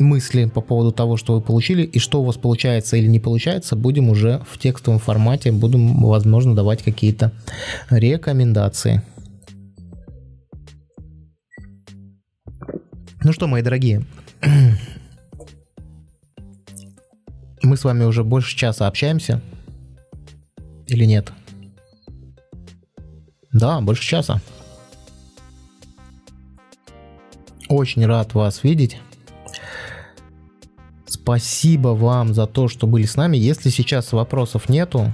мысли 0.00 0.46
по 0.46 0.60
поводу 0.60 0.90
того, 0.90 1.16
что 1.16 1.34
вы 1.34 1.40
получили 1.40 1.82
и 1.82 2.00
что 2.00 2.22
у 2.22 2.24
вас 2.24 2.36
получается 2.36 2.96
или 2.96 3.06
не 3.06 3.20
получается, 3.20 3.76
будем 3.76 4.08
уже 4.08 4.40
в 4.50 4.58
текстовом 4.58 4.98
формате, 4.98 5.52
будем, 5.52 6.02
возможно, 6.02 6.56
давать 6.56 6.82
какие-то 6.82 7.30
рекомендации. 7.90 9.02
Ну 13.22 13.34
что, 13.34 13.46
мои 13.46 13.60
дорогие, 13.60 14.02
мы 17.62 17.76
с 17.76 17.84
вами 17.84 18.04
уже 18.04 18.24
больше 18.24 18.56
часа 18.56 18.86
общаемся. 18.86 19.42
Или 20.86 21.04
нет? 21.04 21.30
Да, 23.52 23.82
больше 23.82 24.02
часа. 24.02 24.40
Очень 27.68 28.06
рад 28.06 28.32
вас 28.32 28.64
видеть. 28.64 28.98
Спасибо 31.06 31.88
вам 31.88 32.32
за 32.32 32.46
то, 32.46 32.68
что 32.68 32.86
были 32.86 33.04
с 33.04 33.16
нами. 33.16 33.36
Если 33.36 33.68
сейчас 33.68 34.12
вопросов 34.12 34.70
нету, 34.70 35.12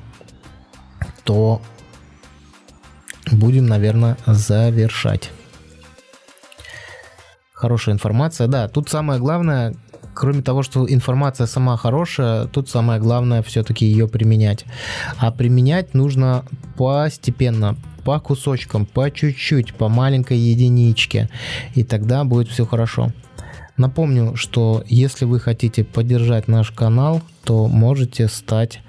то 1.24 1.60
будем, 3.32 3.66
наверное, 3.66 4.16
завершать. 4.26 5.32
Хорошая 7.56 7.94
информация. 7.94 8.48
Да, 8.48 8.68
тут 8.68 8.90
самое 8.90 9.18
главное, 9.18 9.74
кроме 10.12 10.42
того, 10.42 10.62
что 10.62 10.86
информация 10.92 11.46
сама 11.46 11.78
хорошая, 11.78 12.44
тут 12.48 12.68
самое 12.68 13.00
главное 13.00 13.42
все-таки 13.42 13.86
ее 13.86 14.08
применять. 14.08 14.66
А 15.16 15.30
применять 15.30 15.94
нужно 15.94 16.44
постепенно, 16.76 17.74
по 18.04 18.20
кусочкам, 18.20 18.84
по 18.84 19.10
чуть-чуть, 19.10 19.72
по 19.72 19.88
маленькой 19.88 20.36
единичке. 20.36 21.30
И 21.74 21.82
тогда 21.82 22.24
будет 22.24 22.48
все 22.48 22.66
хорошо. 22.66 23.10
Напомню, 23.76 24.36
что 24.36 24.82
если 24.86 25.26
вы 25.26 25.38
хотите 25.38 25.84
поддержать 25.84 26.48
наш 26.48 26.70
канал, 26.70 27.22
то 27.44 27.68
можете 27.68 28.28
стать 28.28 28.80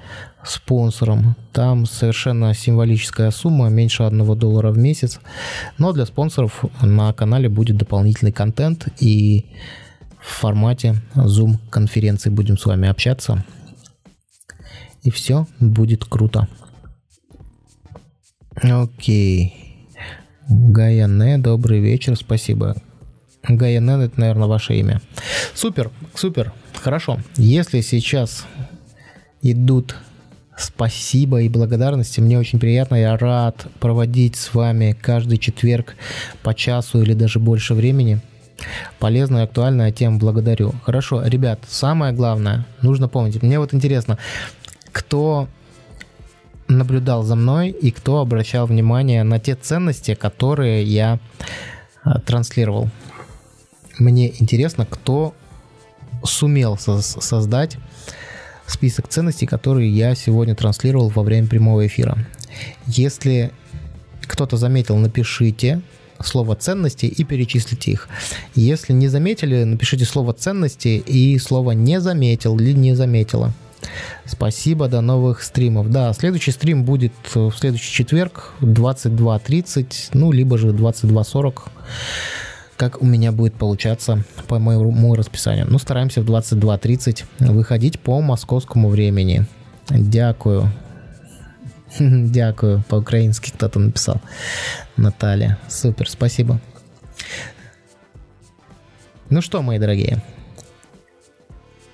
спонсором. 0.45 1.35
Там 1.51 1.85
совершенно 1.85 2.53
символическая 2.53 3.31
сумма, 3.31 3.69
меньше 3.69 4.03
1 4.03 4.37
доллара 4.37 4.71
в 4.71 4.77
месяц. 4.77 5.19
Но 5.77 5.91
для 5.91 6.05
спонсоров 6.05 6.63
на 6.81 7.11
канале 7.13 7.49
будет 7.49 7.77
дополнительный 7.77 8.31
контент 8.31 8.87
и 9.01 9.45
в 10.19 10.39
формате 10.39 10.95
Zoom 11.15 11.57
конференции 11.69 12.29
будем 12.29 12.57
с 12.57 12.65
вами 12.65 12.87
общаться. 12.87 13.43
И 15.03 15.09
все 15.09 15.47
будет 15.59 16.05
круто. 16.05 16.47
Окей. 18.61 19.53
Гаяне, 20.49 21.37
добрый 21.37 21.79
вечер, 21.79 22.15
спасибо. 22.15 22.75
Гайенен, 23.47 24.01
это, 24.01 24.19
наверное, 24.19 24.47
ваше 24.47 24.75
имя. 24.75 25.01
Супер, 25.53 25.91
супер, 26.13 26.53
хорошо. 26.75 27.19
Если 27.35 27.81
сейчас 27.81 28.45
идут 29.41 29.95
спасибо 30.57 31.41
и 31.41 31.49
благодарности, 31.49 32.19
мне 32.19 32.39
очень 32.39 32.59
приятно, 32.59 32.95
я 32.95 33.15
рад 33.17 33.67
проводить 33.79 34.35
с 34.35 34.53
вами 34.53 34.97
каждый 34.99 35.37
четверг 35.37 35.95
по 36.41 36.53
часу 36.53 37.01
или 37.01 37.13
даже 37.13 37.39
больше 37.39 37.73
времени. 37.73 38.19
Полезная 38.99 39.43
актуальная 39.43 39.91
тема, 39.91 40.17
благодарю. 40.17 40.73
Хорошо, 40.83 41.23
ребят, 41.23 41.59
самое 41.67 42.11
главное, 42.11 42.65
нужно 42.81 43.07
помнить, 43.07 43.41
мне 43.43 43.59
вот 43.59 43.73
интересно, 43.73 44.17
кто 44.91 45.47
наблюдал 46.67 47.23
за 47.23 47.35
мной 47.35 47.69
и 47.69 47.91
кто 47.91 48.19
обращал 48.19 48.65
внимание 48.65 49.23
на 49.23 49.39
те 49.39 49.55
ценности, 49.55 50.15
которые 50.15 50.83
я 50.83 51.19
а, 52.03 52.19
транслировал 52.19 52.89
мне 53.99 54.33
интересно, 54.39 54.85
кто 54.85 55.33
сумел 56.23 56.77
со- 56.77 57.01
создать 57.01 57.77
список 58.65 59.07
ценностей, 59.07 59.45
которые 59.45 59.89
я 59.89 60.15
сегодня 60.15 60.55
транслировал 60.55 61.09
во 61.09 61.23
время 61.23 61.47
прямого 61.47 61.85
эфира. 61.87 62.17
Если 62.85 63.51
кто-то 64.21 64.57
заметил, 64.57 64.97
напишите 64.97 65.81
слово 66.19 66.55
ценности 66.55 67.05
и 67.05 67.23
перечислите 67.23 67.91
их. 67.91 68.09
Если 68.55 68.93
не 68.93 69.07
заметили, 69.07 69.63
напишите 69.63 70.05
слово 70.05 70.33
ценности 70.33 71.01
и 71.05 71.37
слово 71.37 71.71
не 71.71 72.01
заметил 72.01 72.59
или 72.59 72.73
не 72.73 72.95
заметила. 72.95 73.53
Спасибо, 74.25 74.87
до 74.87 75.01
новых 75.01 75.43
стримов. 75.43 75.89
Да, 75.91 76.11
следующий 76.13 76.51
стрим 76.51 76.83
будет 76.83 77.13
в 77.33 77.51
следующий 77.51 77.93
четверг 77.93 78.53
22.30, 78.61 79.85
ну, 80.13 80.31
либо 80.31 80.57
же 80.57 80.69
22.40 80.69 81.63
как 82.77 83.01
у 83.01 83.05
меня 83.05 83.31
будет 83.31 83.55
получаться 83.55 84.23
по 84.47 84.59
моему 84.59 85.15
расписанию. 85.15 85.65
Ну, 85.67 85.79
стараемся 85.79 86.21
в 86.21 86.25
22.30 86.25 87.25
выходить 87.39 87.99
по 87.99 88.21
московскому 88.21 88.89
времени. 88.89 89.45
Дякую. 89.89 90.71
Дякую. 91.99 92.83
По-украински 92.87 93.51
кто-то 93.51 93.79
написал. 93.79 94.21
Наталья. 94.95 95.57
Супер, 95.67 96.09
спасибо. 96.09 96.59
Ну 99.29 99.41
что, 99.41 99.61
мои 99.61 99.79
дорогие, 99.79 100.21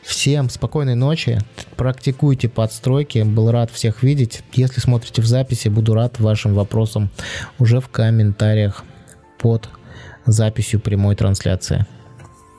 Всем 0.04 0.50
спокойной 0.50 0.96
ночи. 0.96 1.40
Практикуйте 1.78 2.50
подстройки. 2.50 3.24
Был 3.24 3.52
рад 3.52 3.72
всех 3.72 4.04
видеть. 4.04 4.44
Если 4.52 4.82
смотрите 4.82 5.22
в 5.22 5.26
записи, 5.26 5.70
буду 5.70 5.94
рад 5.94 6.20
вашим 6.20 6.54
вопросам 6.54 7.10
уже 7.58 7.80
в 7.80 7.88
комментариях 7.88 8.84
под 9.40 9.70
записью 10.26 10.80
прямой 10.80 11.16
трансляции. 11.16 11.86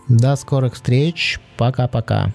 До 0.08 0.36
скорых 0.36 0.74
встреч. 0.74 1.40
Пока-пока. 1.56 2.32